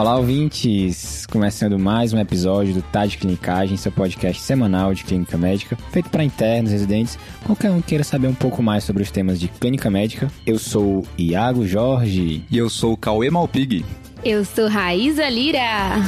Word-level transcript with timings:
Olá, 0.00 0.16
ouvintes! 0.16 1.26
Começando 1.26 1.78
mais 1.78 2.14
um 2.14 2.18
episódio 2.18 2.72
do 2.72 2.80
Tá 2.80 3.04
de 3.04 3.18
Clinicagem, 3.18 3.76
seu 3.76 3.92
podcast 3.92 4.40
semanal 4.40 4.94
de 4.94 5.04
clínica 5.04 5.36
médica, 5.36 5.76
feito 5.92 6.08
para 6.08 6.24
internos, 6.24 6.72
residentes, 6.72 7.18
qualquer 7.44 7.70
um 7.70 7.82
queira 7.82 8.02
saber 8.02 8.26
um 8.26 8.34
pouco 8.34 8.62
mais 8.62 8.82
sobre 8.82 9.02
os 9.02 9.10
temas 9.10 9.38
de 9.38 9.48
clínica 9.48 9.90
médica. 9.90 10.32
Eu 10.46 10.58
sou 10.58 11.04
Iago 11.18 11.66
Jorge. 11.66 12.42
E 12.50 12.56
eu 12.56 12.70
sou 12.70 12.96
Cauê 12.96 13.28
Malpig. 13.28 13.84
Eu 14.22 14.44
sou 14.44 14.68
Raíza 14.68 15.26
Lira. 15.30 15.58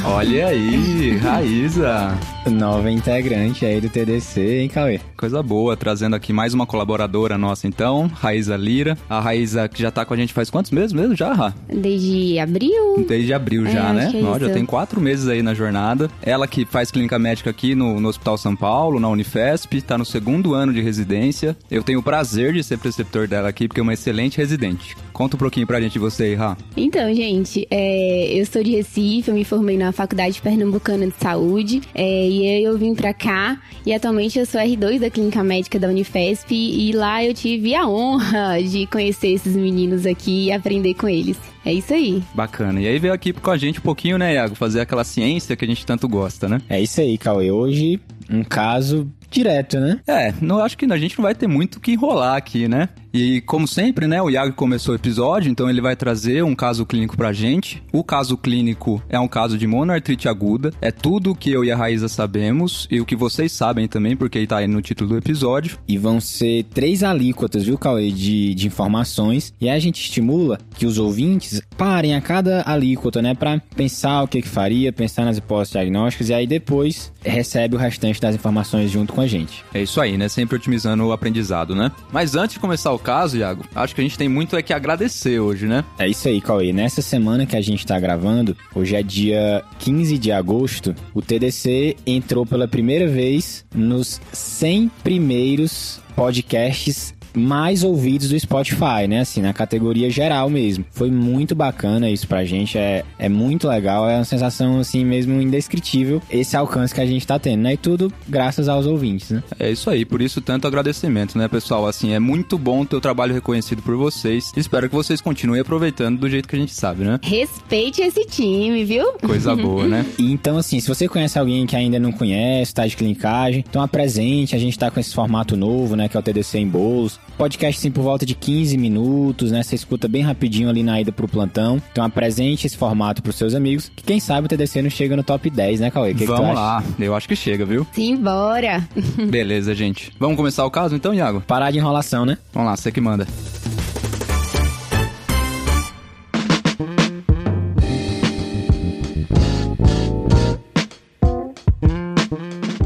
Olha 0.05 0.47
aí, 0.47 1.17
Raíza. 1.17 2.15
Nova 2.51 2.91
integrante 2.91 3.65
aí 3.65 3.81
do 3.81 3.89
TDC, 3.89 4.59
hein, 4.59 4.69
Cauê? 4.69 4.99
Coisa 5.17 5.41
boa, 5.41 5.75
trazendo 5.75 6.15
aqui 6.15 6.31
mais 6.31 6.53
uma 6.53 6.65
colaboradora 6.67 7.37
nossa 7.39 7.65
então, 7.67 8.07
Raíza 8.13 8.55
Lira. 8.55 8.95
A 9.09 9.19
Raíza 9.19 9.67
que 9.67 9.81
já 9.81 9.89
tá 9.89 10.05
com 10.05 10.13
a 10.13 10.17
gente 10.17 10.31
faz 10.33 10.49
quantos 10.51 10.69
meses 10.69 10.93
mesmo 10.93 11.15
já, 11.15 11.33
Ra? 11.33 11.55
Desde 11.73 12.37
abril? 12.37 13.03
Desde 13.07 13.33
abril 13.33 13.65
já, 13.65 13.89
É, 13.89 13.93
né? 13.93 14.11
é 14.13 14.23
Ó, 14.23 14.37
já 14.37 14.49
tem 14.49 14.65
quatro 14.65 15.01
meses 15.01 15.27
aí 15.27 15.41
na 15.41 15.53
jornada. 15.55 16.11
Ela 16.21 16.45
que 16.47 16.65
faz 16.65 16.91
clínica 16.91 17.17
médica 17.17 17.49
aqui 17.49 17.73
no, 17.73 17.99
no 17.99 18.09
Hospital 18.09 18.37
São 18.37 18.55
Paulo, 18.55 18.99
na 18.99 19.09
Unifesp, 19.09 19.81
tá 19.81 19.97
no 19.97 20.05
segundo 20.05 20.53
ano 20.53 20.71
de 20.71 20.81
residência. 20.81 21.57
Eu 21.71 21.81
tenho 21.81 21.99
o 21.99 22.03
prazer 22.03 22.53
de 22.53 22.63
ser 22.63 22.77
preceptor 22.77 23.27
dela 23.27 23.49
aqui, 23.49 23.67
porque 23.67 23.79
é 23.79 23.83
uma 23.83 23.93
excelente 23.93 24.37
residente. 24.37 24.95
Conta 25.13 25.35
um 25.35 25.39
pouquinho 25.39 25.65
pra 25.65 25.79
gente 25.79 25.97
você 25.97 26.23
aí, 26.23 26.35
Ra. 26.35 26.57
Então, 26.75 27.13
gente, 27.13 27.65
é, 27.71 28.02
eu 28.39 28.45
sou 28.45 28.63
de 28.63 28.71
Recife, 28.71 29.29
eu 29.29 29.35
me 29.35 29.43
formei 29.43 29.77
na 29.77 29.91
Faculdade 29.91 30.41
Pernambucana 30.41 31.07
de 31.07 31.15
Saúde, 31.17 31.81
é, 31.93 32.27
e 32.27 32.47
aí 32.47 32.63
eu 32.63 32.77
vim 32.77 32.93
pra 32.95 33.13
cá, 33.13 33.59
e 33.85 33.93
atualmente 33.93 34.39
eu 34.39 34.45
sou 34.45 34.59
R2 34.59 34.99
da 34.99 35.09
Clínica 35.09 35.43
Médica 35.43 35.79
da 35.79 35.87
Unifesp, 35.87 36.53
e 36.53 36.91
lá 36.91 37.23
eu 37.23 37.33
tive 37.33 37.75
a 37.75 37.87
honra 37.87 38.61
de 38.63 38.85
conhecer 38.87 39.29
esses 39.29 39.55
meninos 39.55 40.05
aqui 40.05 40.45
e 40.45 40.51
aprender 40.51 40.93
com 40.93 41.07
eles. 41.07 41.37
É 41.65 41.71
isso 41.71 41.93
aí. 41.93 42.21
Bacana. 42.35 42.81
E 42.81 42.87
aí 42.87 42.99
veio 42.99 43.13
aqui 43.13 43.31
com 43.31 43.49
a 43.49 43.57
gente 43.57 43.79
um 43.79 43.83
pouquinho, 43.83 44.17
né, 44.17 44.33
Iago? 44.33 44.53
Fazer 44.53 44.81
aquela 44.81 45.03
ciência 45.05 45.55
que 45.55 45.63
a 45.63 45.67
gente 45.67 45.85
tanto 45.85 46.07
gosta, 46.09 46.49
né? 46.49 46.61
É 46.69 46.81
isso 46.81 46.99
aí, 46.99 47.17
Cauê. 47.17 47.51
Hoje, 47.51 48.01
um 48.29 48.43
caso 48.43 49.09
direto, 49.31 49.79
né? 49.79 49.99
É, 50.05 50.33
não 50.41 50.59
acho 50.59 50.77
que 50.77 50.85
a 50.85 50.97
gente 50.97 51.17
não 51.17 51.23
vai 51.23 51.33
ter 51.33 51.47
muito 51.47 51.75
o 51.75 51.79
que 51.79 51.93
enrolar 51.93 52.35
aqui, 52.35 52.67
né? 52.67 52.89
E 53.13 53.41
como 53.41 53.67
sempre, 53.67 54.07
né, 54.07 54.19
o 54.21 54.29
Iago 54.29 54.53
começou 54.53 54.93
o 54.93 54.95
episódio, 54.95 55.51
então 55.51 55.69
ele 55.69 55.79
vai 55.79 55.95
trazer 55.95 56.43
um 56.43 56.55
caso 56.55 56.83
clínico 56.83 57.15
pra 57.15 57.31
gente. 57.31 57.83
O 57.93 58.03
caso 58.03 58.35
clínico 58.35 59.03
é 59.07 59.19
um 59.19 59.27
caso 59.27 59.55
de 59.55 59.67
monoartrite 59.67 60.27
aguda, 60.27 60.73
é 60.81 60.89
tudo 60.89 61.31
o 61.31 61.35
que 61.35 61.51
eu 61.51 61.63
e 61.63 61.71
a 61.71 61.77
Raíza 61.77 62.07
sabemos 62.07 62.87
e 62.89 62.99
o 62.99 63.05
que 63.05 63.15
vocês 63.15 63.51
sabem 63.51 63.87
também, 63.87 64.17
porque 64.17 64.47
tá 64.47 64.57
aí 64.57 64.67
no 64.67 64.81
título 64.81 65.11
do 65.11 65.17
episódio. 65.17 65.77
E 65.87 65.95
vão 65.95 66.19
ser 66.19 66.63
três 66.73 67.03
alíquotas, 67.03 67.63
viu, 67.65 67.77
Cauê, 67.77 68.09
de, 68.09 68.55
de 68.55 68.65
informações. 68.65 69.53
E 69.61 69.69
aí 69.69 69.77
a 69.77 69.79
gente 69.79 70.01
estimula 70.01 70.57
que 70.75 70.87
os 70.87 70.97
ouvintes 70.97 71.61
parem 71.77 72.15
a 72.15 72.21
cada 72.21 72.63
alíquota, 72.65 73.21
né, 73.21 73.35
pra 73.35 73.61
pensar 73.75 74.23
o 74.23 74.27
que 74.27 74.41
que 74.41 74.47
faria, 74.47 74.91
pensar 74.91 75.23
nas 75.25 75.37
hipóteses 75.37 75.73
diagnósticas 75.73 76.29
e 76.29 76.33
aí 76.33 76.47
depois 76.47 77.11
recebe 77.23 77.75
o 77.75 77.79
restante 77.79 78.19
das 78.19 78.33
informações 78.33 78.89
junto 78.89 79.13
com 79.13 79.21
a 79.21 79.27
gente. 79.27 79.63
É 79.71 79.83
isso 79.83 80.01
aí, 80.01 80.17
né? 80.17 80.27
Sempre 80.27 80.55
otimizando 80.55 81.05
o 81.05 81.11
aprendizado, 81.11 81.75
né? 81.75 81.91
Mas 82.11 82.35
antes 82.35 82.55
de 82.55 82.59
começar 82.59 82.91
o 82.91 83.02
caso, 83.03 83.37
Iago, 83.37 83.63
acho 83.75 83.93
que 83.93 84.01
a 84.01 84.03
gente 84.03 84.17
tem 84.17 84.29
muito 84.29 84.55
é 84.55 84.61
que 84.61 84.73
agradecer 84.73 85.39
hoje, 85.39 85.67
né? 85.67 85.83
É 85.99 86.07
isso 86.07 86.27
aí, 86.27 86.41
Cauê. 86.41 86.71
Nessa 86.73 87.01
semana 87.01 87.45
que 87.45 87.55
a 87.55 87.61
gente 87.61 87.85
tá 87.85 87.99
gravando, 87.99 88.55
hoje 88.73 88.95
é 88.95 89.03
dia 89.03 89.63
15 89.79 90.17
de 90.17 90.31
agosto, 90.31 90.95
o 91.13 91.21
TDC 91.21 91.97
entrou 92.05 92.45
pela 92.45 92.67
primeira 92.67 93.07
vez 93.07 93.65
nos 93.75 94.21
100 94.31 94.89
primeiros 95.03 95.99
podcasts 96.15 97.13
mais 97.33 97.83
ouvidos 97.83 98.29
do 98.29 98.39
Spotify, 98.39 99.07
né? 99.07 99.21
Assim, 99.21 99.41
na 99.41 99.53
categoria 99.53 100.09
geral 100.09 100.49
mesmo. 100.49 100.85
Foi 100.91 101.11
muito 101.11 101.55
bacana 101.55 102.09
isso 102.09 102.27
pra 102.27 102.43
gente, 102.45 102.77
é, 102.77 103.03
é 103.17 103.29
muito 103.29 103.67
legal, 103.67 104.09
é 104.09 104.15
uma 104.15 104.25
sensação, 104.25 104.79
assim, 104.79 105.03
mesmo 105.05 105.41
indescritível 105.41 106.21
esse 106.29 106.55
alcance 106.55 106.93
que 106.93 107.01
a 107.01 107.05
gente 107.05 107.25
tá 107.25 107.37
tendo, 107.39 107.61
né? 107.61 107.73
E 107.73 107.77
tudo 107.77 108.11
graças 108.27 108.67
aos 108.67 108.85
ouvintes, 108.85 109.31
né? 109.31 109.43
É 109.59 109.71
isso 109.71 109.89
aí, 109.89 110.05
por 110.05 110.21
isso 110.21 110.41
tanto 110.41 110.67
agradecimento, 110.67 111.37
né, 111.37 111.47
pessoal? 111.47 111.87
Assim, 111.87 112.13
é 112.13 112.19
muito 112.19 112.57
bom 112.57 112.85
ter 112.85 112.95
o 112.95 113.01
trabalho 113.01 113.33
reconhecido 113.33 113.81
por 113.81 113.95
vocês. 113.95 114.51
Espero 114.55 114.89
que 114.89 114.95
vocês 114.95 115.21
continuem 115.21 115.61
aproveitando 115.61 116.19
do 116.19 116.29
jeito 116.29 116.47
que 116.47 116.55
a 116.55 116.59
gente 116.59 116.73
sabe, 116.73 117.03
né? 117.03 117.19
Respeite 117.23 118.01
esse 118.01 118.25
time, 118.25 118.83
viu? 118.83 119.13
Coisa 119.13 119.55
boa, 119.57 119.87
né? 119.87 120.05
Então, 120.17 120.57
assim, 120.57 120.79
se 120.79 120.87
você 120.87 121.07
conhece 121.07 121.37
alguém 121.37 121.65
que 121.65 121.75
ainda 121.75 121.99
não 121.99 122.11
conhece, 122.11 122.73
tá 122.73 122.85
de 122.85 122.95
clinicagem, 122.95 123.63
então 123.67 123.81
apresente, 123.81 124.55
a 124.55 124.59
gente 124.59 124.77
tá 124.77 124.89
com 124.89 124.99
esse 124.99 125.13
formato 125.13 125.55
novo, 125.55 125.95
né, 125.95 126.07
que 126.07 126.17
é 126.17 126.19
o 126.19 126.23
TDC 126.23 126.59
em 126.59 126.67
bolos. 126.67 127.19
Podcast, 127.37 127.79
assim, 127.79 127.91
por 127.91 128.03
volta 128.03 128.25
de 128.25 128.35
15 128.35 128.77
minutos, 128.77 129.51
né, 129.51 129.63
você 129.63 129.75
escuta 129.75 130.07
bem 130.07 130.21
rapidinho 130.21 130.69
ali 130.69 130.83
na 130.83 131.01
ida 131.01 131.11
pro 131.11 131.27
plantão. 131.27 131.81
Então 131.91 132.03
apresente 132.03 132.67
esse 132.67 132.77
formato 132.77 133.23
pros 133.23 133.35
seus 133.35 133.55
amigos, 133.55 133.91
que 133.95 134.03
quem 134.03 134.19
sabe 134.19 134.45
o 134.45 134.49
TDC 134.49 134.81
não 134.81 134.89
chega 134.89 135.15
no 135.15 135.23
top 135.23 135.49
10, 135.49 135.79
né, 135.79 135.91
Cauê? 135.91 136.11
O 136.11 136.15
que 136.15 136.19
que 136.21 136.25
Vamos 136.27 136.51
acha? 136.51 136.53
lá, 136.53 136.83
eu 136.99 137.15
acho 137.15 137.27
que 137.27 137.35
chega, 137.35 137.65
viu? 137.65 137.85
Simbora! 137.91 138.87
Beleza, 139.29 139.73
gente. 139.73 140.11
Vamos 140.19 140.37
começar 140.37 140.65
o 140.65 140.71
caso 140.71 140.95
então, 140.95 141.13
Iago? 141.13 141.41
Parar 141.41 141.71
de 141.71 141.79
enrolação, 141.79 142.25
né? 142.25 142.37
Vamos 142.53 142.69
lá, 142.69 142.77
você 142.77 142.91
que 142.91 143.01
manda. 143.01 143.27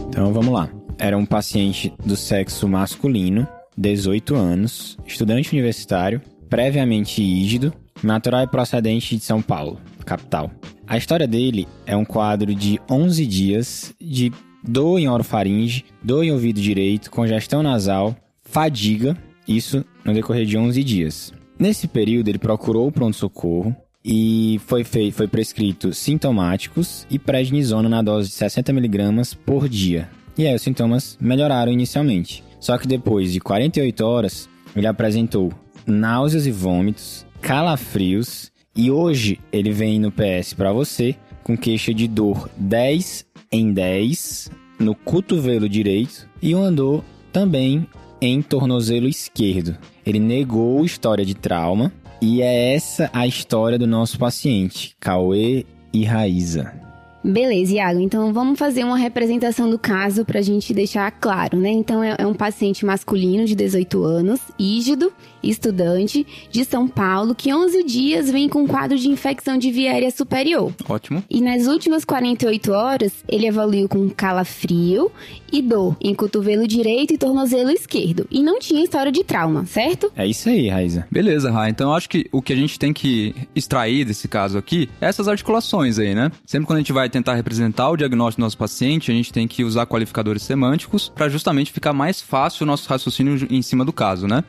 Então 0.09 0.33
vamos 0.33 0.53
lá. 0.53 0.69
Era 0.97 1.17
um 1.17 1.25
paciente 1.25 1.93
do 2.03 2.15
sexo 2.15 2.67
masculino, 2.67 3.47
18 3.77 4.35
anos, 4.35 4.97
estudante 5.05 5.51
universitário, 5.53 6.21
previamente 6.49 7.21
ígido, 7.21 7.73
natural 8.03 8.43
e 8.43 8.47
procedente 8.47 9.15
de 9.15 9.23
São 9.23 9.41
Paulo, 9.41 9.79
capital. 10.05 10.51
A 10.87 10.97
história 10.97 11.27
dele 11.27 11.67
é 11.85 11.95
um 11.95 12.05
quadro 12.05 12.53
de 12.55 12.79
11 12.89 13.25
dias 13.25 13.93
de 14.01 14.31
dor 14.63 14.99
em 14.99 15.07
orofaringe, 15.09 15.85
dor 16.03 16.23
em 16.23 16.31
ouvido 16.31 16.61
direito, 16.61 17.11
congestão 17.11 17.61
nasal, 17.61 18.15
fadiga, 18.41 19.17
isso 19.47 19.83
no 20.03 20.13
decorrer 20.13 20.45
de 20.45 20.57
11 20.57 20.83
dias. 20.83 21.33
Nesse 21.59 21.87
período 21.87 22.29
ele 22.29 22.37
procurou 22.39 22.87
o 22.87 22.91
pronto-socorro 22.91 23.75
e 24.03 24.59
foi, 24.65 24.83
fei- 24.83 25.11
foi 25.11 25.27
prescrito 25.27 25.93
sintomáticos 25.93 27.05
e 27.09 27.19
prednisona 27.19 27.89
na 27.89 28.01
dose 28.01 28.29
de 28.29 28.35
60mg 28.35 29.35
por 29.45 29.67
dia. 29.67 30.09
E 30.37 30.45
aí 30.45 30.53
os 30.55 30.61
sintomas 30.61 31.17
melhoraram 31.19 31.71
inicialmente. 31.71 32.43
Só 32.67 32.77
que 32.77 32.85
depois 32.85 33.31
de 33.31 33.39
48 33.39 34.05
horas, 34.05 34.49
ele 34.75 34.87
apresentou 34.87 35.53
náuseas 35.85 36.45
e 36.45 36.51
vômitos, 36.51 37.25
calafrios 37.41 38.51
e 38.75 38.91
hoje 38.91 39.39
ele 39.53 39.71
vem 39.71 40.01
no 40.01 40.11
PS 40.11 40.53
para 40.53 40.73
você 40.73 41.15
com 41.45 41.57
queixa 41.57 41.93
de 41.93 42.09
dor 42.09 42.49
10 42.57 43.25
em 43.53 43.71
10 43.71 44.51
no 44.77 44.93
cotovelo 44.93 45.69
direito 45.69 46.27
e 46.41 46.53
uma 46.53 46.69
dor 46.69 47.05
também 47.31 47.87
em 48.19 48.41
tornozelo 48.41 49.07
esquerdo. 49.07 49.77
Ele 50.05 50.19
negou 50.19 50.83
história 50.83 51.25
de 51.25 51.35
trauma 51.35 51.93
e 52.21 52.41
é 52.41 52.73
essa 52.73 53.09
a 53.13 53.25
história 53.25 53.79
do 53.79 53.87
nosso 53.87 54.19
paciente, 54.19 54.93
Cauê 54.99 55.65
e 55.93 56.03
Raíza. 56.03 56.86
Beleza, 57.27 57.73
Iago. 57.73 57.99
Então 57.99 58.31
vamos 58.31 58.57
fazer 58.57 58.85
uma 58.85 58.97
representação 58.97 59.69
do 59.69 59.77
caso 59.77 60.23
pra 60.23 60.41
gente 60.41 60.73
deixar 60.73 61.11
claro, 61.11 61.57
né? 61.57 61.69
Então 61.69 62.01
é, 62.01 62.15
é 62.17 62.25
um 62.25 62.33
paciente 62.33 62.85
masculino 62.85 63.45
de 63.45 63.53
18 63.53 64.01
anos, 64.01 64.39
ígido, 64.57 65.11
estudante, 65.49 66.25
de 66.49 66.65
São 66.65 66.87
Paulo, 66.87 67.35
que 67.35 67.53
11 67.53 67.83
dias 67.83 68.29
vem 68.29 68.49
com 68.49 68.67
quadro 68.67 68.97
de 68.97 69.09
infecção 69.09 69.57
de 69.57 69.71
viária 69.71 70.09
superior. 70.11 70.73
Ótimo. 70.87 71.23
E 71.29 71.41
nas 71.41 71.67
últimas 71.67 72.05
48 72.05 72.71
horas, 72.71 73.13
ele 73.27 73.47
evoluiu 73.47 73.87
com 73.87 74.09
calafrio 74.09 75.11
e 75.51 75.61
dor 75.61 75.95
em 76.01 76.13
cotovelo 76.13 76.67
direito 76.67 77.13
e 77.13 77.17
tornozelo 77.17 77.69
esquerdo. 77.69 78.27
E 78.29 78.41
não 78.41 78.59
tinha 78.59 78.83
história 78.83 79.11
de 79.11 79.23
trauma, 79.23 79.65
certo? 79.65 80.11
É 80.15 80.25
isso 80.25 80.49
aí, 80.49 80.69
Raíza. 80.69 81.07
Beleza, 81.11 81.51
Ra. 81.51 81.69
Então 81.69 81.89
eu 81.89 81.95
acho 81.95 82.09
que 82.09 82.27
o 82.31 82.41
que 82.41 82.53
a 82.53 82.55
gente 82.55 82.77
tem 82.77 82.93
que 82.93 83.33
extrair 83.55 84.05
desse 84.05 84.27
caso 84.27 84.57
aqui 84.57 84.89
é 84.99 85.07
essas 85.07 85.27
articulações 85.27 85.99
aí, 85.99 86.13
né? 86.13 86.31
Sempre 86.45 86.67
quando 86.67 86.77
a 86.77 86.81
gente 86.81 86.93
vai 86.93 87.09
tentar 87.09 87.35
representar 87.35 87.89
o 87.89 87.97
diagnóstico 87.97 88.41
do 88.41 88.45
nosso 88.45 88.57
paciente, 88.57 89.11
a 89.11 89.13
gente 89.13 89.31
tem 89.31 89.47
que 89.47 89.63
usar 89.63 89.85
qualificadores 89.85 90.43
semânticos 90.43 91.11
para 91.13 91.29
justamente 91.29 91.71
ficar 91.71 91.93
mais 91.93 92.21
fácil 92.21 92.63
o 92.63 92.67
nosso 92.67 92.87
raciocínio 92.89 93.47
em 93.49 93.61
cima 93.61 93.85
do 93.85 93.93
caso, 93.93 94.27
né? 94.27 94.43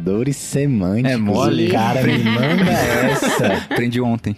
Qualificadores 0.00 0.36
semânticos. 0.36 1.12
É 1.12 1.16
mole. 1.16 1.68
O 1.68 1.72
cara 1.72 2.02
me 2.02 2.18
manda 2.18 2.70
essa. 2.70 3.46
Aprendi 3.70 4.00
ontem. 4.00 4.34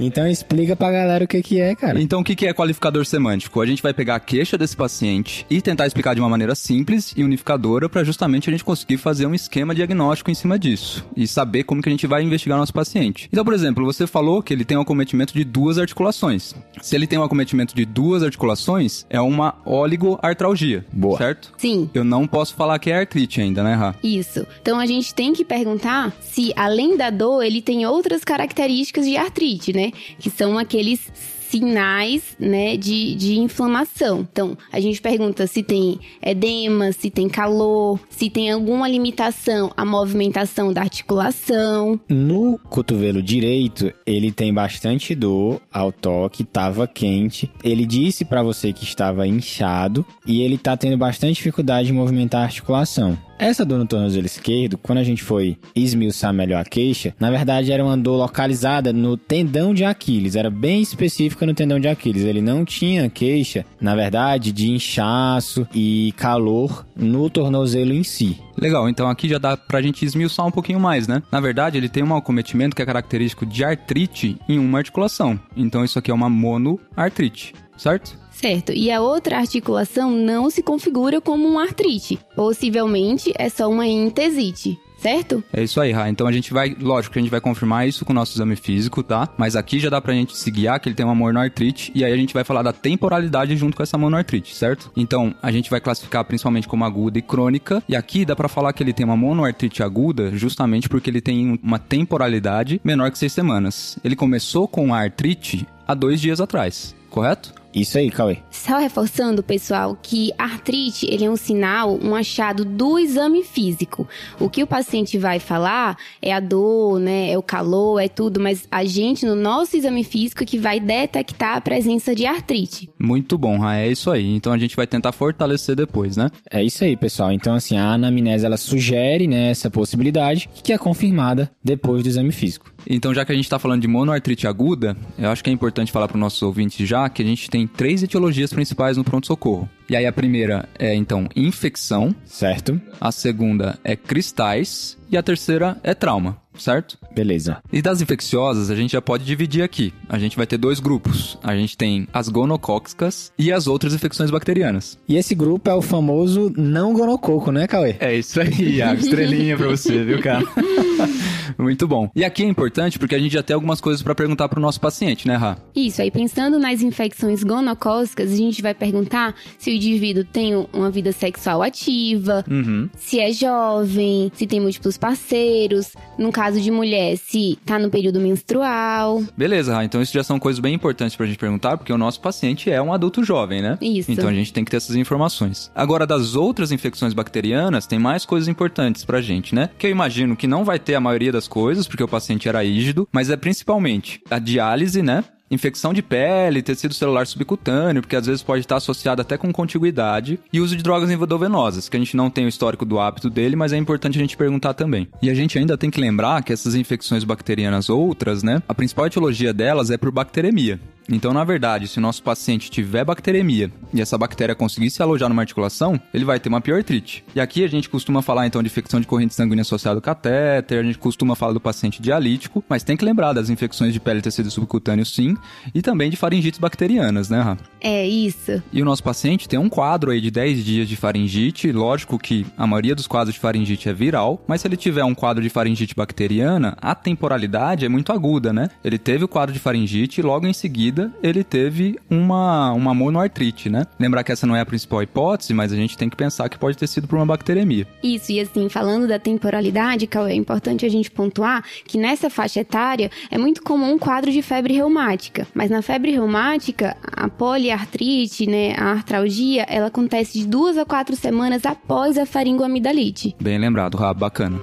Então 0.00 0.26
explica 0.26 0.74
pra 0.74 0.90
galera 0.90 1.24
o 1.24 1.28
que 1.28 1.40
que 1.42 1.60
é, 1.60 1.74
cara. 1.74 2.00
Então, 2.00 2.20
o 2.20 2.24
que 2.24 2.34
que 2.34 2.46
é 2.46 2.52
qualificador 2.52 3.06
semântico? 3.06 3.60
A 3.60 3.66
gente 3.66 3.82
vai 3.82 3.94
pegar 3.94 4.16
a 4.16 4.20
queixa 4.20 4.58
desse 4.58 4.76
paciente 4.76 5.46
e 5.48 5.60
tentar 5.60 5.86
explicar 5.86 6.14
de 6.14 6.20
uma 6.20 6.28
maneira 6.28 6.54
simples 6.54 7.14
e 7.16 7.22
unificadora 7.22 7.88
para 7.88 8.04
justamente 8.04 8.50
a 8.50 8.52
gente 8.52 8.64
conseguir 8.64 8.96
fazer 8.96 9.26
um 9.26 9.34
esquema 9.34 9.74
diagnóstico 9.74 10.30
em 10.30 10.34
cima 10.34 10.58
disso 10.58 11.04
e 11.16 11.26
saber 11.26 11.64
como 11.64 11.82
que 11.82 11.88
a 11.88 11.92
gente 11.92 12.06
vai 12.06 12.22
investigar 12.22 12.58
nosso 12.58 12.72
paciente. 12.72 13.28
Então, 13.32 13.44
por 13.44 13.54
exemplo, 13.54 13.84
você 13.84 14.06
falou 14.06 14.42
que 14.42 14.52
ele 14.52 14.64
tem 14.64 14.76
um 14.76 14.80
acometimento 14.80 15.32
de 15.32 15.44
duas 15.44 15.78
articulações. 15.78 16.54
Se 16.82 16.96
ele 16.96 17.06
tem 17.06 17.18
um 17.18 17.22
acometimento 17.22 17.74
de 17.74 17.84
duas 17.84 18.22
articulações, 18.22 19.06
é 19.08 19.20
uma 19.20 19.54
oligoartralgia. 19.64 20.84
Boa. 20.92 21.18
Certo? 21.18 21.52
Sim. 21.56 21.88
Eu 21.94 22.04
não 22.04 22.26
posso 22.26 22.54
falar 22.54 22.78
que 22.78 22.90
é 22.90 22.98
artrite 22.98 23.40
ainda, 23.40 23.62
né, 23.62 23.74
Ra? 23.74 23.94
Isso. 24.02 24.46
Então 24.60 24.78
a 24.78 24.85
gente 24.86 25.14
tem 25.14 25.32
que 25.32 25.44
perguntar 25.44 26.16
se, 26.20 26.52
além 26.56 26.96
da 26.96 27.10
dor, 27.10 27.42
ele 27.42 27.60
tem 27.60 27.86
outras 27.86 28.24
características 28.24 29.06
de 29.06 29.16
artrite, 29.16 29.72
né? 29.72 29.92
Que 30.18 30.30
são 30.30 30.58
aqueles 30.58 31.10
sinais, 31.48 32.36
né, 32.38 32.76
de, 32.76 33.14
de 33.14 33.38
inflamação. 33.38 34.26
Então, 34.30 34.56
a 34.72 34.80
gente 34.80 35.00
pergunta 35.00 35.46
se 35.46 35.62
tem 35.62 35.98
edema, 36.20 36.92
se 36.92 37.10
tem 37.10 37.28
calor, 37.28 38.00
se 38.10 38.28
tem 38.28 38.50
alguma 38.50 38.88
limitação 38.88 39.70
à 39.76 39.84
movimentação 39.84 40.72
da 40.72 40.82
articulação. 40.82 42.00
No 42.08 42.58
cotovelo 42.68 43.22
direito, 43.22 43.92
ele 44.04 44.32
tem 44.32 44.52
bastante 44.52 45.14
dor 45.14 45.60
ao 45.72 45.92
toque, 45.92 46.44
tava 46.44 46.86
quente. 46.86 47.50
Ele 47.62 47.86
disse 47.86 48.24
para 48.24 48.42
você 48.42 48.72
que 48.72 48.84
estava 48.84 49.26
inchado 49.26 50.04
e 50.26 50.42
ele 50.42 50.58
tá 50.58 50.76
tendo 50.76 50.96
bastante 50.96 51.36
dificuldade 51.36 51.86
de 51.86 51.92
movimentar 51.92 52.42
a 52.42 52.44
articulação. 52.44 53.16
Essa 53.38 53.64
dor 53.64 53.78
no 53.78 53.86
tornozelo 53.86 54.24
esquerdo, 54.24 54.78
quando 54.78 54.98
a 54.98 55.04
gente 55.04 55.22
foi 55.22 55.58
esmiuçar 55.74 56.32
melhor 56.32 56.60
a 56.60 56.64
queixa, 56.64 57.14
na 57.20 57.30
verdade 57.30 57.70
era 57.70 57.84
uma 57.84 57.96
dor 57.96 58.16
localizada 58.16 58.92
no 58.92 59.16
tendão 59.16 59.74
de 59.74 59.84
Aquiles, 59.84 60.36
era 60.36 60.50
bem 60.50 60.80
específica 60.80 61.44
no 61.44 61.54
tendão 61.54 61.78
de 61.78 61.86
Aquiles. 61.86 62.24
Ele 62.24 62.40
não 62.40 62.64
tinha 62.64 63.10
queixa, 63.10 63.64
na 63.80 63.94
verdade, 63.94 64.52
de 64.52 64.70
inchaço 64.70 65.66
e 65.74 66.14
calor 66.16 66.86
no 66.96 67.28
tornozelo 67.28 67.92
em 67.92 68.02
si. 68.02 68.40
Legal, 68.56 68.88
então 68.88 69.08
aqui 69.08 69.28
já 69.28 69.38
dá 69.38 69.54
pra 69.54 69.82
gente 69.82 70.04
esmiuçar 70.04 70.46
um 70.46 70.50
pouquinho 70.50 70.80
mais, 70.80 71.06
né? 71.06 71.22
Na 71.30 71.40
verdade, 71.40 71.76
ele 71.76 71.90
tem 71.90 72.02
um 72.02 72.16
acometimento 72.16 72.74
que 72.74 72.80
é 72.80 72.86
característico 72.86 73.44
de 73.44 73.62
artrite 73.62 74.38
em 74.48 74.58
uma 74.58 74.78
articulação. 74.78 75.38
Então 75.54 75.84
isso 75.84 75.98
aqui 75.98 76.10
é 76.10 76.14
uma 76.14 76.30
monoartrite, 76.30 77.54
certo? 77.76 78.18
Certo. 78.36 78.72
E 78.72 78.90
a 78.90 79.00
outra 79.00 79.38
articulação 79.38 80.10
não 80.10 80.50
se 80.50 80.62
configura 80.62 81.20
como 81.20 81.48
uma 81.48 81.62
artrite. 81.62 82.18
Possivelmente 82.34 83.32
é 83.36 83.48
só 83.48 83.68
uma 83.68 83.86
entesite. 83.86 84.78
Certo? 84.98 85.44
É 85.52 85.62
isso 85.62 85.80
aí, 85.80 85.92
Ra. 85.92 86.08
Então 86.08 86.26
a 86.26 86.32
gente 86.32 86.52
vai, 86.52 86.74
lógico 86.80 87.12
que 87.12 87.18
a 87.18 87.22
gente 87.22 87.30
vai 87.30 87.40
confirmar 87.40 87.86
isso 87.86 88.04
com 88.04 88.12
o 88.12 88.14
nosso 88.14 88.34
exame 88.34 88.56
físico, 88.56 89.02
tá? 89.02 89.28
Mas 89.36 89.54
aqui 89.54 89.78
já 89.78 89.90
dá 89.90 90.00
pra 90.00 90.14
gente 90.14 90.36
se 90.36 90.50
guiar 90.50 90.80
que 90.80 90.88
ele 90.88 90.96
tem 90.96 91.04
uma 91.04 91.14
monoartrite 91.14 91.92
e 91.94 92.02
aí 92.02 92.12
a 92.12 92.16
gente 92.16 92.32
vai 92.32 92.44
falar 92.44 92.62
da 92.62 92.72
temporalidade 92.72 93.56
junto 93.56 93.76
com 93.76 93.82
essa 93.82 93.98
monoartrite, 93.98 94.54
certo? 94.54 94.90
Então 94.96 95.34
a 95.42 95.52
gente 95.52 95.68
vai 95.68 95.80
classificar 95.80 96.24
principalmente 96.24 96.66
como 96.66 96.84
aguda 96.84 97.18
e 97.18 97.22
crônica 97.22 97.82
e 97.86 97.94
aqui 97.94 98.24
dá 98.24 98.34
pra 98.34 98.48
falar 98.48 98.72
que 98.72 98.82
ele 98.82 98.94
tem 98.94 99.04
uma 99.04 99.16
monoartrite 99.16 99.82
aguda 99.82 100.30
justamente 100.32 100.88
porque 100.88 101.10
ele 101.10 101.20
tem 101.20 101.60
uma 101.62 101.78
temporalidade 101.78 102.80
menor 102.82 103.10
que 103.10 103.18
seis 103.18 103.32
semanas. 103.32 103.98
Ele 104.02 104.16
começou 104.16 104.66
com 104.66 104.94
a 104.94 104.98
artrite 104.98 105.66
há 105.86 105.94
dois 105.94 106.20
dias 106.20 106.40
atrás, 106.40 106.96
correto? 107.10 107.52
Isso 107.76 107.98
aí, 107.98 108.10
Cauê. 108.10 108.38
Só 108.50 108.78
reforçando, 108.78 109.42
pessoal, 109.42 109.98
que 110.00 110.32
artrite 110.38 111.06
ele 111.10 111.26
é 111.26 111.30
um 111.30 111.36
sinal, 111.36 111.98
um 112.02 112.14
achado 112.14 112.64
do 112.64 112.98
exame 112.98 113.44
físico. 113.44 114.08
O 114.40 114.48
que 114.48 114.62
o 114.62 114.66
paciente 114.66 115.18
vai 115.18 115.38
falar 115.38 115.98
é 116.22 116.32
a 116.32 116.40
dor, 116.40 116.98
né? 116.98 117.30
É 117.30 117.36
o 117.36 117.42
calor, 117.42 118.00
é 118.00 118.08
tudo, 118.08 118.40
mas 118.40 118.66
a 118.70 118.82
gente, 118.86 119.26
no 119.26 119.34
nosso 119.34 119.76
exame 119.76 120.04
físico, 120.04 120.46
que 120.46 120.58
vai 120.58 120.80
detectar 120.80 121.54
a 121.54 121.60
presença 121.60 122.14
de 122.14 122.24
artrite. 122.24 122.88
Muito 122.98 123.36
bom, 123.36 123.58
Ra. 123.58 123.76
É 123.76 123.88
isso 123.88 124.10
aí. 124.10 124.34
Então 124.34 124.54
a 124.54 124.58
gente 124.58 124.74
vai 124.74 124.86
tentar 124.86 125.12
fortalecer 125.12 125.76
depois, 125.76 126.16
né? 126.16 126.30
É 126.50 126.64
isso 126.64 126.82
aí, 126.82 126.96
pessoal. 126.96 127.30
Então, 127.30 127.54
assim, 127.54 127.76
a 127.76 127.92
anamnese 127.92 128.46
ela 128.46 128.56
sugere 128.56 129.26
né, 129.26 129.50
essa 129.50 129.70
possibilidade 129.70 130.48
que 130.64 130.72
é 130.72 130.78
confirmada 130.78 131.50
depois 131.62 132.02
do 132.02 132.08
exame 132.08 132.32
físico. 132.32 132.75
Então, 132.88 133.12
já 133.12 133.24
que 133.24 133.32
a 133.32 133.34
gente 133.34 133.44
está 133.44 133.58
falando 133.58 133.82
de 133.82 133.88
monoartrite 133.88 134.46
aguda, 134.46 134.96
eu 135.18 135.30
acho 135.30 135.42
que 135.42 135.50
é 135.50 135.52
importante 135.52 135.90
falar 135.90 136.08
para 136.08 136.16
os 136.16 136.20
nossos 136.20 136.42
ouvintes 136.42 136.86
já 136.86 137.08
que 137.08 137.22
a 137.22 137.24
gente 137.24 137.50
tem 137.50 137.66
três 137.66 138.02
etiologias 138.02 138.52
principais 138.52 138.96
no 138.96 139.04
pronto-socorro. 139.04 139.68
E 139.88 139.96
aí 139.96 140.06
a 140.06 140.12
primeira 140.12 140.68
é, 140.78 140.94
então, 140.94 141.28
infecção. 141.34 142.14
Certo? 142.24 142.80
A 143.00 143.12
segunda 143.12 143.78
é 143.84 143.94
cristais. 143.96 144.96
E 145.08 145.16
a 145.16 145.22
terceira 145.22 145.78
é 145.84 145.94
trauma, 145.94 146.36
certo? 146.62 146.98
Beleza. 147.14 147.58
E 147.72 147.80
das 147.82 148.00
infecciosas, 148.00 148.70
a 148.70 148.74
gente 148.76 148.92
já 148.92 149.02
pode 149.02 149.24
dividir 149.24 149.62
aqui. 149.62 149.92
A 150.08 150.18
gente 150.18 150.36
vai 150.36 150.46
ter 150.46 150.56
dois 150.58 150.80
grupos. 150.80 151.38
A 151.42 151.54
gente 151.56 151.76
tem 151.76 152.06
as 152.12 152.28
gonocócicas 152.28 153.32
e 153.38 153.52
as 153.52 153.66
outras 153.66 153.94
infecções 153.94 154.30
bacterianas. 154.30 154.98
E 155.08 155.16
esse 155.16 155.34
grupo 155.34 155.68
é 155.70 155.74
o 155.74 155.82
famoso 155.82 156.52
não 156.56 156.92
gonococo, 156.92 157.50
né, 157.52 157.66
Cauê? 157.66 157.96
É 158.00 158.14
isso 158.16 158.40
aí, 158.40 158.76
Iago. 158.76 159.00
Estrelinha 159.00 159.56
pra 159.56 159.68
você, 159.68 160.04
viu, 160.04 160.20
cara? 160.20 160.44
Muito 161.58 161.86
bom. 161.88 162.10
E 162.14 162.24
aqui 162.24 162.42
é 162.42 162.46
importante 162.46 162.98
porque 162.98 163.14
a 163.14 163.18
gente 163.18 163.32
já 163.32 163.42
tem 163.42 163.54
algumas 163.54 163.80
coisas 163.80 164.02
para 164.02 164.14
perguntar 164.14 164.48
pro 164.48 164.60
nosso 164.60 164.80
paciente, 164.80 165.26
né, 165.26 165.36
Rá? 165.36 165.56
Isso, 165.74 166.02
aí 166.02 166.10
pensando 166.10 166.58
nas 166.58 166.82
infecções 166.82 167.42
gonocócicas, 167.42 168.32
a 168.32 168.36
gente 168.36 168.62
vai 168.62 168.74
perguntar 168.74 169.34
se 169.58 169.70
o 169.70 169.72
indivíduo 169.74 170.24
tem 170.24 170.54
uma 170.72 170.90
vida 170.90 171.12
sexual 171.12 171.62
ativa, 171.62 172.44
Uhum. 172.50 172.88
se 172.98 173.18
é 173.20 173.32
jovem, 173.32 174.30
se 174.34 174.46
tem 174.46 174.60
múltiplos 174.60 174.96
parceiros, 174.98 175.92
no 176.18 176.30
caso 176.30 176.45
de 176.54 176.70
mulher, 176.70 177.16
se 177.16 177.58
tá 177.64 177.78
no 177.78 177.90
período 177.90 178.20
menstrual. 178.20 179.22
Beleza, 179.36 179.74
Rá. 179.74 179.84
Então 179.84 180.00
isso 180.00 180.12
já 180.12 180.22
são 180.22 180.38
coisas 180.38 180.60
bem 180.60 180.74
importantes 180.74 181.16
pra 181.16 181.26
gente 181.26 181.38
perguntar, 181.38 181.76
porque 181.76 181.92
o 181.92 181.98
nosso 181.98 182.20
paciente 182.20 182.70
é 182.70 182.80
um 182.80 182.92
adulto 182.92 183.24
jovem, 183.24 183.62
né? 183.62 183.78
Isso. 183.80 184.10
Então 184.10 184.28
a 184.28 184.34
gente 184.34 184.52
tem 184.52 184.64
que 184.64 184.70
ter 184.70 184.76
essas 184.76 184.96
informações. 184.96 185.70
Agora, 185.74 186.06
das 186.06 186.34
outras 186.34 186.72
infecções 186.72 187.12
bacterianas, 187.12 187.86
tem 187.86 187.98
mais 187.98 188.24
coisas 188.24 188.48
importantes 188.48 189.04
pra 189.04 189.20
gente, 189.20 189.54
né? 189.54 189.70
Que 189.78 189.86
eu 189.86 189.90
imagino 189.90 190.36
que 190.36 190.46
não 190.46 190.64
vai 190.64 190.78
ter 190.78 190.94
a 190.94 191.00
maioria 191.00 191.32
das 191.32 191.48
coisas, 191.48 191.86
porque 191.86 192.02
o 192.02 192.08
paciente 192.08 192.48
era 192.48 192.62
rígido, 192.62 193.08
mas 193.12 193.30
é 193.30 193.36
principalmente 193.36 194.20
a 194.30 194.38
diálise, 194.38 195.02
né? 195.02 195.24
Infecção 195.48 195.92
de 195.92 196.02
pele, 196.02 196.60
tecido 196.60 196.92
celular 196.92 197.24
subcutâneo, 197.26 198.02
porque 198.02 198.16
às 198.16 198.26
vezes 198.26 198.42
pode 198.42 198.60
estar 198.60 198.76
associado 198.76 199.22
até 199.22 199.36
com 199.36 199.52
contiguidade, 199.52 200.40
e 200.52 200.60
uso 200.60 200.76
de 200.76 200.82
drogas 200.82 201.08
endovenosas, 201.08 201.88
que 201.88 201.96
a 201.96 202.00
gente 202.00 202.16
não 202.16 202.28
tem 202.28 202.46
o 202.46 202.48
histórico 202.48 202.84
do 202.84 202.98
hábito 202.98 203.30
dele, 203.30 203.54
mas 203.54 203.72
é 203.72 203.76
importante 203.76 204.18
a 204.18 204.20
gente 204.20 204.36
perguntar 204.36 204.74
também. 204.74 205.08
E 205.22 205.30
a 205.30 205.34
gente 205.34 205.56
ainda 205.56 205.78
tem 205.78 205.88
que 205.88 206.00
lembrar 206.00 206.42
que 206.42 206.52
essas 206.52 206.74
infecções 206.74 207.22
bacterianas 207.22 207.88
outras, 207.88 208.42
né, 208.42 208.60
a 208.68 208.74
principal 208.74 209.06
etiologia 209.06 209.52
delas 209.52 209.90
é 209.90 209.96
por 209.96 210.10
bacteremia. 210.10 210.80
Então, 211.10 211.32
na 211.32 211.44
verdade, 211.44 211.86
se 211.88 211.98
o 211.98 212.00
nosso 212.00 212.22
paciente 212.22 212.70
tiver 212.70 213.04
bacteremia 213.04 213.70
e 213.94 214.00
essa 214.00 214.18
bactéria 214.18 214.54
conseguir 214.54 214.90
se 214.90 215.02
alojar 215.02 215.28
numa 215.28 215.42
articulação, 215.42 216.00
ele 216.12 216.24
vai 216.24 216.40
ter 216.40 216.48
uma 216.48 216.60
piortrite. 216.60 217.24
E 217.34 217.40
aqui 217.40 217.64
a 217.64 217.68
gente 217.68 217.88
costuma 217.88 218.22
falar 218.22 218.46
então 218.46 218.62
de 218.62 218.66
infecção 218.66 219.00
de 219.00 219.06
corrente 219.06 219.34
sanguínea 219.34 219.62
associada 219.62 219.98
ao 219.98 220.02
catéter, 220.02 220.80
a 220.80 220.82
gente 220.82 220.98
costuma 220.98 221.34
falar 221.34 221.52
do 221.52 221.60
paciente 221.60 222.02
dialítico, 222.02 222.64
mas 222.68 222.82
tem 222.82 222.96
que 222.96 223.04
lembrar 223.04 223.32
das 223.32 223.48
infecções 223.50 223.92
de 223.92 224.00
pele 224.00 224.18
e 224.18 224.22
tecido 224.22 224.50
subcutâneo 224.50 225.06
sim, 225.06 225.36
e 225.74 225.80
também 225.80 226.10
de 226.10 226.16
faringites 226.16 226.58
bacterianas, 226.58 227.28
né, 227.28 227.40
Ra? 227.40 227.56
É 227.80 228.06
isso. 228.06 228.62
E 228.72 228.82
o 228.82 228.84
nosso 228.84 229.02
paciente 229.02 229.48
tem 229.48 229.58
um 229.58 229.68
quadro 229.68 230.10
aí 230.10 230.20
de 230.20 230.30
10 230.30 230.64
dias 230.64 230.88
de 230.88 230.96
faringite, 230.96 231.70
lógico 231.70 232.18
que 232.18 232.46
a 232.56 232.66
maioria 232.66 232.94
dos 232.94 233.06
quadros 233.06 233.34
de 233.34 233.40
faringite 233.40 233.88
é 233.88 233.92
viral, 233.92 234.42
mas 234.46 234.60
se 234.60 234.68
ele 234.68 234.76
tiver 234.76 235.04
um 235.04 235.14
quadro 235.14 235.42
de 235.42 235.48
faringite 235.48 235.94
bacteriana, 235.94 236.76
a 236.80 236.94
temporalidade 236.94 237.84
é 237.84 237.88
muito 237.88 238.12
aguda, 238.12 238.52
né? 238.52 238.68
Ele 238.84 238.98
teve 238.98 239.24
o 239.24 239.28
quadro 239.28 239.52
de 239.52 239.58
faringite 239.58 240.20
e 240.20 240.24
logo 240.24 240.46
em 240.46 240.52
seguida 240.52 240.95
ele 241.22 241.42
teve 241.44 241.98
uma, 242.10 242.72
uma 242.72 242.94
monoartrite, 242.94 243.68
né? 243.68 243.86
Lembrar 243.98 244.24
que 244.24 244.32
essa 244.32 244.46
não 244.46 244.56
é 244.56 244.60
a 244.60 244.66
principal 244.66 245.02
hipótese, 245.02 245.54
mas 245.54 245.72
a 245.72 245.76
gente 245.76 245.96
tem 245.96 246.08
que 246.08 246.16
pensar 246.16 246.48
que 246.48 246.58
pode 246.58 246.76
ter 246.76 246.86
sido 246.86 247.06
por 247.06 247.16
uma 247.16 247.26
bacteremia. 247.26 247.86
Isso, 248.02 248.32
e 248.32 248.40
assim, 248.40 248.68
falando 248.68 249.06
da 249.06 249.18
temporalidade, 249.18 250.06
Cauê, 250.06 250.32
é 250.32 250.34
importante 250.34 250.84
a 250.84 250.88
gente 250.88 251.10
pontuar 251.10 251.64
que 251.84 251.98
nessa 251.98 252.30
faixa 252.30 252.60
etária 252.60 253.10
é 253.30 253.38
muito 253.38 253.62
comum 253.62 253.94
um 253.94 253.98
quadro 253.98 254.30
de 254.30 254.42
febre 254.42 254.74
reumática. 254.74 255.46
Mas 255.54 255.70
na 255.70 255.82
febre 255.82 256.12
reumática, 256.12 256.96
a 257.02 257.28
poliartrite, 257.28 258.46
né, 258.46 258.74
a 258.76 258.92
artralgia, 258.92 259.64
ela 259.68 259.86
acontece 259.86 260.38
de 260.38 260.46
duas 260.46 260.76
a 260.78 260.84
quatro 260.84 261.16
semanas 261.16 261.64
após 261.64 262.18
a 262.18 262.26
faringoamidalite. 262.26 263.34
Bem 263.40 263.58
lembrado, 263.58 263.96
Rabo, 263.96 264.20
bacana. 264.20 264.60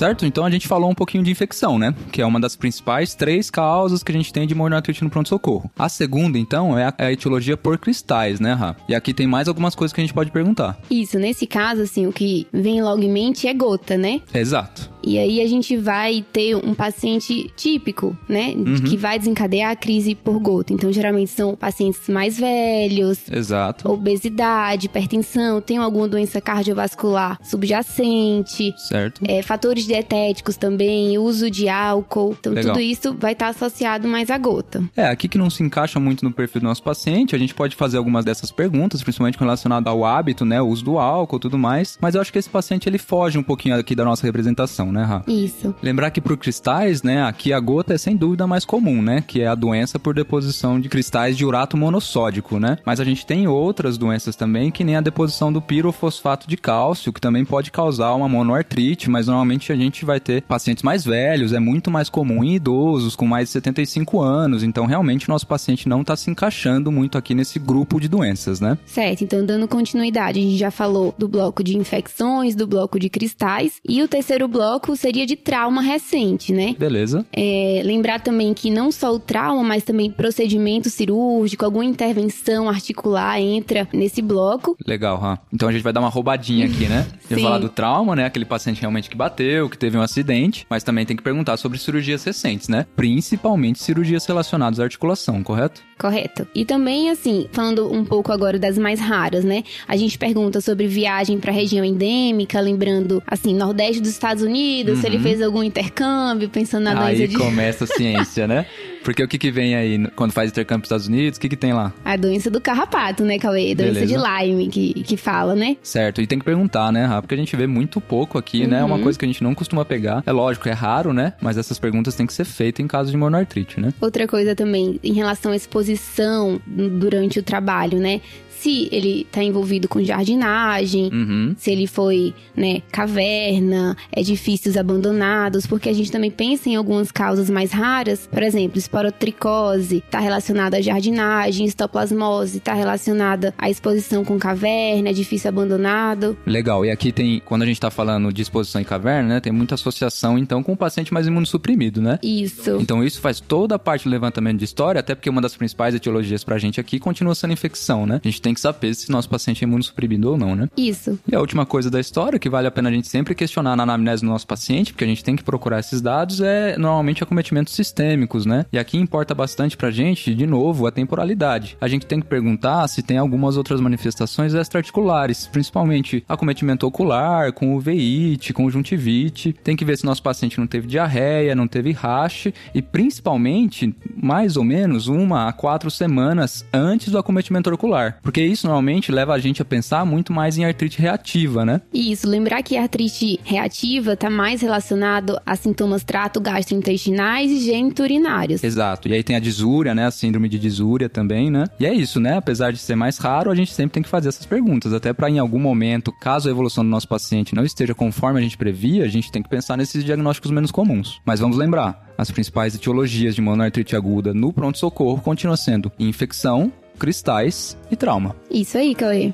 Certo? 0.00 0.24
Então 0.24 0.46
a 0.46 0.50
gente 0.50 0.66
falou 0.66 0.88
um 0.88 0.94
pouquinho 0.94 1.22
de 1.22 1.30
infecção, 1.30 1.78
né? 1.78 1.94
Que 2.10 2.22
é 2.22 2.26
uma 2.26 2.40
das 2.40 2.56
principais 2.56 3.14
três 3.14 3.50
causas 3.50 4.02
que 4.02 4.10
a 4.10 4.14
gente 4.14 4.32
tem 4.32 4.46
de 4.46 4.54
monoartrite 4.54 5.04
no 5.04 5.10
pronto-socorro. 5.10 5.70
A 5.78 5.90
segunda, 5.90 6.38
então, 6.38 6.78
é 6.78 6.86
a, 6.86 6.94
é 6.96 7.06
a 7.08 7.12
etiologia 7.12 7.54
por 7.54 7.76
cristais, 7.76 8.40
né, 8.40 8.54
Rá? 8.54 8.74
E 8.88 8.94
aqui 8.94 9.12
tem 9.12 9.26
mais 9.26 9.46
algumas 9.46 9.74
coisas 9.74 9.92
que 9.92 10.00
a 10.00 10.04
gente 10.04 10.14
pode 10.14 10.30
perguntar. 10.30 10.78
Isso, 10.90 11.18
nesse 11.18 11.46
caso, 11.46 11.82
assim, 11.82 12.06
o 12.06 12.12
que 12.14 12.46
vem 12.50 12.82
logo 12.82 13.02
em 13.02 13.12
mente 13.12 13.46
é 13.46 13.52
gota, 13.52 13.98
né? 13.98 14.22
Exato. 14.32 14.90
E 15.02 15.18
aí 15.18 15.40
a 15.40 15.46
gente 15.46 15.76
vai 15.76 16.24
ter 16.32 16.56
um 16.56 16.74
paciente 16.74 17.50
típico, 17.56 18.16
né? 18.28 18.54
Uhum. 18.56 18.80
Que 18.82 18.96
vai 18.96 19.18
desencadear 19.18 19.70
a 19.72 19.76
crise 19.76 20.14
por 20.14 20.38
gota. 20.38 20.72
Então, 20.72 20.92
geralmente 20.92 21.30
são 21.30 21.54
pacientes 21.56 22.08
mais 22.08 22.38
velhos, 22.38 23.18
Exato. 23.30 23.90
obesidade, 23.90 24.86
hipertensão, 24.86 25.60
tem 25.60 25.78
alguma 25.78 26.08
doença 26.08 26.40
cardiovascular 26.40 27.38
subjacente, 27.42 28.74
Certo. 28.76 29.22
é, 29.26 29.42
fatores 29.42 29.86
dietéticos 29.86 30.56
também, 30.56 31.18
uso 31.18 31.50
de 31.50 31.68
álcool. 31.68 32.36
Então, 32.38 32.52
Legal. 32.52 32.74
tudo 32.74 32.82
isso 32.82 33.14
vai 33.18 33.32
estar 33.32 33.48
associado 33.48 34.06
mais 34.06 34.30
à 34.30 34.38
gota. 34.38 34.82
É, 34.96 35.06
aqui 35.06 35.28
que 35.28 35.38
não 35.38 35.50
se 35.50 35.62
encaixa 35.62 35.98
muito 35.98 36.24
no 36.24 36.32
perfil 36.32 36.60
do 36.60 36.64
nosso 36.64 36.82
paciente, 36.82 37.34
a 37.34 37.38
gente 37.38 37.54
pode 37.54 37.76
fazer 37.76 37.96
algumas 37.96 38.24
dessas 38.24 38.50
perguntas, 38.50 39.02
principalmente 39.02 39.38
relacionado 39.38 39.88
ao 39.88 40.04
hábito, 40.04 40.44
né, 40.44 40.60
o 40.60 40.66
uso 40.66 40.84
do 40.84 40.98
álcool 40.98 41.36
e 41.36 41.40
tudo 41.40 41.58
mais, 41.58 41.98
mas 42.00 42.14
eu 42.14 42.20
acho 42.20 42.32
que 42.32 42.38
esse 42.38 42.48
paciente 42.50 42.88
ele 42.88 42.98
foge 42.98 43.38
um 43.38 43.42
pouquinho 43.42 43.76
aqui 43.76 43.94
da 43.94 44.04
nossa 44.04 44.26
representação. 44.26 44.89
Né, 44.90 45.02
Ra? 45.02 45.22
Isso. 45.26 45.74
Lembrar 45.82 46.10
que 46.10 46.20
pro 46.20 46.36
cristais, 46.36 47.02
né, 47.02 47.22
aqui 47.22 47.52
a 47.52 47.60
gota 47.60 47.94
é 47.94 47.98
sem 47.98 48.16
dúvida 48.16 48.46
mais 48.46 48.64
comum, 48.64 49.02
né, 49.02 49.22
que 49.26 49.40
é 49.40 49.46
a 49.46 49.54
doença 49.54 49.98
por 49.98 50.14
deposição 50.14 50.80
de 50.80 50.88
cristais 50.88 51.36
de 51.36 51.44
urato 51.44 51.76
monossódico, 51.76 52.58
né? 52.58 52.78
Mas 52.84 53.00
a 53.00 53.04
gente 53.04 53.26
tem 53.26 53.46
outras 53.46 53.98
doenças 53.98 54.36
também, 54.36 54.70
que 54.70 54.84
nem 54.84 54.96
a 54.96 55.00
deposição 55.00 55.52
do 55.52 55.60
pirofosfato 55.60 56.48
de 56.48 56.56
cálcio, 56.56 57.12
que 57.12 57.20
também 57.20 57.44
pode 57.44 57.70
causar 57.70 58.14
uma 58.14 58.28
monoartrite, 58.28 59.10
mas 59.10 59.26
normalmente 59.26 59.72
a 59.72 59.76
gente 59.76 60.04
vai 60.04 60.20
ter 60.20 60.42
pacientes 60.42 60.82
mais 60.82 61.04
velhos, 61.04 61.52
é 61.52 61.60
muito 61.60 61.90
mais 61.90 62.08
comum 62.08 62.42
em 62.42 62.54
idosos 62.54 63.16
com 63.16 63.26
mais 63.26 63.48
de 63.48 63.52
75 63.52 64.20
anos, 64.20 64.62
então 64.62 64.86
realmente 64.86 65.28
o 65.28 65.32
nosso 65.32 65.46
paciente 65.46 65.88
não 65.88 66.00
está 66.02 66.16
se 66.16 66.30
encaixando 66.30 66.90
muito 66.90 67.18
aqui 67.18 67.34
nesse 67.34 67.58
grupo 67.58 68.00
de 68.00 68.08
doenças, 68.08 68.60
né? 68.60 68.78
Certo, 68.86 69.24
então 69.24 69.44
dando 69.44 69.68
continuidade, 69.68 70.38
a 70.38 70.42
gente 70.42 70.56
já 70.56 70.70
falou 70.70 71.14
do 71.18 71.28
bloco 71.28 71.62
de 71.62 71.76
infecções, 71.76 72.54
do 72.54 72.66
bloco 72.66 72.98
de 72.98 73.10
cristais, 73.10 73.80
e 73.86 74.02
o 74.02 74.08
terceiro 74.08 74.48
bloco 74.48 74.79
seria 74.96 75.26
de 75.26 75.36
trauma 75.36 75.82
recente, 75.82 76.52
né? 76.52 76.74
Beleza. 76.78 77.24
É, 77.32 77.82
lembrar 77.84 78.20
também 78.20 78.52
que 78.54 78.70
não 78.70 78.90
só 78.90 79.12
o 79.12 79.18
trauma, 79.18 79.62
mas 79.62 79.84
também 79.84 80.10
procedimento 80.10 80.90
cirúrgico, 80.90 81.64
alguma 81.64 81.84
intervenção 81.84 82.68
articular 82.68 83.40
entra 83.40 83.88
nesse 83.92 84.22
bloco. 84.22 84.76
Legal, 84.86 85.22
ha. 85.22 85.38
Então 85.52 85.68
a 85.68 85.72
gente 85.72 85.82
vai 85.82 85.92
dar 85.92 86.00
uma 86.00 86.08
roubadinha 86.08 86.66
aqui, 86.66 86.86
né? 86.86 87.06
Sim. 87.28 87.42
falar 87.42 87.58
do 87.58 87.68
trauma, 87.68 88.16
né? 88.16 88.24
Aquele 88.24 88.44
paciente 88.44 88.80
realmente 88.80 89.08
que 89.08 89.16
bateu, 89.16 89.68
que 89.68 89.78
teve 89.78 89.96
um 89.96 90.02
acidente, 90.02 90.66
mas 90.68 90.82
também 90.82 91.06
tem 91.06 91.16
que 91.16 91.22
perguntar 91.22 91.56
sobre 91.56 91.78
cirurgias 91.78 92.24
recentes, 92.24 92.68
né? 92.68 92.86
Principalmente 92.96 93.82
cirurgias 93.82 94.26
relacionadas 94.26 94.80
à 94.80 94.84
articulação, 94.84 95.42
correto? 95.42 95.82
Correto. 95.98 96.48
E 96.54 96.64
também, 96.64 97.10
assim, 97.10 97.46
falando 97.52 97.92
um 97.92 98.04
pouco 98.04 98.32
agora 98.32 98.58
das 98.58 98.78
mais 98.78 98.98
raras, 98.98 99.44
né? 99.44 99.62
A 99.86 99.96
gente 99.96 100.16
pergunta 100.18 100.60
sobre 100.60 100.86
viagem 100.86 101.38
para 101.38 101.52
região 101.52 101.84
endêmica, 101.84 102.58
lembrando, 102.58 103.22
assim, 103.26 103.54
Nordeste 103.54 104.00
dos 104.00 104.10
Estados 104.10 104.42
Unidos, 104.42 104.60
se 104.96 105.06
ele 105.06 105.18
fez 105.18 105.42
algum 105.42 105.62
intercâmbio, 105.62 106.48
pensando 106.48 106.84
na 106.84 106.94
doença 106.94 107.22
Aí 107.22 107.28
de... 107.28 107.36
começa 107.36 107.84
a 107.84 107.86
ciência, 107.86 108.46
né? 108.46 108.66
Porque 109.02 109.22
o 109.22 109.28
que 109.28 109.38
que 109.38 109.50
vem 109.50 109.74
aí 109.74 110.06
quando 110.14 110.32
faz 110.32 110.50
intercâmbio 110.50 110.82
para 110.82 110.84
os 110.84 110.88
Estados 110.88 111.06
Unidos? 111.06 111.38
O 111.38 111.40
que 111.40 111.48
que 111.48 111.56
tem 111.56 111.72
lá? 111.72 111.92
A 112.04 112.16
doença 112.16 112.50
do 112.50 112.60
carrapato, 112.60 113.24
né, 113.24 113.38
Cauê? 113.38 113.74
Doença 113.74 114.00
Beleza. 114.00 114.18
de 114.18 114.44
Lyme, 114.46 114.68
que, 114.68 115.02
que 115.02 115.16
fala, 115.16 115.54
né? 115.54 115.76
Certo, 115.82 116.20
e 116.20 116.26
tem 116.26 116.38
que 116.38 116.44
perguntar, 116.44 116.92
né, 116.92 117.04
Rafa? 117.06 117.22
Porque 117.22 117.34
a 117.34 117.38
gente 117.38 117.56
vê 117.56 117.66
muito 117.66 118.00
pouco 118.00 118.36
aqui, 118.36 118.66
né? 118.66 118.80
É 118.80 118.84
uma 118.84 118.98
coisa 118.98 119.18
que 119.18 119.24
a 119.24 119.28
gente 119.28 119.42
não 119.42 119.54
costuma 119.54 119.84
pegar. 119.84 120.22
É 120.26 120.32
lógico, 120.32 120.68
é 120.68 120.72
raro, 120.72 121.12
né? 121.12 121.32
Mas 121.40 121.56
essas 121.56 121.78
perguntas 121.78 122.14
têm 122.14 122.26
que 122.26 122.32
ser 122.32 122.44
feitas 122.44 122.84
em 122.84 122.86
caso 122.86 123.10
de 123.10 123.16
monoartrite, 123.16 123.80
né? 123.80 123.92
Outra 124.00 124.26
coisa 124.26 124.54
também, 124.54 125.00
em 125.02 125.14
relação 125.14 125.52
à 125.52 125.56
exposição 125.56 126.60
durante 126.66 127.38
o 127.38 127.42
trabalho, 127.42 127.98
né? 127.98 128.20
Se 128.60 128.88
ele 128.92 129.26
tá 129.32 129.42
envolvido 129.42 129.88
com 129.88 130.02
jardinagem, 130.04 131.08
Uhum. 131.10 131.54
se 131.56 131.70
ele 131.70 131.86
foi, 131.86 132.34
né, 132.54 132.82
caverna, 132.92 133.96
edifícios 134.14 134.76
abandonados, 134.76 135.66
porque 135.66 135.88
a 135.88 135.92
gente 135.94 136.12
também 136.12 136.30
pensa 136.30 136.68
em 136.68 136.76
algumas 136.76 137.10
causas 137.10 137.48
mais 137.48 137.72
raras, 137.72 138.28
por 138.30 138.42
exemplo, 138.42 138.78
esporotricose 138.78 139.98
está 140.04 140.20
relacionada 140.20 140.76
à 140.76 140.80
jardinagem, 140.80 141.64
histoplasmose 141.66 142.58
está 142.58 142.74
relacionada 142.74 143.54
à 143.56 143.70
exposição 143.70 144.24
com 144.24 144.38
caverna, 144.38 145.10
edifício 145.10 145.48
abandonado. 145.48 146.36
Legal, 146.46 146.84
e 146.84 146.90
aqui 146.90 147.12
tem, 147.12 147.40
quando 147.44 147.62
a 147.62 147.66
gente 147.66 147.80
tá 147.80 147.90
falando 147.90 148.32
de 148.32 148.42
exposição 148.42 148.80
em 148.80 148.84
caverna, 148.84 149.28
né? 149.36 149.40
Tem 149.40 149.52
muita 149.52 149.74
associação, 149.74 150.38
então, 150.38 150.62
com 150.62 150.72
o 150.72 150.76
paciente 150.76 151.12
mais 151.14 151.26
imunossuprimido, 151.26 152.00
né? 152.02 152.18
Isso. 152.22 152.76
Então 152.80 153.02
isso 153.02 153.20
faz 153.20 153.40
toda 153.40 153.76
a 153.76 153.78
parte 153.78 154.04
do 154.04 154.10
levantamento 154.10 154.58
de 154.58 154.64
história, 154.64 154.98
até 155.00 155.14
porque 155.14 155.30
uma 155.30 155.40
das 155.40 155.56
principais 155.56 155.94
etiologias 155.94 156.44
pra 156.44 156.58
gente 156.58 156.80
aqui 156.80 156.98
continua 156.98 157.34
sendo 157.34 157.52
infecção, 157.52 158.04
né? 158.06 158.20
A 158.24 158.28
gente 158.28 158.42
tem 158.42 158.49
que 158.54 158.60
saber 158.60 158.94
se 158.94 159.10
nosso 159.10 159.28
paciente 159.28 159.64
é 159.64 159.66
imunossuprimido 159.66 160.30
ou 160.30 160.38
não, 160.38 160.54
né? 160.54 160.68
Isso. 160.76 161.18
E 161.26 161.34
a 161.34 161.40
última 161.40 161.66
coisa 161.66 161.90
da 161.90 162.00
história, 162.00 162.38
que 162.38 162.48
vale 162.48 162.66
a 162.66 162.70
pena 162.70 162.88
a 162.88 162.92
gente 162.92 163.08
sempre 163.08 163.34
questionar 163.34 163.76
na 163.76 163.82
anamnese 163.82 164.22
do 164.22 164.28
nosso 164.28 164.46
paciente, 164.46 164.92
porque 164.92 165.04
a 165.04 165.06
gente 165.06 165.24
tem 165.24 165.36
que 165.36 165.42
procurar 165.42 165.80
esses 165.80 166.00
dados, 166.00 166.40
é 166.40 166.76
normalmente 166.76 167.22
acometimentos 167.22 167.74
sistêmicos, 167.74 168.46
né? 168.46 168.66
E 168.72 168.78
aqui 168.78 168.98
importa 168.98 169.34
bastante 169.34 169.76
pra 169.76 169.90
gente, 169.90 170.34
de 170.34 170.46
novo, 170.46 170.86
a 170.86 170.90
temporalidade. 170.90 171.76
A 171.80 171.88
gente 171.88 172.06
tem 172.06 172.20
que 172.20 172.26
perguntar 172.26 172.86
se 172.88 173.02
tem 173.02 173.18
algumas 173.18 173.56
outras 173.56 173.80
manifestações 173.80 174.54
extraarticulares, 174.54 175.46
principalmente 175.46 176.24
acometimento 176.28 176.86
ocular, 176.86 177.52
com 177.52 177.74
uveíte, 177.74 178.52
conjuntivite. 178.52 179.52
Tem 179.52 179.76
que 179.76 179.84
ver 179.84 179.96
se 179.98 180.04
nosso 180.04 180.22
paciente 180.22 180.58
não 180.58 180.66
teve 180.66 180.86
diarreia, 180.86 181.54
não 181.54 181.68
teve 181.68 181.92
rache 181.92 182.54
e 182.74 182.82
principalmente, 182.82 183.94
mais 184.16 184.56
ou 184.56 184.64
menos, 184.64 185.06
uma 185.08 185.48
a 185.48 185.52
quatro 185.52 185.90
semanas 185.90 186.64
antes 186.72 187.10
do 187.10 187.18
acometimento 187.18 187.70
ocular. 187.72 188.18
Porque 188.22 188.39
isso 188.46 188.66
normalmente 188.66 189.12
leva 189.12 189.34
a 189.34 189.38
gente 189.38 189.62
a 189.62 189.64
pensar 189.64 190.04
muito 190.04 190.32
mais 190.32 190.58
em 190.58 190.64
artrite 190.64 191.00
reativa, 191.00 191.64
né? 191.64 191.80
Isso, 191.92 192.28
lembrar 192.28 192.62
que 192.62 192.76
a 192.76 192.82
artrite 192.82 193.38
reativa 193.44 194.12
está 194.12 194.30
mais 194.30 194.60
relacionado 194.60 195.40
a 195.44 195.56
sintomas 195.56 196.04
trato 196.04 196.40
gastrointestinais 196.40 197.50
e 197.50 197.60
geniturinários. 197.60 198.62
Exato. 198.62 199.08
E 199.08 199.14
aí 199.14 199.22
tem 199.22 199.36
a 199.36 199.40
disúria, 199.40 199.94
né? 199.94 200.06
A 200.06 200.10
síndrome 200.10 200.48
de 200.48 200.58
disúria 200.58 201.08
também, 201.08 201.50
né? 201.50 201.64
E 201.78 201.86
é 201.86 201.92
isso, 201.92 202.20
né? 202.20 202.36
Apesar 202.36 202.72
de 202.72 202.78
ser 202.78 202.96
mais 202.96 203.18
raro, 203.18 203.50
a 203.50 203.54
gente 203.54 203.72
sempre 203.72 203.94
tem 203.94 204.02
que 204.02 204.08
fazer 204.08 204.28
essas 204.28 204.46
perguntas. 204.46 204.92
Até 204.92 205.12
para 205.12 205.30
em 205.30 205.38
algum 205.38 205.58
momento, 205.58 206.12
caso 206.12 206.48
a 206.48 206.50
evolução 206.50 206.84
do 206.84 206.90
nosso 206.90 207.08
paciente 207.08 207.54
não 207.54 207.64
esteja 207.64 207.94
conforme 207.94 208.38
a 208.38 208.42
gente 208.42 208.56
previa, 208.56 209.04
a 209.04 209.08
gente 209.08 209.30
tem 209.30 209.42
que 209.42 209.48
pensar 209.48 209.76
nesses 209.76 210.04
diagnósticos 210.04 210.50
menos 210.50 210.70
comuns. 210.70 211.20
Mas 211.24 211.40
vamos 211.40 211.56
lembrar, 211.56 212.10
as 212.16 212.30
principais 212.30 212.74
etiologias 212.74 213.34
de 213.34 213.40
monoartrite 213.40 213.96
aguda 213.96 214.34
no 214.34 214.52
pronto-socorro 214.52 215.22
continuam 215.22 215.56
sendo 215.56 215.90
infecção, 215.98 216.72
cristais 217.00 217.76
e 217.90 217.96
trauma. 217.96 218.36
Isso 218.50 218.76
aí, 218.76 218.94
Cauê. 218.94 219.32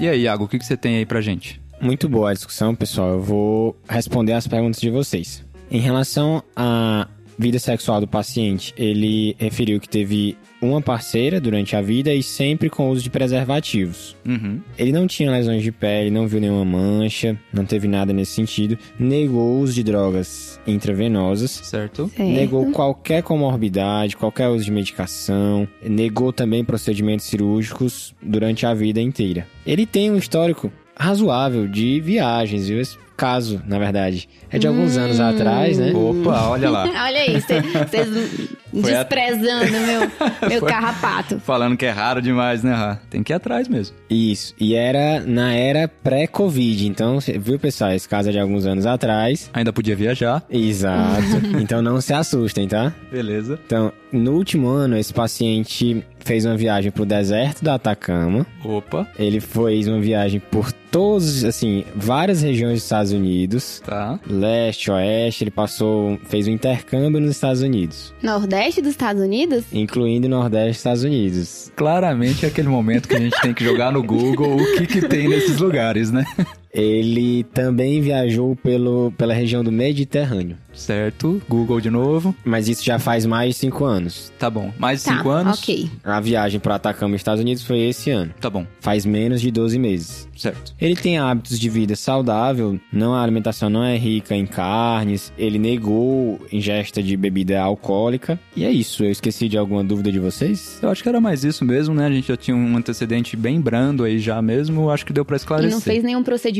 E 0.00 0.08
aí, 0.08 0.22
Iago, 0.22 0.44
o 0.44 0.48
que, 0.48 0.58
que 0.58 0.66
você 0.66 0.76
tem 0.76 0.96
aí 0.96 1.06
pra 1.06 1.20
gente? 1.20 1.60
Muito 1.80 2.08
boa 2.08 2.30
a 2.30 2.34
discussão, 2.34 2.74
pessoal. 2.74 3.10
Eu 3.10 3.22
vou 3.22 3.76
responder 3.88 4.32
as 4.32 4.46
perguntas 4.48 4.80
de 4.80 4.90
vocês. 4.90 5.44
Em 5.70 5.78
relação 5.78 6.42
à 6.56 7.06
vida 7.38 7.58
sexual 7.58 8.00
do 8.00 8.08
paciente, 8.08 8.74
ele 8.76 9.36
referiu 9.38 9.78
que 9.78 9.88
teve 9.88 10.36
uma 10.60 10.82
parceira 10.82 11.40
durante 11.40 11.76
a 11.76 11.80
vida 11.80 12.12
e 12.12 12.22
sempre 12.22 12.68
com 12.68 12.90
uso 12.90 13.02
de 13.02 13.10
preservativos. 13.10 14.16
Uhum. 14.26 14.60
Ele 14.76 14.92
não 14.92 15.06
tinha 15.06 15.30
lesões 15.30 15.62
de 15.62 15.70
pele, 15.70 16.10
não 16.10 16.26
viu 16.26 16.40
nenhuma 16.40 16.64
mancha, 16.64 17.38
não 17.52 17.64
teve 17.64 17.86
nada 17.86 18.12
nesse 18.12 18.32
sentido. 18.32 18.76
Negou 18.98 19.56
o 19.56 19.60
uso 19.60 19.74
de 19.74 19.84
drogas 19.84 20.60
intravenosas. 20.66 21.50
Certo? 21.50 22.08
Certo. 22.08 22.22
Negou 22.22 22.72
qualquer 22.72 23.22
comorbidade, 23.22 24.16
qualquer 24.16 24.48
uso 24.48 24.64
de 24.64 24.72
medicação. 24.72 25.68
Negou 25.82 26.32
também 26.32 26.64
procedimentos 26.64 27.26
cirúrgicos 27.26 28.14
durante 28.20 28.66
a 28.66 28.74
vida 28.74 29.00
inteira. 29.00 29.46
Ele 29.64 29.86
tem 29.86 30.10
um 30.10 30.16
histórico 30.16 30.72
razoável 30.98 31.68
de 31.68 32.00
viagens, 32.00 32.68
viu? 32.68 32.80
Esse 32.80 32.98
caso, 33.16 33.60
na 33.66 33.78
verdade, 33.78 34.28
é 34.50 34.58
de 34.58 34.66
alguns 34.66 34.96
anos 34.96 35.20
atrás, 35.20 35.78
né? 35.78 35.92
Opa, 35.92 36.48
olha 36.48 36.70
lá. 36.70 36.82
Olha 37.06 37.20
aí, 37.20 37.40
vocês 37.40 38.40
Foi 38.82 38.94
a- 38.94 39.02
desprezando 39.02 39.70
meu, 39.72 40.00
meu 40.50 40.60
Foi- 40.60 40.68
carrapato. 40.68 41.38
Falando 41.40 41.76
que 41.76 41.86
é 41.86 41.90
raro 41.90 42.20
demais, 42.22 42.62
né, 42.62 42.72
Rá? 42.74 42.98
Tem 43.10 43.22
que 43.22 43.32
ir 43.32 43.36
atrás 43.36 43.68
mesmo. 43.68 43.96
Isso. 44.10 44.54
E 44.58 44.74
era 44.74 45.20
na 45.20 45.52
era 45.54 45.88
pré-Covid. 45.88 46.86
Então, 46.86 47.18
viu, 47.38 47.58
pessoal? 47.58 47.92
Esse 47.92 48.08
caso 48.08 48.28
é 48.28 48.32
de 48.32 48.38
alguns 48.38 48.66
anos 48.66 48.86
atrás. 48.86 49.50
Ainda 49.52 49.72
podia 49.72 49.94
viajar. 49.96 50.42
Exato. 50.50 51.22
então 51.60 51.80
não 51.82 52.00
se 52.00 52.12
assustem, 52.12 52.66
tá? 52.68 52.92
Beleza. 53.10 53.58
Então, 53.66 53.92
no 54.12 54.32
último 54.32 54.68
ano, 54.68 54.96
esse 54.96 55.12
paciente 55.12 56.04
fez 56.20 56.44
uma 56.44 56.56
viagem 56.56 56.90
pro 56.90 57.06
deserto 57.06 57.62
do 57.62 57.70
Atacama. 57.70 58.46
Opa, 58.64 59.06
Ele 59.18 59.40
fez 59.40 59.86
uma 59.88 60.00
viagem 60.00 60.40
por 60.40 60.70
todos, 60.90 61.44
assim, 61.44 61.84
várias 61.94 62.42
regiões 62.42 62.74
dos 62.74 62.82
Estados 62.84 63.12
Unidos. 63.12 63.82
tá. 63.84 64.18
Leste, 64.28 64.90
oeste, 64.90 65.44
ele 65.44 65.50
passou, 65.50 66.18
fez 66.28 66.46
um 66.48 66.50
intercâmbio 66.50 67.20
nos 67.20 67.30
Estados 67.30 67.62
Unidos, 67.62 68.12
Nordeste 68.22 68.67
dos 68.76 68.90
Estados 68.90 69.22
Unidos? 69.22 69.64
incluindo 69.72 70.28
Nordeste 70.28 70.68
dos 70.68 70.76
Estados 70.76 71.02
Unidos. 71.02 71.72
Claramente 71.74 72.44
é 72.44 72.48
aquele 72.48 72.68
momento 72.68 73.08
que 73.08 73.16
a 73.16 73.20
gente 73.20 73.40
tem 73.40 73.52
que 73.54 73.64
jogar 73.64 73.92
no 73.92 74.02
Google 74.02 74.56
o 74.56 74.76
que, 74.76 74.86
que 74.86 75.08
tem 75.08 75.28
nesses 75.28 75.58
lugares, 75.58 76.10
né? 76.10 76.24
Ele 76.72 77.44
também 77.54 78.00
viajou 78.00 78.54
pelo, 78.56 79.12
pela 79.16 79.32
região 79.34 79.64
do 79.64 79.72
Mediterrâneo, 79.72 80.56
Certo. 80.72 81.42
Google 81.48 81.80
de 81.80 81.90
novo. 81.90 82.32
mas 82.44 82.68
isso 82.68 82.84
já 82.84 82.98
faz 83.00 83.26
mais 83.26 83.54
de 83.54 83.60
cinco 83.60 83.84
anos. 83.84 84.32
Tá 84.38 84.48
bom. 84.48 84.72
Mais 84.78 85.00
de 85.00 85.06
Tá, 85.06 85.16
cinco 85.16 85.28
anos? 85.30 85.58
ok. 85.58 85.90
A 86.04 86.20
viagem 86.20 86.60
para 86.60 86.76
Atacama, 86.76 87.16
Estados 87.16 87.40
Unidos, 87.42 87.64
foi 87.64 87.80
esse 87.80 88.10
ano. 88.10 88.32
Tá 88.40 88.48
bom. 88.48 88.64
Faz 88.80 89.04
menos 89.04 89.40
de 89.40 89.50
12 89.50 89.76
meses. 89.78 90.28
Certo. 90.36 90.72
Ele 90.80 90.94
tem 90.94 91.18
hábitos 91.18 91.58
de 91.58 91.68
vida 91.68 91.96
saudável, 91.96 92.78
não 92.92 93.12
a 93.12 93.22
alimentação 93.24 93.68
não 93.68 93.82
é 93.82 93.96
rica 93.96 94.36
em 94.36 94.46
carnes, 94.46 95.32
ele 95.36 95.58
negou 95.58 96.40
ingesta 96.52 97.02
de 97.02 97.16
bebida 97.16 97.60
alcoólica. 97.60 98.38
E 98.54 98.64
é 98.64 98.70
isso, 98.70 99.02
eu 99.04 99.10
esqueci 99.10 99.48
de 99.48 99.58
alguma 99.58 99.82
dúvida 99.82 100.12
de 100.12 100.20
vocês? 100.20 100.78
Eu 100.80 100.90
acho 100.90 101.02
que 101.02 101.08
era 101.08 101.20
mais 101.20 101.42
isso 101.42 101.64
mesmo, 101.64 101.92
né? 101.92 102.06
A 102.06 102.10
gente 102.10 102.28
já 102.28 102.36
tinha 102.36 102.56
um 102.56 102.76
antecedente 102.76 103.36
bem 103.36 103.60
brando 103.60 104.04
aí 104.04 104.20
já 104.20 104.40
mesmo. 104.40 104.82
Eu 104.82 104.90
Acho 104.90 105.04
que 105.04 105.12
deu 105.12 105.24
pra 105.24 105.34
E 105.34 105.38
esclarecer. 105.38 105.70
não 105.72 105.80
fez 105.80 106.04
nenhum 106.04 106.22
procedimento 106.22 106.57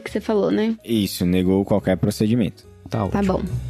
que 0.00 0.10
você 0.10 0.20
falou, 0.20 0.50
né? 0.50 0.76
Isso, 0.84 1.24
negou 1.26 1.64
qualquer 1.64 1.96
procedimento. 1.96 2.64
Tá 2.88 3.06
Tá 3.08 3.18
ótimo. 3.20 3.38
bom. 3.38 3.69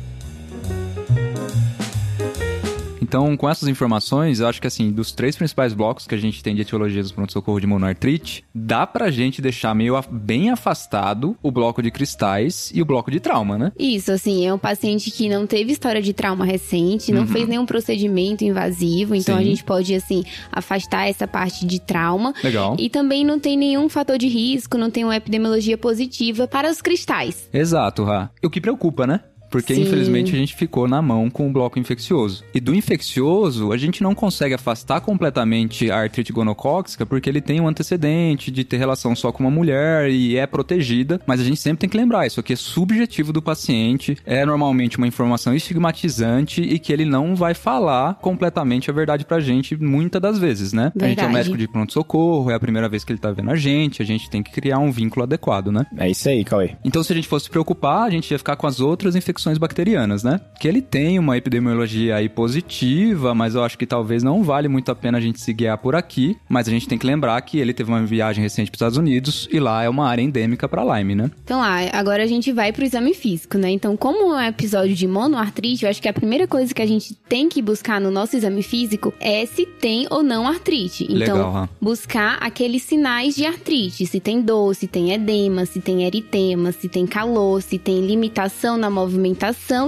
Então, 3.10 3.36
com 3.36 3.50
essas 3.50 3.68
informações, 3.68 4.38
eu 4.38 4.46
acho 4.46 4.60
que 4.60 4.68
assim, 4.68 4.92
dos 4.92 5.10
três 5.10 5.34
principais 5.34 5.74
blocos 5.74 6.06
que 6.06 6.14
a 6.14 6.18
gente 6.18 6.44
tem 6.44 6.54
de 6.54 6.62
etiologias 6.62 7.10
do 7.10 7.14
pronto-socorro 7.16 7.58
de 7.58 7.66
monoartrite, 7.66 8.44
dá 8.54 8.86
pra 8.86 9.10
gente 9.10 9.42
deixar 9.42 9.74
meio 9.74 10.00
bem 10.08 10.48
afastado 10.48 11.36
o 11.42 11.50
bloco 11.50 11.82
de 11.82 11.90
cristais 11.90 12.70
e 12.72 12.80
o 12.80 12.84
bloco 12.84 13.10
de 13.10 13.18
trauma, 13.18 13.58
né? 13.58 13.72
Isso, 13.76 14.12
assim, 14.12 14.46
é 14.46 14.54
um 14.54 14.58
paciente 14.58 15.10
que 15.10 15.28
não 15.28 15.44
teve 15.44 15.72
história 15.72 16.00
de 16.00 16.12
trauma 16.12 16.44
recente, 16.44 17.10
não 17.10 17.22
uhum. 17.22 17.26
fez 17.26 17.48
nenhum 17.48 17.66
procedimento 17.66 18.44
invasivo, 18.44 19.16
então 19.16 19.34
Sim. 19.34 19.40
a 19.40 19.44
gente 19.44 19.64
pode, 19.64 19.92
assim, 19.92 20.22
afastar 20.52 21.08
essa 21.08 21.26
parte 21.26 21.66
de 21.66 21.80
trauma. 21.80 22.32
Legal. 22.44 22.76
E 22.78 22.88
também 22.88 23.24
não 23.24 23.40
tem 23.40 23.58
nenhum 23.58 23.88
fator 23.88 24.18
de 24.18 24.28
risco, 24.28 24.78
não 24.78 24.88
tem 24.88 25.02
uma 25.02 25.16
epidemiologia 25.16 25.76
positiva 25.76 26.46
para 26.46 26.70
os 26.70 26.80
cristais. 26.80 27.48
Exato, 27.52 28.04
Ra. 28.04 28.30
O 28.40 28.48
que 28.48 28.60
preocupa, 28.60 29.04
né? 29.04 29.18
Porque 29.50 29.74
Sim. 29.74 29.82
infelizmente 29.82 30.34
a 30.34 30.38
gente 30.38 30.54
ficou 30.54 30.86
na 30.86 31.02
mão 31.02 31.28
com 31.28 31.48
o 31.48 31.52
bloco 31.52 31.78
infeccioso. 31.78 32.44
E 32.54 32.60
do 32.60 32.74
infeccioso, 32.74 33.72
a 33.72 33.76
gente 33.76 34.02
não 34.02 34.14
consegue 34.14 34.54
afastar 34.54 35.00
completamente 35.00 35.90
a 35.90 36.00
artrite 36.00 36.32
gonocóxica 36.32 37.04
porque 37.04 37.28
ele 37.28 37.40
tem 37.40 37.60
um 37.60 37.68
antecedente 37.68 38.50
de 38.50 38.64
ter 38.64 38.76
relação 38.76 39.14
só 39.16 39.32
com 39.32 39.42
uma 39.42 39.50
mulher 39.50 40.08
e 40.10 40.36
é 40.36 40.46
protegida, 40.46 41.20
mas 41.26 41.40
a 41.40 41.44
gente 41.44 41.60
sempre 41.60 41.80
tem 41.80 41.88
que 41.88 41.96
lembrar, 41.96 42.26
isso 42.26 42.40
aqui 42.40 42.52
é 42.52 42.56
subjetivo 42.56 43.32
do 43.32 43.42
paciente, 43.42 44.16
é 44.24 44.46
normalmente 44.46 44.98
uma 44.98 45.06
informação 45.06 45.54
estigmatizante 45.54 46.62
e 46.62 46.78
que 46.78 46.92
ele 46.92 47.04
não 47.04 47.34
vai 47.34 47.54
falar 47.54 48.14
completamente 48.14 48.90
a 48.90 48.94
verdade 48.94 49.24
pra 49.24 49.40
gente 49.40 49.76
muitas 49.76 50.22
das 50.22 50.38
vezes, 50.38 50.72
né? 50.72 50.92
Verdade. 50.94 51.04
A 51.04 51.08
gente 51.08 51.24
é 51.24 51.26
um 51.26 51.32
médico 51.32 51.56
de 51.56 51.66
pronto-socorro, 51.66 52.50
é 52.50 52.54
a 52.54 52.60
primeira 52.60 52.88
vez 52.88 53.02
que 53.02 53.12
ele 53.12 53.18
tá 53.18 53.32
vendo 53.32 53.50
a 53.50 53.56
gente, 53.56 54.00
a 54.00 54.04
gente 54.04 54.30
tem 54.30 54.42
que 54.42 54.52
criar 54.52 54.78
um 54.78 54.92
vínculo 54.92 55.24
adequado, 55.24 55.72
né? 55.72 55.86
É 55.96 56.08
isso 56.08 56.28
aí, 56.28 56.44
Cauê. 56.44 56.76
Então 56.84 57.02
se 57.02 57.12
a 57.12 57.16
gente 57.16 57.26
fosse 57.26 57.44
se 57.46 57.50
preocupar, 57.50 58.02
a 58.02 58.10
gente 58.10 58.30
ia 58.30 58.38
ficar 58.38 58.56
com 58.56 58.66
as 58.66 58.80
outras 58.80 59.16
infecções 59.16 59.39
infecções 59.40 59.58
bacterianas, 59.58 60.22
né? 60.22 60.40
Que 60.58 60.68
ele 60.68 60.82
tem 60.82 61.18
uma 61.18 61.36
epidemiologia 61.36 62.16
aí 62.16 62.28
positiva, 62.28 63.34
mas 63.34 63.54
eu 63.54 63.64
acho 63.64 63.78
que 63.78 63.86
talvez 63.86 64.22
não 64.22 64.42
vale 64.42 64.68
muito 64.68 64.90
a 64.90 64.94
pena 64.94 65.18
a 65.18 65.20
gente 65.20 65.40
se 65.40 65.52
guiar 65.52 65.78
por 65.78 65.94
aqui. 65.94 66.36
Mas 66.48 66.68
a 66.68 66.70
gente 66.70 66.86
tem 66.86 66.98
que 66.98 67.06
lembrar 67.06 67.40
que 67.40 67.58
ele 67.58 67.72
teve 67.72 67.90
uma 67.90 68.02
viagem 68.04 68.42
recente 68.42 68.70
para 68.70 68.76
os 68.76 68.78
Estados 68.78 68.98
Unidos 68.98 69.48
e 69.50 69.58
lá 69.58 69.82
é 69.82 69.88
uma 69.88 70.06
área 70.06 70.22
endêmica 70.22 70.68
para 70.68 70.98
Lyme, 70.98 71.14
né? 71.14 71.30
Então 71.42 71.60
lá, 71.60 71.78
agora 71.92 72.22
a 72.22 72.26
gente 72.26 72.52
vai 72.52 72.72
pro 72.72 72.84
exame 72.84 73.14
físico, 73.14 73.56
né? 73.56 73.70
Então, 73.70 73.96
como 73.96 74.34
é 74.34 74.46
um 74.46 74.48
episódio 74.48 74.94
de 74.94 75.06
monoartrite, 75.06 75.84
eu 75.84 75.90
acho 75.90 76.02
que 76.02 76.08
a 76.08 76.12
primeira 76.12 76.46
coisa 76.46 76.74
que 76.74 76.82
a 76.82 76.86
gente 76.86 77.14
tem 77.14 77.48
que 77.48 77.62
buscar 77.62 78.00
no 78.00 78.10
nosso 78.10 78.36
exame 78.36 78.62
físico 78.62 79.12
é 79.20 79.46
se 79.46 79.64
tem 79.64 80.06
ou 80.10 80.22
não 80.22 80.46
artrite. 80.46 81.04
Então, 81.04 81.36
Legal, 81.36 81.68
buscar 81.80 82.38
aqueles 82.40 82.82
sinais 82.82 83.34
de 83.34 83.46
artrite, 83.46 84.04
se 84.04 84.20
tem 84.20 84.42
dor, 84.42 84.74
se 84.74 84.86
tem 84.86 85.12
edema, 85.12 85.64
se 85.64 85.80
tem 85.80 86.04
eritema, 86.04 86.72
se 86.72 86.88
tem 86.88 87.06
calor, 87.06 87.62
se 87.62 87.78
tem 87.78 88.06
limitação 88.06 88.76
na 88.76 88.90
movimentação 88.90 89.29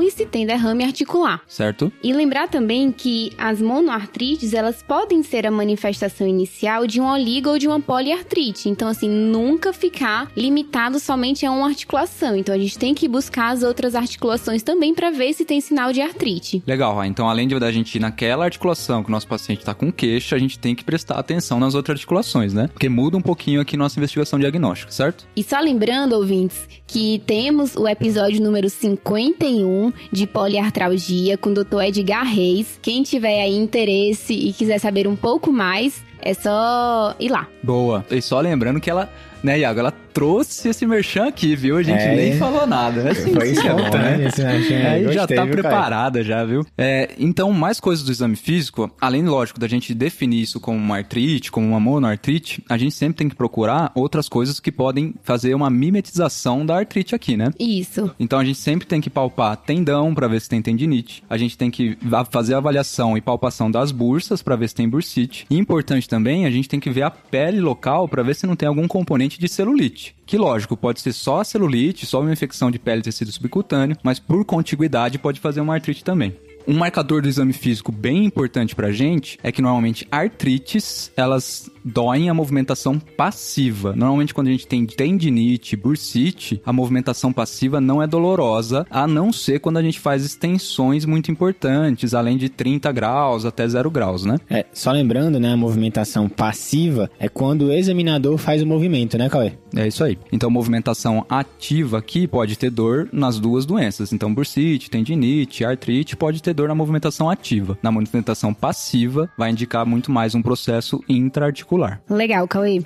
e 0.02 0.10
se 0.10 0.26
tem 0.26 0.46
derrame 0.46 0.84
articular. 0.84 1.42
Certo. 1.46 1.92
E 2.02 2.12
lembrar 2.12 2.48
também 2.48 2.92
que 2.92 3.32
as 3.38 3.60
monoartrites, 3.60 4.52
elas 4.52 4.82
podem 4.82 5.22
ser 5.22 5.46
a 5.46 5.50
manifestação 5.50 6.26
inicial 6.26 6.86
de 6.86 7.00
um 7.00 7.06
oligo 7.06 7.50
ou 7.50 7.58
de 7.58 7.66
uma 7.66 7.80
poliartrite. 7.80 8.68
Então, 8.68 8.88
assim, 8.88 9.08
nunca 9.08 9.72
ficar 9.72 10.30
limitado 10.36 10.98
somente 10.98 11.46
a 11.46 11.52
uma 11.52 11.68
articulação. 11.68 12.36
Então, 12.36 12.54
a 12.54 12.58
gente 12.58 12.78
tem 12.78 12.94
que 12.94 13.08
buscar 13.08 13.50
as 13.50 13.62
outras 13.62 13.94
articulações 13.94 14.62
também 14.62 14.94
para 14.94 15.10
ver 15.10 15.32
se 15.32 15.44
tem 15.44 15.60
sinal 15.60 15.92
de 15.92 16.00
artrite. 16.00 16.62
Legal, 16.66 17.04
então 17.04 17.28
além 17.28 17.48
de 17.48 17.54
a 17.54 17.70
gente 17.70 17.94
ir 17.94 18.00
naquela 18.00 18.44
articulação 18.44 19.02
que 19.02 19.08
o 19.08 19.12
nosso 19.12 19.26
paciente 19.26 19.60
está 19.60 19.74
com 19.74 19.92
queixa, 19.92 20.34
a 20.34 20.38
gente 20.38 20.58
tem 20.58 20.74
que 20.74 20.82
prestar 20.82 21.18
atenção 21.18 21.60
nas 21.60 21.74
outras 21.74 21.96
articulações, 21.96 22.52
né? 22.52 22.68
Porque 22.68 22.88
muda 22.88 23.16
um 23.16 23.20
pouquinho 23.20 23.60
aqui 23.60 23.76
nossa 23.76 23.98
investigação 23.98 24.38
diagnóstica, 24.38 24.90
certo? 24.90 25.26
E 25.36 25.42
só 25.42 25.60
lembrando, 25.60 26.14
ouvintes, 26.14 26.68
que 26.86 27.22
temos 27.26 27.76
o 27.76 27.86
episódio 27.86 28.42
número 28.42 28.68
50 28.68 29.31
41 29.32 29.92
de 30.10 30.26
poliartralgia 30.26 31.36
com 31.36 31.50
o 31.50 31.54
Dr. 31.54 31.82
Edgar 31.82 32.24
Reis. 32.24 32.78
Quem 32.80 33.02
tiver 33.02 33.42
aí 33.42 33.56
interesse 33.56 34.34
e 34.34 34.52
quiser 34.52 34.78
saber 34.78 35.06
um 35.06 35.16
pouco 35.16 35.52
mais, 35.52 36.02
é 36.20 36.34
só 36.34 37.14
ir 37.18 37.30
lá. 37.30 37.48
Boa. 37.62 38.04
E 38.10 38.20
só 38.20 38.40
lembrando 38.40 38.80
que 38.80 38.90
ela 38.90 39.10
né, 39.42 39.58
Iago? 39.58 39.80
Ela 39.80 39.92
trouxe 40.12 40.68
esse 40.68 40.86
merchan 40.86 41.28
aqui, 41.28 41.56
viu? 41.56 41.76
A 41.76 41.82
gente 41.82 42.02
é. 42.02 42.14
nem 42.14 42.38
falou 42.38 42.66
nada, 42.66 43.02
né? 43.02 43.14
Foi 43.14 43.50
isso, 43.50 43.66
é 43.66 43.70
bom, 43.70 43.90
né? 43.90 44.26
Esse 44.26 44.42
merchan 44.42 44.88
aí 44.88 45.04
Gostei, 45.04 45.14
já 45.14 45.26
tá 45.26 45.44
viu, 45.44 45.52
preparada 45.52 46.18
cara? 46.18 46.24
já, 46.24 46.44
viu? 46.44 46.66
É, 46.76 47.10
então, 47.18 47.52
mais 47.52 47.80
coisas 47.80 48.04
do 48.04 48.12
exame 48.12 48.36
físico, 48.36 48.90
além, 49.00 49.24
lógico, 49.24 49.58
da 49.58 49.68
gente 49.68 49.94
definir 49.94 50.42
isso 50.42 50.60
como 50.60 50.78
uma 50.78 50.96
artrite, 50.96 51.50
como 51.50 51.66
uma 51.66 51.80
monoartrite, 51.80 52.62
a 52.68 52.76
gente 52.76 52.94
sempre 52.94 53.16
tem 53.16 53.28
que 53.28 53.34
procurar 53.34 53.90
outras 53.94 54.28
coisas 54.28 54.60
que 54.60 54.70
podem 54.70 55.14
fazer 55.22 55.54
uma 55.54 55.70
mimetização 55.70 56.64
da 56.64 56.76
artrite 56.76 57.14
aqui, 57.14 57.36
né? 57.36 57.50
Isso. 57.58 58.10
Então, 58.18 58.38
a 58.38 58.44
gente 58.44 58.58
sempre 58.58 58.86
tem 58.86 59.00
que 59.00 59.10
palpar 59.10 59.56
tendão 59.56 60.14
para 60.14 60.28
ver 60.28 60.40
se 60.40 60.48
tem 60.48 60.62
tendinite. 60.62 61.22
A 61.28 61.36
gente 61.36 61.56
tem 61.56 61.70
que 61.70 61.96
fazer 62.30 62.54
a 62.54 62.58
avaliação 62.58 63.16
e 63.16 63.20
palpação 63.20 63.70
das 63.70 63.92
bursas 63.92 64.42
para 64.42 64.56
ver 64.56 64.68
se 64.68 64.74
tem 64.74 64.88
bursite. 64.88 65.46
E 65.48 65.56
importante 65.56 66.08
também, 66.08 66.46
a 66.46 66.50
gente 66.50 66.68
tem 66.68 66.80
que 66.80 66.90
ver 66.90 67.02
a 67.02 67.10
pele 67.10 67.60
local 67.60 68.08
para 68.08 68.22
ver 68.22 68.34
se 68.34 68.46
não 68.46 68.56
tem 68.56 68.68
algum 68.68 68.86
componente 68.86 69.38
de 69.38 69.48
celulite. 69.48 70.01
Que 70.26 70.36
lógico, 70.36 70.76
pode 70.76 71.00
ser 71.00 71.12
só 71.12 71.40
a 71.40 71.44
celulite, 71.44 72.06
só 72.06 72.20
uma 72.20 72.32
infecção 72.32 72.70
de 72.70 72.78
pele 72.78 73.00
e 73.00 73.04
tecido 73.04 73.30
subcutâneo, 73.30 73.96
mas 74.02 74.18
por 74.18 74.44
contiguidade 74.44 75.18
pode 75.18 75.40
fazer 75.40 75.60
uma 75.60 75.74
artrite 75.74 76.02
também. 76.02 76.36
Um 76.66 76.74
marcador 76.74 77.22
do 77.22 77.28
exame 77.28 77.52
físico 77.52 77.90
bem 77.90 78.24
importante 78.24 78.74
pra 78.74 78.92
gente 78.92 79.38
é 79.42 79.50
que 79.50 79.62
normalmente 79.62 80.06
artrites, 80.10 81.10
elas 81.16 81.70
doem 81.84 82.28
a 82.28 82.34
movimentação 82.34 82.98
passiva. 82.98 83.92
Normalmente 83.94 84.34
quando 84.34 84.48
a 84.48 84.50
gente 84.50 84.66
tem 84.66 84.86
tendinite, 84.86 85.76
bursite, 85.76 86.60
a 86.64 86.72
movimentação 86.72 87.32
passiva 87.32 87.80
não 87.80 88.02
é 88.02 88.06
dolorosa, 88.06 88.86
a 88.90 89.06
não 89.06 89.32
ser 89.32 89.60
quando 89.60 89.78
a 89.78 89.82
gente 89.82 89.98
faz 89.98 90.24
extensões 90.24 91.04
muito 91.04 91.30
importantes, 91.30 92.14
além 92.14 92.36
de 92.36 92.48
30 92.48 92.90
graus 92.92 93.44
até 93.44 93.66
0 93.66 93.90
graus, 93.90 94.24
né? 94.24 94.36
É, 94.48 94.66
só 94.72 94.92
lembrando, 94.92 95.40
né, 95.40 95.52
a 95.52 95.56
movimentação 95.56 96.28
passiva 96.28 97.10
é 97.18 97.28
quando 97.28 97.66
o 97.66 97.72
examinador 97.72 98.38
faz 98.38 98.62
o 98.62 98.66
movimento, 98.66 99.18
né, 99.18 99.28
Cauê? 99.28 99.52
É 99.74 99.86
isso 99.86 100.04
aí. 100.04 100.18
Então, 100.30 100.50
movimentação 100.50 101.24
ativa 101.28 101.98
aqui 101.98 102.26
pode 102.26 102.56
ter 102.56 102.70
dor 102.70 103.08
nas 103.12 103.38
duas 103.38 103.64
doenças. 103.64 104.12
Então, 104.12 104.32
bursite, 104.32 104.90
tendinite, 104.90 105.64
artrite 105.64 106.16
pode 106.16 106.42
ter 106.42 106.51
na 106.54 106.74
movimentação 106.74 107.28
ativa. 107.28 107.78
Na 107.82 107.90
movimentação 107.90 108.52
passiva, 108.52 109.28
vai 109.36 109.50
indicar 109.50 109.86
muito 109.86 110.10
mais 110.10 110.34
um 110.34 110.42
processo 110.42 111.02
intraarticular. 111.08 112.00
Legal, 112.08 112.46
Cauê. 112.46 112.80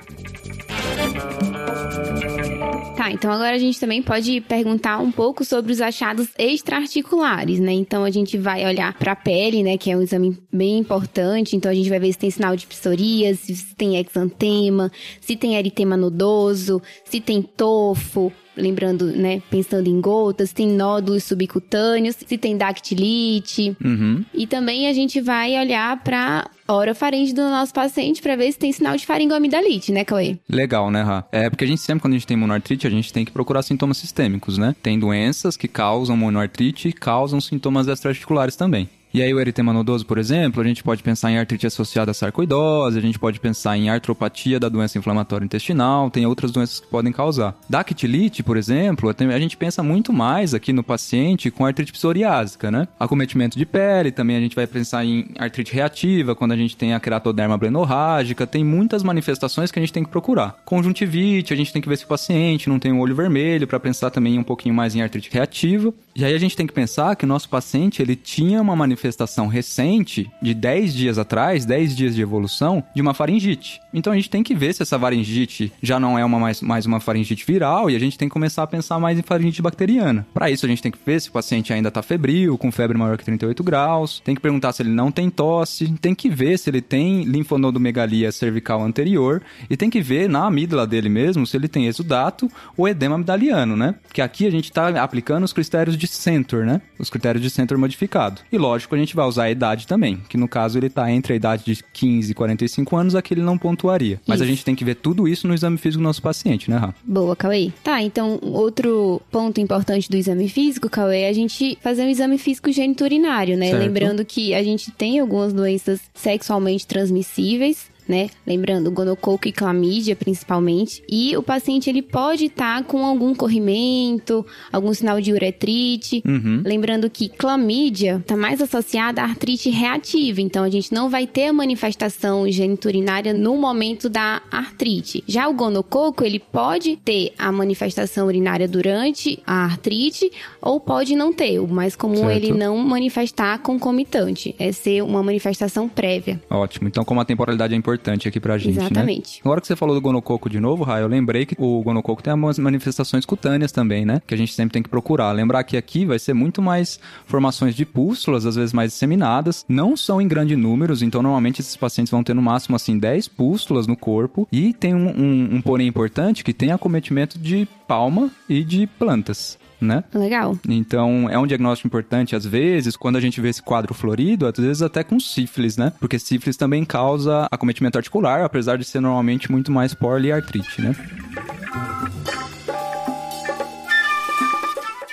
Tá, 2.96 3.12
então 3.12 3.30
agora 3.30 3.54
a 3.54 3.58
gente 3.58 3.78
também 3.78 4.02
pode 4.02 4.40
perguntar 4.40 4.98
um 4.98 5.12
pouco 5.12 5.44
sobre 5.44 5.70
os 5.70 5.82
achados 5.82 6.28
extraarticulares, 6.38 7.60
né? 7.60 7.72
Então 7.72 8.04
a 8.04 8.10
gente 8.10 8.38
vai 8.38 8.64
olhar 8.64 8.94
para 8.94 9.12
a 9.12 9.16
pele, 9.16 9.62
né, 9.62 9.76
que 9.76 9.90
é 9.90 9.96
um 9.96 10.00
exame 10.00 10.38
bem 10.50 10.78
importante. 10.78 11.54
Então 11.54 11.70
a 11.70 11.74
gente 11.74 11.90
vai 11.90 11.98
ver 11.98 12.10
se 12.12 12.18
tem 12.18 12.30
sinal 12.30 12.56
de 12.56 12.66
psoríase, 12.66 13.54
se 13.54 13.74
tem 13.76 13.98
exantema, 13.98 14.90
se 15.20 15.36
tem 15.36 15.56
eritema 15.56 15.94
nodoso, 15.94 16.80
se 17.04 17.20
tem 17.20 17.42
tofo, 17.42 18.32
lembrando, 18.56 19.06
né, 19.06 19.42
pensando 19.50 19.88
em 19.88 20.00
gotas, 20.00 20.54
tem 20.54 20.66
nódulos 20.66 21.24
subcutâneos, 21.24 22.16
se 22.26 22.38
tem 22.38 22.56
dactilite. 22.56 23.76
Uhum. 23.84 24.24
E 24.32 24.46
também 24.46 24.88
a 24.88 24.94
gente 24.94 25.20
vai 25.20 25.58
olhar 25.60 26.02
para 26.02 26.48
orofaringe 26.68 27.32
do 27.32 27.42
nosso 27.42 27.72
paciente 27.72 28.20
para 28.20 28.36
ver 28.36 28.52
se 28.52 28.58
tem 28.58 28.72
sinal 28.72 28.96
de 28.96 29.06
faringoamidalite, 29.06 29.92
né, 29.92 30.04
Cauê? 30.04 30.38
Legal, 30.48 30.90
né, 30.90 31.02
Ra? 31.02 31.24
É 31.30 31.48
porque 31.50 31.64
a 31.64 31.66
gente 31.66 31.80
sempre, 31.80 32.02
quando 32.02 32.14
a 32.14 32.16
gente 32.16 32.26
tem 32.26 32.36
monoartrite, 32.36 32.86
a 32.86 32.90
gente 32.90 33.12
tem 33.12 33.24
que 33.24 33.32
procurar 33.32 33.62
sintomas 33.62 33.96
sistêmicos, 33.98 34.58
né? 34.58 34.74
Tem 34.82 34.98
doenças 34.98 35.56
que 35.56 35.68
causam 35.68 36.16
monoartrite 36.16 36.88
e 36.88 36.92
causam 36.92 37.40
sintomas 37.40 37.88
extraarticulares 37.88 38.56
também. 38.56 38.88
E 39.16 39.22
aí 39.22 39.32
o 39.32 39.40
eritema 39.40 39.72
nodoso, 39.72 40.04
por 40.04 40.18
exemplo, 40.18 40.60
a 40.60 40.64
gente 40.66 40.82
pode 40.82 41.02
pensar 41.02 41.30
em 41.30 41.38
artrite 41.38 41.66
associada 41.66 42.10
à 42.10 42.14
sarcoidose, 42.14 42.98
a 42.98 43.00
gente 43.00 43.18
pode 43.18 43.40
pensar 43.40 43.74
em 43.74 43.88
artropatia 43.88 44.60
da 44.60 44.68
doença 44.68 44.98
inflamatória 44.98 45.42
intestinal, 45.42 46.10
tem 46.10 46.26
outras 46.26 46.50
doenças 46.50 46.80
que 46.80 46.86
podem 46.88 47.10
causar. 47.10 47.56
Dactilite, 47.66 48.42
por 48.42 48.58
exemplo, 48.58 49.08
a 49.08 49.38
gente 49.38 49.56
pensa 49.56 49.82
muito 49.82 50.12
mais 50.12 50.52
aqui 50.52 50.70
no 50.70 50.82
paciente 50.84 51.50
com 51.50 51.64
artrite 51.64 51.92
psoriásica, 51.92 52.70
né? 52.70 52.86
Acometimento 53.00 53.56
de 53.56 53.64
pele, 53.64 54.12
também 54.12 54.36
a 54.36 54.40
gente 54.40 54.54
vai 54.54 54.66
pensar 54.66 55.02
em 55.02 55.30
artrite 55.38 55.72
reativa, 55.72 56.34
quando 56.34 56.52
a 56.52 56.56
gente 56.56 56.76
tem 56.76 56.92
a 56.92 57.00
keratoderma 57.00 57.56
blenorrágica, 57.56 58.46
tem 58.46 58.62
muitas 58.62 59.02
manifestações 59.02 59.70
que 59.70 59.78
a 59.78 59.82
gente 59.82 59.94
tem 59.94 60.04
que 60.04 60.10
procurar. 60.10 60.58
Conjuntivite, 60.66 61.54
a 61.54 61.56
gente 61.56 61.72
tem 61.72 61.80
que 61.80 61.88
ver 61.88 61.96
se 61.96 62.04
o 62.04 62.08
paciente 62.08 62.68
não 62.68 62.78
tem 62.78 62.92
um 62.92 63.00
olho 63.00 63.16
vermelho, 63.16 63.66
para 63.66 63.80
pensar 63.80 64.10
também 64.10 64.38
um 64.38 64.44
pouquinho 64.44 64.74
mais 64.74 64.94
em 64.94 65.00
artrite 65.00 65.30
reativa. 65.32 65.90
E 66.14 66.22
aí 66.22 66.34
a 66.34 66.38
gente 66.38 66.54
tem 66.54 66.66
que 66.66 66.72
pensar 66.74 67.16
que 67.16 67.24
o 67.24 67.28
nosso 67.28 67.48
paciente, 67.48 68.02
ele 68.02 68.14
tinha 68.14 68.60
uma 68.60 68.76
manifestação 68.76 69.05
manifestação 69.06 69.46
recente, 69.46 70.30
de 70.42 70.52
10 70.52 70.94
dias 70.94 71.18
atrás, 71.18 71.64
10 71.64 71.96
dias 71.96 72.14
de 72.14 72.22
evolução, 72.22 72.82
de 72.94 73.00
uma 73.00 73.14
faringite. 73.14 73.80
Então 73.94 74.12
a 74.12 74.16
gente 74.16 74.28
tem 74.28 74.42
que 74.42 74.54
ver 74.54 74.74
se 74.74 74.82
essa 74.82 74.98
faringite 74.98 75.72
já 75.80 76.00
não 76.00 76.18
é 76.18 76.24
uma 76.24 76.38
mais, 76.38 76.60
mais 76.60 76.86
uma 76.86 77.00
faringite 77.00 77.46
viral 77.46 77.88
e 77.88 77.96
a 77.96 77.98
gente 77.98 78.18
tem 78.18 78.28
que 78.28 78.32
começar 78.32 78.64
a 78.64 78.66
pensar 78.66 78.98
mais 78.98 79.18
em 79.18 79.22
faringite 79.22 79.62
bacteriana. 79.62 80.26
Para 80.34 80.50
isso 80.50 80.66
a 80.66 80.68
gente 80.68 80.82
tem 80.82 80.90
que 80.90 80.98
ver 81.04 81.20
se 81.20 81.28
o 81.28 81.32
paciente 81.32 81.72
ainda 81.72 81.88
está 81.88 82.02
febril, 82.02 82.58
com 82.58 82.72
febre 82.72 82.98
maior 82.98 83.16
que 83.16 83.24
38 83.24 83.62
graus, 83.62 84.20
tem 84.24 84.34
que 84.34 84.40
perguntar 84.40 84.72
se 84.72 84.82
ele 84.82 84.90
não 84.90 85.10
tem 85.10 85.30
tosse, 85.30 85.88
tem 86.00 86.14
que 86.14 86.28
ver 86.28 86.58
se 86.58 86.68
ele 86.68 86.80
tem 86.80 87.22
linfonodomegalia 87.22 88.32
cervical 88.32 88.82
anterior 88.82 89.42
e 89.70 89.76
tem 89.76 89.88
que 89.88 90.00
ver 90.00 90.28
na 90.28 90.46
amígdala 90.46 90.86
dele 90.86 91.08
mesmo 91.08 91.46
se 91.46 91.56
ele 91.56 91.68
tem 91.68 91.86
exudato 91.86 92.50
ou 92.76 92.88
edema 92.88 93.14
amidaliano, 93.14 93.76
né? 93.76 93.94
Que 94.12 94.20
aqui 94.20 94.46
a 94.46 94.50
gente 94.50 94.64
está 94.64 94.88
aplicando 95.02 95.44
os 95.44 95.52
critérios 95.52 95.96
de 95.96 96.06
Center, 96.06 96.66
né? 96.66 96.82
Os 96.98 97.08
critérios 97.08 97.42
de 97.42 97.50
Center 97.50 97.78
modificado. 97.78 98.40
E 98.50 98.58
lógico, 98.58 98.95
a 98.96 99.04
gente 99.04 99.16
vai 99.16 99.26
usar 99.26 99.44
a 99.44 99.50
idade 99.50 99.86
também, 99.86 100.18
que 100.28 100.36
no 100.36 100.48
caso 100.48 100.78
ele 100.78 100.88
tá 100.88 101.10
entre 101.10 101.32
a 101.32 101.36
idade 101.36 101.64
de 101.64 101.82
15 101.92 102.30
e 102.30 102.34
45 102.34 102.96
anos, 102.96 103.14
aqui 103.14 103.34
ele 103.34 103.42
não 103.42 103.58
pontuaria. 103.58 104.20
Mas 104.26 104.36
Isso. 104.36 104.44
a 104.44 104.46
gente 104.46 104.64
tem 104.64 104.74
que 104.74 104.84
ver 104.84 104.96
tudo 104.96 105.28
isso 105.28 105.46
no 105.46 105.54
exame 105.54 105.78
físico 105.78 106.00
do 106.00 106.04
nosso 106.04 106.22
paciente, 106.22 106.70
né, 106.70 106.76
Rafa? 106.76 106.94
Boa, 107.04 107.36
Cauê. 107.36 107.72
Tá, 107.82 108.02
então 108.02 108.38
outro 108.42 109.20
ponto 109.30 109.60
importante 109.60 110.10
do 110.10 110.16
exame 110.16 110.48
físico, 110.48 110.88
Cauê, 110.88 111.22
é 111.22 111.28
a 111.28 111.32
gente 111.32 111.78
fazer 111.80 112.02
um 112.02 112.08
exame 112.08 112.38
físico 112.38 112.70
geniturinário, 112.72 113.56
né? 113.56 113.70
Certo. 113.70 113.82
Lembrando 113.82 114.24
que 114.24 114.54
a 114.54 114.62
gente 114.62 114.90
tem 114.90 115.18
algumas 115.18 115.52
doenças 115.52 116.00
sexualmente 116.14 116.86
transmissíveis. 116.86 117.90
Né? 118.08 118.30
Lembrando, 118.46 118.90
gonococo 118.90 119.48
e 119.48 119.52
clamídia, 119.52 120.14
principalmente. 120.14 121.02
E 121.08 121.36
o 121.36 121.42
paciente 121.42 121.90
ele 121.90 122.02
pode 122.02 122.44
estar 122.44 122.84
com 122.84 123.04
algum 123.04 123.34
corrimento, 123.34 124.46
algum 124.72 124.94
sinal 124.94 125.20
de 125.20 125.32
uretrite. 125.32 126.22
Uhum. 126.24 126.62
Lembrando 126.64 127.10
que 127.10 127.28
clamídia 127.28 128.18
está 128.20 128.36
mais 128.36 128.62
associada 128.62 129.22
à 129.22 129.24
artrite 129.24 129.70
reativa, 129.70 130.40
então 130.40 130.62
a 130.62 130.70
gente 130.70 130.92
não 130.94 131.10
vai 131.10 131.26
ter 131.26 131.46
a 131.48 131.52
manifestação 131.52 132.48
geniturinária 132.48 133.34
no 133.34 133.56
momento 133.56 134.08
da 134.08 134.40
artrite. 134.52 135.24
Já 135.26 135.48
o 135.48 135.54
gonococo, 135.54 136.24
ele 136.24 136.38
pode 136.38 136.96
ter 136.96 137.32
a 137.36 137.50
manifestação 137.50 138.26
urinária 138.28 138.68
durante 138.68 139.42
a 139.44 139.64
artrite 139.64 140.30
ou 140.62 140.78
pode 140.78 141.16
não 141.16 141.32
ter. 141.32 141.58
O 141.58 141.66
mais 141.66 141.96
comum 141.96 142.30
é 142.30 142.34
Certo. 142.34 142.44
ele 142.44 142.52
não 142.52 142.76
manifestar 142.78 143.58
concomitante, 143.58 144.54
é 144.58 144.70
ser 144.70 145.02
uma 145.02 145.22
manifestação 145.22 145.88
prévia. 145.88 146.40
Ótimo. 146.48 146.86
Então, 146.86 147.04
como 147.04 147.20
a 147.20 147.24
temporalidade 147.24 147.74
é 147.74 147.76
importante 147.76 147.95
aqui 148.28 148.40
pra 148.40 148.58
gente, 148.58 148.76
né? 148.76 148.86
Exatamente. 148.86 149.40
Agora 149.44 149.60
que 149.60 149.66
você 149.66 149.76
falou 149.76 149.94
do 149.94 150.00
gonococo 150.00 150.48
de 150.48 150.60
novo, 150.60 150.84
Raio, 150.84 151.04
eu 151.04 151.08
lembrei 151.08 151.46
que 151.46 151.54
o 151.58 151.82
gonococo 151.82 152.22
tem 152.22 152.32
algumas 152.32 152.58
manifestações 152.58 153.24
cutâneas 153.24 153.72
também, 153.72 154.04
né? 154.04 154.20
Que 154.26 154.34
a 154.34 154.36
gente 154.36 154.52
sempre 154.52 154.72
tem 154.72 154.82
que 154.82 154.88
procurar. 154.88 155.32
Lembrar 155.32 155.64
que 155.64 155.76
aqui 155.76 156.04
vai 156.04 156.18
ser 156.18 156.34
muito 156.34 156.60
mais 156.62 157.00
formações 157.26 157.74
de 157.74 157.84
pústulas, 157.84 158.46
às 158.46 158.56
vezes 158.56 158.72
mais 158.72 158.92
disseminadas. 158.92 159.64
Não 159.68 159.96
são 159.96 160.20
em 160.20 160.28
grande 160.28 160.56
números, 160.56 161.02
então 161.02 161.22
normalmente 161.22 161.60
esses 161.60 161.76
pacientes 161.76 162.10
vão 162.10 162.22
ter 162.22 162.34
no 162.34 162.42
máximo, 162.42 162.76
assim, 162.76 162.98
10 162.98 163.28
pústulas 163.28 163.86
no 163.86 163.96
corpo. 163.96 164.46
E 164.52 164.72
tem 164.72 164.94
um, 164.94 165.08
um, 165.08 165.56
um 165.56 165.62
porém 165.62 165.86
importante 165.86 166.44
que 166.44 166.52
tem 166.52 166.72
acometimento 166.72 167.38
de 167.38 167.68
palma 167.86 168.30
e 168.48 168.62
de 168.62 168.86
plantas. 168.86 169.58
Né? 169.80 170.02
Legal. 170.14 170.58
Então, 170.68 171.28
é 171.28 171.38
um 171.38 171.46
diagnóstico 171.46 171.86
importante 171.86 172.34
às 172.34 172.46
vezes, 172.46 172.96
quando 172.96 173.16
a 173.16 173.20
gente 173.20 173.40
vê 173.40 173.50
esse 173.50 173.62
quadro 173.62 173.92
florido, 173.92 174.46
às 174.46 174.56
vezes 174.56 174.80
até 174.82 175.04
com 175.04 175.20
sífilis, 175.20 175.76
né? 175.76 175.92
Porque 176.00 176.18
sífilis 176.18 176.56
também 176.56 176.84
causa 176.84 177.46
acometimento 177.50 177.98
articular, 177.98 178.42
apesar 178.42 178.78
de 178.78 178.84
ser 178.84 179.00
normalmente 179.00 179.50
muito 179.52 179.70
mais 179.70 179.92
poliartrite, 179.92 180.80
né? 180.80 180.94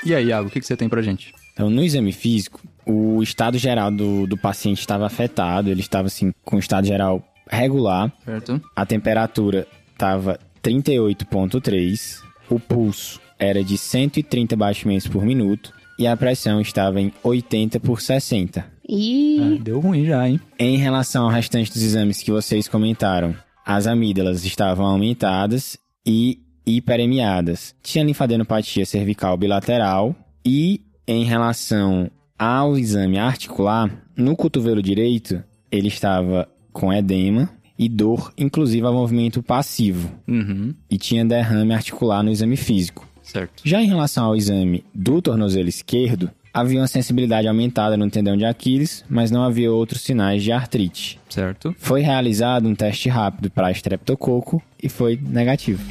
E 0.06 0.14
aí, 0.14 0.28
Iago, 0.28 0.48
o 0.48 0.52
que, 0.52 0.60
que 0.60 0.66
você 0.66 0.76
tem 0.76 0.90
pra 0.90 1.02
gente? 1.02 1.34
Então, 1.54 1.70
no 1.70 1.82
exame 1.84 2.12
físico, 2.12 2.60
o 2.86 3.22
estado 3.24 3.58
geral 3.58 3.90
do, 3.92 4.28
do 4.28 4.38
paciente 4.38 4.80
estava 4.80 5.06
afetado, 5.06 5.70
ele 5.70 5.80
estava 5.80 6.08
assim, 6.08 6.34
com 6.44 6.58
o 6.58 6.60
estado 6.60 6.86
geral 6.86 7.24
regular, 7.50 8.12
Certo? 8.26 8.62
a 8.76 8.86
temperatura 8.86 9.68
estava 9.94 10.40
38,3, 10.62 12.22
o 12.50 12.60
pulso 12.60 13.22
era 13.44 13.64
de 13.64 13.78
130 13.78 14.56
batimentos 14.56 15.08
por 15.08 15.24
minuto 15.26 15.74
e 16.00 16.08
a 16.08 16.18
pressão 16.18 16.60
estava 16.62 17.00
em 17.00 17.12
80 17.24 17.80
por 17.80 18.02
60. 18.02 18.66
E 18.88 19.40
Ah, 19.40 19.64
deu 19.64 19.80
ruim 19.80 20.06
já, 20.06 20.28
hein? 20.28 20.40
Em 20.60 20.78
relação 20.78 21.26
ao 21.26 21.30
restante 21.32 21.72
dos 21.72 21.82
exames 21.82 22.22
que 22.22 22.32
vocês 22.32 22.68
comentaram, 22.68 23.36
as 23.66 23.88
amígdalas 23.88 24.44
estavam 24.44 24.86
aumentadas 24.86 25.78
e 26.06 26.40
hiperemiadas. 26.66 27.76
Tinha 27.82 28.04
linfadenopatia 28.04 28.86
cervical 28.86 29.38
bilateral 29.38 30.16
e 30.46 30.82
em 31.08 31.24
relação 31.24 32.10
ao 32.38 32.78
exame 32.78 33.18
articular, 33.18 33.90
no 34.16 34.36
cotovelo 34.36 34.82
direito, 34.82 35.42
ele 35.72 35.88
estava 35.88 36.48
com 36.72 36.92
edema 36.94 37.50
e 37.78 37.88
dor, 37.90 38.34
inclusive 38.38 38.86
ao 38.86 38.94
movimento 38.94 39.42
passivo, 39.42 40.12
Uhum, 40.28 40.74
e 40.90 40.98
tinha 40.98 41.26
derrame 41.26 41.74
articular 41.74 42.22
no 42.24 42.32
exame 42.32 42.56
físico. 42.56 43.08
Certo. 43.24 43.64
Já 43.66 43.82
em 43.82 43.88
relação 43.88 44.26
ao 44.26 44.36
exame 44.36 44.84
do 44.94 45.22
tornozelo 45.22 45.70
esquerdo, 45.70 46.30
havia 46.54 46.80
uma 46.80 46.88
sensibilidade 46.88 47.48
aumentada 47.48 47.98
no 47.98 48.10
tendão 48.10 48.38
de 48.38 48.46
Aquiles, 48.46 49.04
mas 49.10 49.32
não 49.32 49.44
havia 49.44 49.72
outros 49.72 50.02
sinais 50.02 50.44
de 50.44 50.52
artrite. 50.52 51.20
Certo. 51.28 51.76
Foi 51.80 52.02
realizado 52.02 52.68
um 52.68 52.76
teste 52.76 53.10
rápido 53.10 53.50
para 53.50 53.72
estreptococo 53.72 54.62
e 54.82 54.88
foi 54.88 55.20
negativo. 55.22 55.84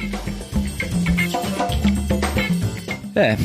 É, 3.15 3.37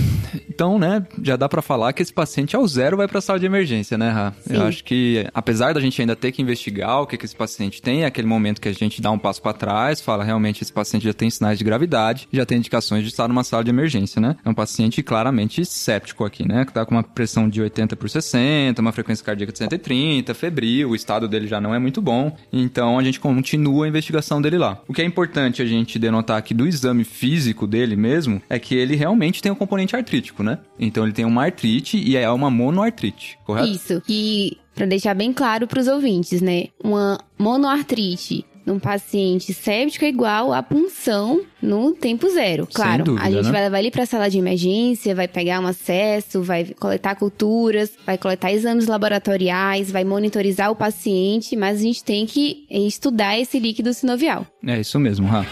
então, 0.58 0.76
né, 0.76 1.06
já 1.22 1.36
dá 1.36 1.48
pra 1.48 1.62
falar 1.62 1.92
que 1.92 2.02
esse 2.02 2.12
paciente 2.12 2.56
ao 2.56 2.66
zero 2.66 2.96
vai 2.96 3.06
pra 3.06 3.20
sala 3.20 3.38
de 3.38 3.46
emergência, 3.46 3.96
né, 3.96 4.10
Ra? 4.10 4.32
Sim. 4.40 4.56
Eu 4.56 4.64
acho 4.64 4.82
que, 4.82 5.24
apesar 5.32 5.72
da 5.72 5.80
gente 5.80 6.00
ainda 6.00 6.16
ter 6.16 6.32
que 6.32 6.42
investigar 6.42 7.00
o 7.00 7.06
que, 7.06 7.16
que 7.16 7.24
esse 7.24 7.36
paciente 7.36 7.80
tem, 7.80 8.02
é 8.02 8.06
aquele 8.06 8.26
momento 8.26 8.60
que 8.60 8.68
a 8.68 8.72
gente 8.72 9.00
dá 9.00 9.08
um 9.12 9.18
passo 9.20 9.40
pra 9.40 9.52
trás, 9.52 10.00
fala 10.00 10.24
realmente 10.24 10.60
esse 10.60 10.72
paciente 10.72 11.04
já 11.04 11.12
tem 11.12 11.30
sinais 11.30 11.58
de 11.58 11.64
gravidade, 11.64 12.26
já 12.32 12.44
tem 12.44 12.58
indicações 12.58 13.04
de 13.04 13.08
estar 13.08 13.28
numa 13.28 13.44
sala 13.44 13.62
de 13.62 13.70
emergência, 13.70 14.20
né? 14.20 14.34
É 14.44 14.48
um 14.48 14.54
paciente 14.54 15.00
claramente 15.00 15.64
séptico 15.64 16.24
aqui, 16.24 16.44
né, 16.44 16.64
que 16.64 16.72
tá 16.72 16.84
com 16.84 16.92
uma 16.92 17.04
pressão 17.04 17.48
de 17.48 17.62
80 17.62 17.94
por 17.94 18.10
60, 18.10 18.82
uma 18.82 18.90
frequência 18.90 19.24
cardíaca 19.24 19.52
de 19.52 19.58
130, 19.58 20.34
febril, 20.34 20.90
o 20.90 20.96
estado 20.96 21.28
dele 21.28 21.46
já 21.46 21.60
não 21.60 21.72
é 21.72 21.78
muito 21.78 22.02
bom, 22.02 22.36
então 22.52 22.98
a 22.98 23.04
gente 23.04 23.20
continua 23.20 23.84
a 23.84 23.88
investigação 23.88 24.42
dele 24.42 24.58
lá. 24.58 24.82
O 24.88 24.92
que 24.92 25.02
é 25.02 25.04
importante 25.04 25.62
a 25.62 25.66
gente 25.66 26.00
denotar 26.00 26.36
aqui 26.36 26.52
do 26.52 26.66
exame 26.66 27.04
físico 27.04 27.64
dele 27.64 27.94
mesmo 27.94 28.42
é 28.50 28.58
que 28.58 28.74
ele 28.74 28.96
realmente 28.96 29.40
tem 29.40 29.52
um 29.52 29.54
componente 29.54 29.94
artrítico, 29.94 30.42
né? 30.42 30.47
Então 30.78 31.04
ele 31.04 31.12
tem 31.12 31.24
uma 31.24 31.44
artrite 31.44 31.98
e 31.98 32.16
é 32.16 32.30
uma 32.30 32.50
monoartrite, 32.50 33.38
correto? 33.44 33.68
Isso. 33.68 34.02
E 34.08 34.56
para 34.74 34.86
deixar 34.86 35.14
bem 35.14 35.32
claro 35.32 35.66
para 35.66 35.80
os 35.80 35.88
ouvintes, 35.88 36.40
né? 36.40 36.66
Uma 36.82 37.18
monoartrite 37.38 38.44
num 38.64 38.78
paciente 38.78 39.54
séptico 39.54 40.04
é 40.04 40.08
igual 40.08 40.52
a 40.52 40.62
punção 40.62 41.40
no 41.60 41.92
tempo 41.94 42.28
zero. 42.28 42.64
Sem 42.66 42.74
Claro, 42.74 43.02
dúvida, 43.04 43.26
a 43.26 43.30
gente 43.30 43.46
né? 43.46 43.50
vai 43.50 43.62
levar 43.62 43.78
ele 43.78 43.90
para 43.90 44.02
a 44.02 44.06
sala 44.06 44.28
de 44.28 44.36
emergência, 44.38 45.14
vai 45.14 45.26
pegar 45.26 45.58
um 45.58 45.66
acesso, 45.66 46.42
vai 46.42 46.66
coletar 46.78 47.14
culturas, 47.14 47.90
vai 48.04 48.18
coletar 48.18 48.52
exames 48.52 48.86
laboratoriais, 48.86 49.90
vai 49.90 50.04
monitorizar 50.04 50.70
o 50.70 50.76
paciente, 50.76 51.56
mas 51.56 51.78
a 51.78 51.82
gente 51.82 52.04
tem 52.04 52.26
que 52.26 52.66
estudar 52.70 53.38
esse 53.38 53.58
líquido 53.58 53.92
sinovial. 53.94 54.46
É 54.66 54.78
isso 54.78 54.98
mesmo, 55.00 55.26
Ra. 55.26 55.46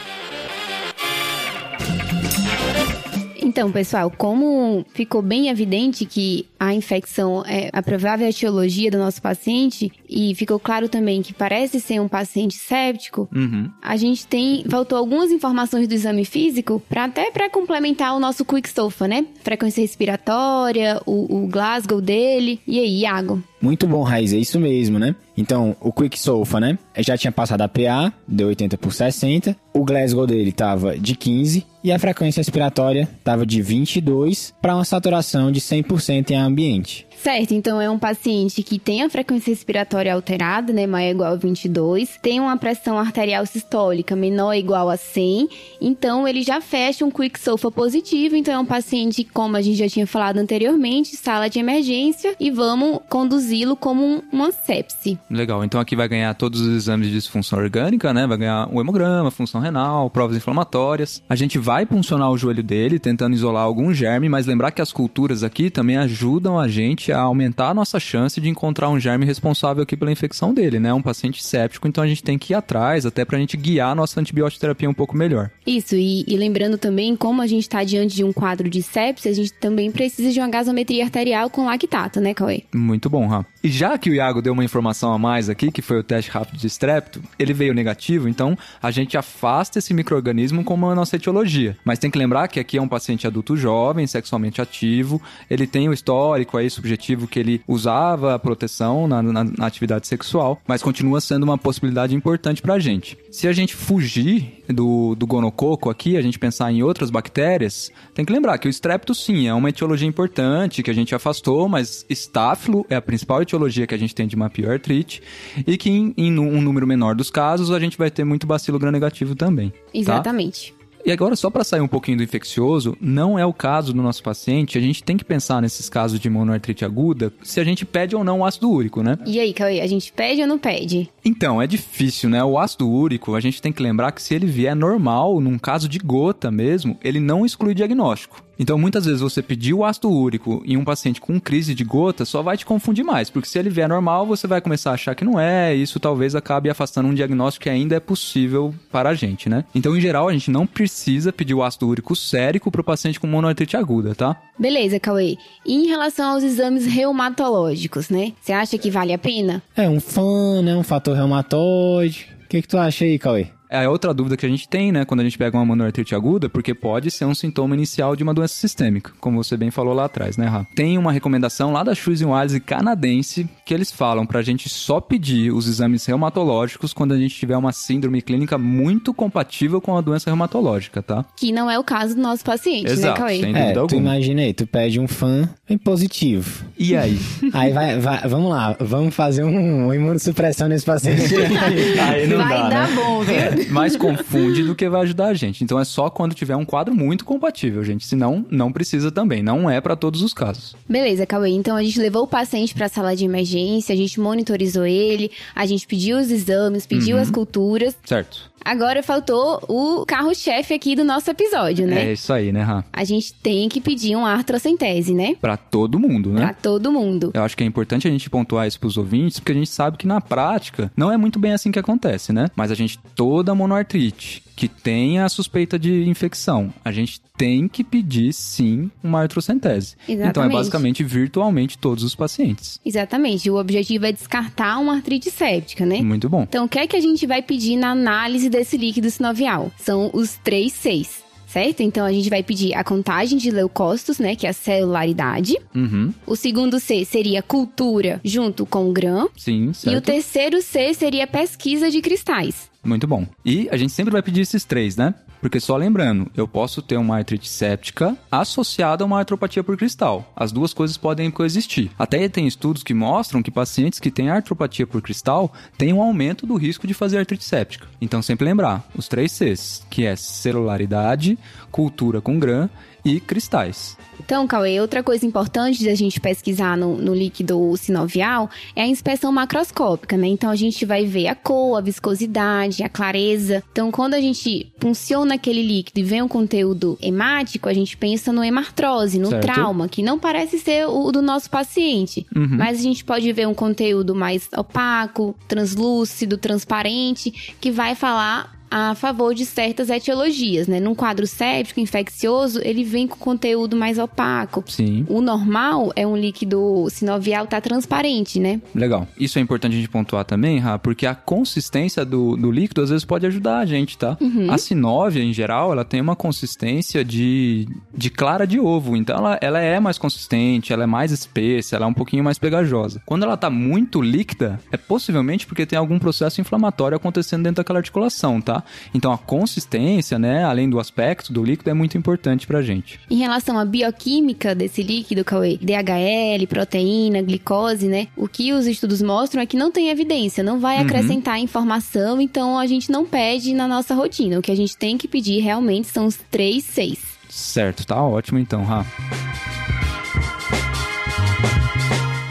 Então, 3.56 3.72
pessoal, 3.72 4.10
como 4.10 4.84
ficou 4.92 5.22
bem 5.22 5.48
evidente 5.48 6.04
que 6.04 6.44
a 6.60 6.74
infecção 6.74 7.42
é 7.46 7.70
a 7.72 7.82
provável 7.82 8.28
etiologia 8.28 8.90
do 8.90 8.98
nosso 8.98 9.22
paciente 9.22 9.90
e 10.06 10.34
ficou 10.34 10.60
claro 10.60 10.90
também 10.90 11.22
que 11.22 11.32
parece 11.32 11.80
ser 11.80 11.98
um 11.98 12.06
paciente 12.06 12.52
séptico, 12.54 13.26
Uhum. 13.34 13.70
a 13.80 13.96
gente 13.96 14.26
tem 14.26 14.62
faltou 14.68 14.98
algumas 14.98 15.30
informações 15.30 15.88
do 15.88 15.94
exame 15.94 16.26
físico 16.26 16.82
para 16.86 17.04
até 17.04 17.30
para 17.30 17.48
complementar 17.48 18.14
o 18.14 18.20
nosso 18.20 18.44
quick 18.44 18.68
SOFA, 18.68 19.08
né? 19.08 19.24
Frequência 19.42 19.80
respiratória, 19.80 21.00
o, 21.06 21.44
o 21.44 21.46
Glasgow 21.48 22.02
dele. 22.02 22.60
E 22.66 22.78
aí, 22.78 23.00
Iago? 23.00 23.42
Muito 23.58 23.86
bom, 23.86 24.02
Raiz, 24.02 24.34
é 24.34 24.36
isso 24.36 24.60
mesmo, 24.60 24.98
né? 24.98 25.16
Então, 25.36 25.76
o 25.80 25.92
Quick 25.92 26.18
Sofa, 26.18 26.58
né? 26.58 26.78
Já 26.98 27.16
tinha 27.16 27.30
passado 27.30 27.60
a 27.62 27.68
PA, 27.68 28.12
deu 28.26 28.48
80 28.48 28.78
por 28.78 28.92
60. 28.92 29.56
O 29.72 29.84
Glasgow 29.84 30.26
dele 30.26 30.52
tava 30.52 30.98
de 30.98 31.14
15 31.14 31.66
e 31.84 31.92
a 31.92 31.98
frequência 31.98 32.40
respiratória 32.40 33.08
tava 33.22 33.44
de 33.44 33.60
22 33.60 34.54
para 34.60 34.74
uma 34.74 34.84
saturação 34.84 35.52
de 35.52 35.60
100% 35.60 36.30
em 36.30 36.36
ambiente. 36.36 37.05
Certo, 37.22 37.52
então 37.54 37.80
é 37.80 37.90
um 37.90 37.98
paciente 37.98 38.62
que 38.62 38.78
tem 38.78 39.02
a 39.02 39.10
frequência 39.10 39.50
respiratória 39.50 40.12
alterada, 40.14 40.72
né, 40.72 40.86
maior 40.86 41.06
ou 41.06 41.12
igual 41.12 41.32
a 41.32 41.36
22, 41.36 42.18
tem 42.22 42.40
uma 42.40 42.56
pressão 42.56 42.98
arterial 42.98 43.44
sistólica 43.46 44.14
menor 44.14 44.46
ou 44.46 44.54
igual 44.54 44.88
a 44.88 44.96
100, 44.96 45.48
então 45.80 46.26
ele 46.26 46.42
já 46.42 46.60
fecha 46.60 47.04
um 47.04 47.10
quick 47.10 47.38
SOFA 47.38 47.70
positivo, 47.70 48.36
então 48.36 48.54
é 48.54 48.58
um 48.58 48.64
paciente, 48.66 49.24
como 49.24 49.56
a 49.56 49.62
gente 49.62 49.76
já 49.76 49.88
tinha 49.88 50.06
falado 50.06 50.38
anteriormente, 50.38 51.16
sala 51.16 51.48
de 51.48 51.58
emergência 51.58 52.34
e 52.38 52.50
vamos 52.50 53.00
conduzi-lo 53.08 53.76
como 53.76 54.04
um- 54.04 54.22
uma 54.32 54.52
sepse. 54.52 55.18
Legal, 55.30 55.64
então 55.64 55.80
aqui 55.80 55.96
vai 55.96 56.08
ganhar 56.08 56.32
todos 56.34 56.60
os 56.60 56.68
exames 56.76 57.08
de 57.08 57.14
disfunção 57.14 57.58
orgânica, 57.58 58.12
né? 58.14 58.26
Vai 58.26 58.38
ganhar 58.38 58.68
o 58.72 58.80
hemograma, 58.80 59.30
função 59.30 59.60
renal, 59.60 60.10
provas 60.10 60.36
inflamatórias. 60.36 61.22
A 61.28 61.34
gente 61.34 61.58
vai 61.58 61.84
puncionar 61.86 62.30
o 62.30 62.38
joelho 62.38 62.62
dele, 62.62 62.98
tentando 62.98 63.34
isolar 63.34 63.64
algum 63.64 63.92
germe, 63.92 64.28
mas 64.28 64.46
lembrar 64.46 64.70
que 64.70 64.82
as 64.82 64.92
culturas 64.92 65.42
aqui 65.42 65.70
também 65.70 65.96
ajudam 65.96 66.58
a 66.58 66.68
gente 66.68 67.05
a 67.12 67.20
aumentar 67.20 67.70
a 67.70 67.74
nossa 67.74 67.98
chance 67.98 68.40
de 68.40 68.48
encontrar 68.48 68.88
um 68.88 68.98
germe 68.98 69.24
responsável 69.24 69.82
aqui 69.82 69.96
pela 69.96 70.12
infecção 70.12 70.52
dele, 70.52 70.78
né? 70.78 70.92
Um 70.92 71.02
paciente 71.02 71.44
séptico, 71.44 71.86
então 71.86 72.02
a 72.02 72.06
gente 72.06 72.22
tem 72.22 72.38
que 72.38 72.52
ir 72.52 72.56
atrás, 72.56 73.06
até 73.06 73.24
pra 73.24 73.38
gente 73.38 73.56
guiar 73.56 73.90
a 73.90 73.94
nossa 73.94 74.20
antibioterapia 74.20 74.88
um 74.88 74.94
pouco 74.94 75.16
melhor. 75.16 75.50
Isso, 75.66 75.94
e, 75.94 76.24
e 76.26 76.36
lembrando 76.36 76.78
também, 76.78 77.16
como 77.16 77.42
a 77.42 77.46
gente 77.46 77.62
está 77.62 77.84
diante 77.84 78.16
de 78.16 78.24
um 78.24 78.32
quadro 78.32 78.68
de 78.68 78.82
sepse, 78.82 79.28
a 79.28 79.32
gente 79.32 79.52
também 79.52 79.90
precisa 79.90 80.32
de 80.32 80.40
uma 80.40 80.48
gasometria 80.48 81.04
arterial 81.04 81.50
com 81.50 81.66
lactato, 81.66 82.20
né, 82.20 82.34
Cauê? 82.34 82.62
Muito 82.74 83.08
bom, 83.08 83.26
Rafa. 83.26 83.48
E 83.62 83.68
já 83.68 83.98
que 83.98 84.10
o 84.10 84.14
Iago 84.14 84.40
deu 84.42 84.52
uma 84.52 84.64
informação 84.64 85.12
a 85.12 85.18
mais 85.18 85.48
aqui, 85.48 85.70
que 85.70 85.82
foi 85.82 85.98
o 85.98 86.02
teste 86.02 86.30
rápido 86.30 86.58
de 86.58 86.66
estrepto, 86.66 87.22
ele 87.38 87.52
veio 87.52 87.74
negativo, 87.74 88.28
então 88.28 88.56
a 88.82 88.90
gente 88.90 89.16
afasta 89.16 89.78
esse 89.78 89.92
microorganismo 89.92 90.64
como 90.64 90.88
a 90.88 90.94
nossa 90.94 91.16
etiologia. 91.16 91.36
etiologia. 91.36 91.76
Mas 91.84 91.98
tem 91.98 92.10
que 92.10 92.18
lembrar 92.18 92.48
que 92.48 92.60
aqui 92.60 92.78
é 92.78 92.82
um 92.82 92.88
paciente 92.88 93.26
adulto 93.26 93.56
jovem, 93.56 94.06
sexualmente 94.06 94.60
ativo, 94.60 95.20
ele 95.50 95.66
tem 95.66 95.88
o 95.88 95.92
histórico 95.92 96.56
aí 96.56 96.70
subjetivo 96.70 96.95
que 96.96 97.38
ele 97.38 97.62
usava 97.66 98.34
a 98.34 98.38
proteção 98.38 99.06
na, 99.06 99.22
na, 99.22 99.44
na 99.44 99.66
atividade 99.66 100.06
sexual, 100.06 100.60
mas 100.66 100.82
continua 100.82 101.20
sendo 101.20 101.44
uma 101.44 101.58
possibilidade 101.58 102.14
importante 102.14 102.62
pra 102.62 102.78
gente. 102.78 103.18
Se 103.30 103.46
a 103.46 103.52
gente 103.52 103.74
fugir 103.74 104.62
do, 104.68 105.14
do 105.14 105.26
gonococo 105.26 105.90
aqui, 105.90 106.16
a 106.16 106.22
gente 106.22 106.38
pensar 106.38 106.72
em 106.72 106.82
outras 106.82 107.10
bactérias, 107.10 107.90
tem 108.14 108.24
que 108.24 108.32
lembrar 108.32 108.58
que 108.58 108.68
o 108.68 108.70
estrepto 108.70 109.14
sim 109.14 109.46
é 109.46 109.54
uma 109.54 109.68
etiologia 109.68 110.08
importante 110.08 110.82
que 110.82 110.90
a 110.90 110.94
gente 110.94 111.14
afastou, 111.14 111.68
mas 111.68 112.04
estáfilo 112.08 112.86
é 112.88 112.96
a 112.96 113.02
principal 113.02 113.42
etiologia 113.42 113.86
que 113.86 113.94
a 113.94 113.98
gente 113.98 114.14
tem 114.14 114.26
de 114.26 114.36
mapioartrite 114.36 115.22
e 115.66 115.76
que 115.76 115.90
em, 115.90 116.14
em 116.16 116.38
um 116.38 116.60
número 116.60 116.86
menor 116.86 117.14
dos 117.14 117.30
casos 117.30 117.70
a 117.70 117.78
gente 117.78 117.98
vai 117.98 118.10
ter 118.10 118.24
muito 118.24 118.46
bacilo 118.46 118.78
gram-negativo 118.78 119.34
também. 119.34 119.70
Tá? 119.70 119.76
Exatamente. 119.94 120.72
Tá? 120.72 120.85
E 121.06 121.12
agora, 121.12 121.36
só 121.36 121.48
para 121.48 121.62
sair 121.62 121.80
um 121.80 121.86
pouquinho 121.86 122.16
do 122.16 122.24
infeccioso, 122.24 122.96
não 123.00 123.38
é 123.38 123.46
o 123.46 123.52
caso 123.52 123.92
do 123.92 124.02
nosso 124.02 124.20
paciente. 124.24 124.76
A 124.76 124.80
gente 124.80 125.04
tem 125.04 125.16
que 125.16 125.24
pensar 125.24 125.62
nesses 125.62 125.88
casos 125.88 126.18
de 126.18 126.28
monoartrite 126.28 126.84
aguda 126.84 127.32
se 127.44 127.60
a 127.60 127.64
gente 127.64 127.86
pede 127.86 128.16
ou 128.16 128.24
não 128.24 128.40
o 128.40 128.44
ácido 128.44 128.68
úrico, 128.68 129.04
né? 129.04 129.16
E 129.24 129.38
aí, 129.38 129.54
Cauê, 129.54 129.80
a 129.80 129.86
gente 129.86 130.12
pede 130.12 130.42
ou 130.42 130.48
não 130.48 130.58
pede? 130.58 131.08
Então, 131.24 131.62
é 131.62 131.66
difícil, 131.68 132.28
né? 132.28 132.42
O 132.42 132.58
ácido 132.58 132.90
úrico, 132.90 133.36
a 133.36 133.40
gente 133.40 133.62
tem 133.62 133.72
que 133.72 133.80
lembrar 133.80 134.10
que 134.10 134.20
se 134.20 134.34
ele 134.34 134.46
vier 134.46 134.74
normal, 134.74 135.40
num 135.40 135.60
caso 135.60 135.88
de 135.88 136.00
gota 136.00 136.50
mesmo, 136.50 136.98
ele 137.04 137.20
não 137.20 137.46
exclui 137.46 137.72
diagnóstico. 137.72 138.42
Então, 138.58 138.78
muitas 138.78 139.04
vezes 139.04 139.20
você 139.20 139.42
pedir 139.42 139.74
o 139.74 139.84
ácido 139.84 140.10
úrico 140.10 140.62
em 140.66 140.76
um 140.76 140.84
paciente 140.84 141.20
com 141.20 141.40
crise 141.40 141.74
de 141.74 141.84
gota 141.84 142.24
só 142.24 142.42
vai 142.42 142.56
te 142.56 142.64
confundir 142.64 143.04
mais, 143.04 143.28
porque 143.28 143.48
se 143.48 143.58
ele 143.58 143.70
vier 143.70 143.88
normal, 143.88 144.26
você 144.26 144.46
vai 144.46 144.60
começar 144.60 144.90
a 144.90 144.94
achar 144.94 145.14
que 145.14 145.24
não 145.24 145.38
é, 145.38 145.76
e 145.76 145.82
isso 145.82 146.00
talvez 146.00 146.34
acabe 146.34 146.70
afastando 146.70 147.08
um 147.08 147.14
diagnóstico 147.14 147.64
que 147.64 147.70
ainda 147.70 147.96
é 147.96 148.00
possível 148.00 148.74
para 148.90 149.10
a 149.10 149.14
gente, 149.14 149.48
né? 149.48 149.64
Então, 149.74 149.96
em 149.96 150.00
geral, 150.00 150.28
a 150.28 150.32
gente 150.32 150.50
não 150.50 150.66
precisa 150.66 151.32
pedir 151.32 151.54
o 151.54 151.62
ácido 151.62 151.86
úrico 151.86 152.16
sérico 152.16 152.70
para 152.70 152.80
o 152.80 152.84
paciente 152.84 153.20
com 153.20 153.26
monoartrite 153.26 153.76
aguda, 153.76 154.14
tá? 154.14 154.36
Beleza, 154.58 154.98
Cauê. 154.98 155.36
E 155.64 155.74
em 155.74 155.86
relação 155.86 156.32
aos 156.32 156.42
exames 156.42 156.86
reumatológicos, 156.86 158.08
né? 158.08 158.32
Você 158.40 158.52
acha 158.52 158.78
que 158.78 158.90
vale 158.90 159.12
a 159.12 159.18
pena? 159.18 159.62
É 159.76 159.88
um 159.88 160.00
fã, 160.00 160.62
né? 160.62 160.74
Um 160.74 160.82
fator 160.82 161.14
reumatoide. 161.14 162.28
O 162.44 162.48
que, 162.48 162.62
que 162.62 162.68
tu 162.68 162.78
acha 162.78 163.04
aí, 163.04 163.18
Cauê? 163.18 163.48
É 163.68 163.88
outra 163.88 164.12
dúvida 164.14 164.36
que 164.36 164.46
a 164.46 164.48
gente 164.48 164.68
tem, 164.68 164.92
né, 164.92 165.04
quando 165.04 165.20
a 165.20 165.24
gente 165.24 165.36
pega 165.38 165.56
uma 165.56 165.64
monoartrite 165.64 166.14
aguda, 166.14 166.48
porque 166.48 166.74
pode 166.74 167.10
ser 167.10 167.24
um 167.24 167.34
sintoma 167.34 167.74
inicial 167.74 168.14
de 168.14 168.22
uma 168.22 168.32
doença 168.34 168.54
sistêmica, 168.54 169.12
como 169.20 169.42
você 169.42 169.56
bem 169.56 169.70
falou 169.70 169.92
lá 169.94 170.04
atrás, 170.04 170.36
né, 170.36 170.46
Rá? 170.46 170.66
Tem 170.74 170.96
uma 170.98 171.12
recomendação 171.12 171.72
lá 171.72 171.82
da 171.82 171.94
Shoes 171.94 172.22
Wise 172.22 172.60
canadense 172.60 173.48
que 173.64 173.74
eles 173.74 173.90
falam 173.90 174.24
pra 174.26 174.42
gente 174.42 174.68
só 174.68 175.00
pedir 175.00 175.52
os 175.52 175.66
exames 175.68 176.04
reumatológicos 176.06 176.92
quando 176.92 177.12
a 177.12 177.18
gente 177.18 177.34
tiver 177.34 177.56
uma 177.56 177.72
síndrome 177.72 178.22
clínica 178.22 178.56
muito 178.58 179.12
compatível 179.12 179.80
com 179.80 179.96
a 179.96 180.00
doença 180.00 180.30
reumatológica, 180.30 181.02
tá? 181.02 181.24
Que 181.36 181.52
não 181.52 181.70
é 181.70 181.78
o 181.78 181.84
caso 181.84 182.14
do 182.14 182.20
nosso 182.22 182.44
paciente, 182.44 182.90
Exato, 182.90 183.20
né, 183.20 183.26
Cauê? 183.26 183.40
sem 183.40 183.52
dúvida 183.52 183.80
É, 183.80 183.86
tu 183.86 183.94
imagina 183.96 184.42
aí, 184.42 184.52
tu 184.54 184.66
pede 184.66 185.00
um 185.00 185.08
fã 185.08 185.48
bem 185.68 185.76
positivo. 185.78 186.64
E 186.78 186.96
aí? 186.96 187.18
Aí 187.52 187.72
vai, 187.72 187.98
vai, 187.98 188.28
vamos 188.28 188.50
lá, 188.50 188.76
vamos 188.78 189.14
fazer 189.14 189.42
um, 189.44 189.84
uma 189.86 189.96
imunossupressão 189.96 190.68
nesse 190.68 190.84
paciente. 190.84 191.34
aí 192.00 192.26
não 192.26 192.38
Vai 192.38 192.48
dá, 192.48 192.68
dar 192.68 192.88
né? 192.88 192.94
bom, 192.94 193.20
viu? 193.22 193.36
Mais 193.70 193.96
confunde 193.96 194.62
do 194.62 194.74
que 194.74 194.88
vai 194.88 195.02
ajudar 195.02 195.26
a 195.26 195.34
gente. 195.34 195.62
Então 195.64 195.78
é 195.78 195.84
só 195.84 196.10
quando 196.10 196.34
tiver 196.34 196.56
um 196.56 196.64
quadro 196.64 196.94
muito 196.94 197.24
compatível, 197.24 197.82
gente. 197.84 198.06
Senão, 198.06 198.44
não 198.50 198.72
precisa 198.72 199.10
também. 199.10 199.42
Não 199.42 199.68
é 199.68 199.80
pra 199.80 199.96
todos 199.96 200.22
os 200.22 200.32
casos. 200.32 200.74
Beleza, 200.88 201.26
Cauê. 201.26 201.50
Então 201.50 201.76
a 201.76 201.82
gente 201.82 202.00
levou 202.00 202.24
o 202.24 202.28
paciente 202.28 202.74
pra 202.74 202.88
sala 202.88 203.14
de 203.14 203.24
emergência, 203.24 203.92
a 203.92 203.96
gente 203.96 204.20
monitorizou 204.20 204.86
ele, 204.86 205.30
a 205.54 205.66
gente 205.66 205.86
pediu 205.86 206.18
os 206.18 206.30
exames, 206.30 206.86
pediu 206.86 207.18
as 207.18 207.30
culturas. 207.30 207.96
Certo? 208.04 208.50
Agora 208.66 209.00
faltou 209.00 209.62
o 209.68 210.04
carro-chefe 210.04 210.74
aqui 210.74 210.96
do 210.96 211.04
nosso 211.04 211.30
episódio, 211.30 211.86
né? 211.86 212.08
É 212.08 212.12
isso 212.14 212.32
aí, 212.32 212.50
né, 212.50 212.62
Rá? 212.62 212.84
A 212.92 213.04
gente 213.04 213.32
tem 213.32 213.68
que 213.68 213.80
pedir 213.80 214.16
uma 214.16 214.32
artrocentese, 214.32 215.14
né? 215.14 215.36
Pra 215.40 215.56
todo 215.56 216.00
mundo, 216.00 216.32
né? 216.32 216.46
Pra 216.46 216.52
todo 216.52 216.90
mundo. 216.90 217.30
Eu 217.32 217.44
acho 217.44 217.56
que 217.56 217.62
é 217.62 217.66
importante 217.66 218.08
a 218.08 218.10
gente 218.10 218.28
pontuar 218.28 218.66
isso 218.66 218.80
pros 218.80 218.96
ouvintes, 218.96 219.38
porque 219.38 219.52
a 219.52 219.54
gente 219.54 219.70
sabe 219.70 219.96
que 219.96 220.04
na 220.04 220.20
prática 220.20 220.90
não 220.96 221.12
é 221.12 221.16
muito 221.16 221.38
bem 221.38 221.52
assim 221.52 221.70
que 221.70 221.78
acontece, 221.78 222.32
né? 222.32 222.48
Mas 222.56 222.72
a 222.72 222.74
gente, 222.74 222.98
toda 223.14 223.54
monoartrite 223.54 224.42
que 224.56 224.68
tenha 224.68 225.26
a 225.26 225.28
suspeita 225.28 225.78
de 225.78 226.08
infecção, 226.08 226.72
a 226.82 226.90
gente 226.90 227.20
tem 227.36 227.68
que 227.68 227.84
pedir 227.84 228.32
sim 228.32 228.90
uma 229.04 229.20
artrocentese. 229.20 229.94
Então 230.04 230.14
é 230.14 230.22
Exatamente. 230.22 230.52
basicamente 230.52 231.04
virtualmente 231.04 231.76
todos 231.76 232.02
os 232.02 232.14
pacientes. 232.14 232.80
Exatamente. 232.84 233.50
O 233.50 233.56
objetivo 233.56 234.06
é 234.06 234.12
descartar 234.12 234.78
uma 234.78 234.94
artrite 234.94 235.30
séptica, 235.30 235.84
né? 235.84 236.00
Muito 236.00 236.28
bom. 236.30 236.42
Então, 236.44 236.64
o 236.64 236.68
que 236.68 236.78
é 236.78 236.86
que 236.86 236.96
a 236.96 237.00
gente 237.00 237.26
vai 237.26 237.42
pedir 237.42 237.76
na 237.76 237.90
análise 237.90 238.48
desse 238.48 238.78
líquido 238.78 239.10
sinovial? 239.10 239.70
São 239.78 240.10
os 240.14 240.38
três 240.42 240.72
Cs, 240.72 241.22
certo? 241.56 241.80
Então, 241.82 242.04
a 242.04 242.12
gente 242.12 242.28
vai 242.28 242.42
pedir 242.42 242.74
a 242.74 242.84
contagem 242.84 243.38
de 243.38 243.50
leucócitos, 243.50 244.18
né? 244.18 244.36
Que 244.36 244.46
é 244.46 244.50
a 244.50 244.52
celularidade. 244.52 245.56
Uhum. 245.74 246.12
O 246.26 246.36
segundo 246.36 246.78
C 246.78 247.02
seria 247.06 247.42
cultura 247.42 248.20
junto 248.22 248.66
com 248.66 248.90
o 248.90 248.92
GRAM. 248.92 249.26
Sim, 249.38 249.66
E 249.66 249.70
o 249.70 249.74
certo. 249.74 250.04
terceiro 250.04 250.60
C 250.60 250.92
seria 250.92 251.26
pesquisa 251.26 251.90
de 251.90 252.02
cristais. 252.02 252.70
Muito 252.84 253.06
bom. 253.06 253.26
E 253.44 253.68
a 253.70 253.76
gente 253.76 253.92
sempre 253.92 254.12
vai 254.12 254.22
pedir 254.22 254.42
esses 254.42 254.64
três, 254.64 254.96
né? 254.96 255.14
Porque 255.46 255.60
só 255.60 255.76
lembrando, 255.76 256.28
eu 256.36 256.48
posso 256.48 256.82
ter 256.82 256.96
uma 256.96 257.18
artrite 257.18 257.48
séptica 257.48 258.18
associada 258.28 259.04
a 259.04 259.06
uma 259.06 259.20
artropatia 259.20 259.62
por 259.62 259.76
cristal. 259.76 260.32
As 260.34 260.50
duas 260.50 260.74
coisas 260.74 260.96
podem 260.96 261.30
coexistir. 261.30 261.88
Até 261.96 262.28
tem 262.28 262.48
estudos 262.48 262.82
que 262.82 262.92
mostram 262.92 263.40
que 263.40 263.48
pacientes 263.48 264.00
que 264.00 264.10
têm 264.10 264.28
artropatia 264.28 264.88
por 264.88 265.00
cristal 265.00 265.52
têm 265.78 265.92
um 265.92 266.02
aumento 266.02 266.48
do 266.48 266.56
risco 266.56 266.84
de 266.84 266.94
fazer 266.94 267.18
artrite 267.18 267.44
séptica. 267.44 267.86
Então 268.00 268.20
sempre 268.22 268.44
lembrar, 268.44 268.84
os 268.92 269.06
três 269.06 269.30
Cs, 269.30 269.86
que 269.88 270.04
é 270.04 270.16
celularidade, 270.16 271.38
cultura 271.70 272.20
com 272.20 272.40
GRAM 272.40 272.68
e 273.06 273.20
cristais. 273.20 273.96
Então, 274.18 274.46
Cauê, 274.46 274.80
outra 274.80 275.02
coisa 275.02 275.24
importante 275.24 275.84
da 275.84 275.94
gente 275.94 276.20
pesquisar 276.20 276.76
no, 276.76 276.96
no 276.96 277.14
líquido 277.14 277.76
sinovial 277.76 278.50
é 278.74 278.82
a 278.82 278.86
inspeção 278.86 279.30
macroscópica, 279.30 280.16
né? 280.16 280.26
Então, 280.26 280.50
a 280.50 280.56
gente 280.56 280.84
vai 280.84 281.04
ver 281.06 281.28
a 281.28 281.34
cor, 281.34 281.78
a 281.78 281.80
viscosidade, 281.80 282.82
a 282.82 282.88
clareza. 282.88 283.62
Então, 283.70 283.92
quando 283.92 284.14
a 284.14 284.20
gente 284.20 284.72
funciona 284.80 285.34
aquele 285.34 285.62
líquido 285.62 286.00
e 286.00 286.02
vê 286.02 286.20
um 286.20 286.26
conteúdo 286.26 286.98
hemático, 287.00 287.68
a 287.68 287.74
gente 287.74 287.96
pensa 287.96 288.32
no 288.32 288.42
hemartrose, 288.42 289.18
no 289.18 289.28
Certo. 289.28 289.42
trauma, 289.44 289.88
que 289.88 290.02
não 290.02 290.18
parece 290.18 290.58
ser 290.58 290.86
o 290.86 291.12
do 291.12 291.22
nosso 291.22 291.48
paciente. 291.48 292.26
Mas 292.34 292.80
a 292.80 292.82
gente 292.82 293.04
pode 293.04 293.30
ver 293.32 293.46
um 293.46 293.54
conteúdo 293.54 294.14
mais 294.14 294.48
opaco, 294.56 295.36
translúcido, 295.46 296.36
transparente, 296.36 297.54
que 297.60 297.70
vai 297.70 297.94
falar 297.94 298.55
a 298.76 298.94
favor 298.94 299.34
de 299.34 299.46
certas 299.46 299.88
etiologias, 299.88 300.68
né? 300.68 300.78
Num 300.78 300.94
quadro 300.94 301.26
séptico, 301.26 301.80
infeccioso, 301.80 302.60
ele 302.62 302.84
vem 302.84 303.08
com 303.08 303.16
conteúdo 303.16 303.74
mais 303.74 303.98
opaco. 303.98 304.62
Sim. 304.66 305.06
O 305.08 305.22
normal 305.22 305.92
é 305.96 306.06
um 306.06 306.14
líquido 306.14 306.86
sinovial 306.90 307.46
tá 307.46 307.58
transparente, 307.58 308.38
né? 308.38 308.60
Legal. 308.74 309.08
Isso 309.18 309.38
é 309.38 309.42
importante 309.42 309.72
a 309.72 309.76
gente 309.76 309.88
pontuar 309.88 310.26
também, 310.26 310.58
Ra, 310.58 310.78
porque 310.78 311.06
a 311.06 311.14
consistência 311.14 312.04
do, 312.04 312.36
do 312.36 312.50
líquido 312.50 312.82
às 312.82 312.90
vezes 312.90 313.04
pode 313.04 313.24
ajudar 313.24 313.60
a 313.60 313.66
gente, 313.66 313.96
tá? 313.96 314.18
A 314.50 314.58
sinóvia, 314.58 315.22
em 315.22 315.32
geral, 315.32 315.72
ela 315.72 315.84
tem 315.84 316.00
uma 316.00 316.14
consistência 316.14 317.02
de, 317.02 317.66
de 317.96 318.10
clara 318.10 318.46
de 318.46 318.60
ovo. 318.60 318.94
Então, 318.94 319.16
ela, 319.16 319.38
ela 319.40 319.60
é 319.60 319.80
mais 319.80 319.96
consistente, 319.96 320.72
ela 320.72 320.82
é 320.82 320.86
mais 320.86 321.12
espessa, 321.12 321.76
ela 321.76 321.86
é 321.86 321.88
um 321.88 321.94
pouquinho 321.94 322.22
mais 322.22 322.38
pegajosa. 322.38 323.00
Quando 323.06 323.22
ela 323.22 323.38
tá 323.38 323.48
muito 323.48 324.02
líquida, 324.02 324.60
é 324.70 324.76
possivelmente 324.76 325.46
porque 325.46 325.64
tem 325.64 325.78
algum 325.78 325.98
processo 325.98 326.42
inflamatório 326.42 326.96
acontecendo 326.96 327.44
dentro 327.44 327.56
daquela 327.56 327.78
articulação, 327.78 328.38
tá? 328.38 328.65
Então, 328.94 329.12
a 329.12 329.18
consistência, 329.18 330.18
né, 330.18 330.44
além 330.44 330.68
do 330.68 330.78
aspecto 330.78 331.32
do 331.32 331.44
líquido, 331.44 331.70
é 331.70 331.74
muito 331.74 331.96
importante 331.96 332.46
pra 332.46 332.62
gente. 332.62 333.00
Em 333.10 333.18
relação 333.18 333.58
à 333.58 333.64
bioquímica 333.64 334.54
desse 334.54 334.82
líquido, 334.82 335.24
Cauê, 335.24 335.58
DHL, 335.58 336.46
proteína, 336.48 337.22
glicose, 337.22 337.86
né? 337.86 338.08
O 338.16 338.28
que 338.28 338.52
os 338.52 338.66
estudos 338.66 339.02
mostram 339.02 339.42
é 339.42 339.46
que 339.46 339.56
não 339.56 339.70
tem 339.70 339.88
evidência, 339.88 340.42
não 340.42 340.58
vai 340.58 340.78
acrescentar 340.78 341.38
informação, 341.38 342.20
então 342.20 342.58
a 342.58 342.66
gente 342.66 342.90
não 342.90 343.04
pede 343.04 343.54
na 343.54 343.66
nossa 343.68 343.94
rotina. 343.94 344.38
O 344.38 344.42
que 344.42 344.52
a 344.52 344.56
gente 344.56 344.76
tem 344.76 344.96
que 344.96 345.08
pedir 345.08 345.40
realmente 345.40 345.88
são 345.88 346.06
os 346.06 346.18
três 346.30 346.64
seis. 346.64 346.98
Certo, 347.28 347.86
tá 347.86 348.02
ótimo 348.02 348.38
então, 348.38 348.64
Ra. 348.64 348.86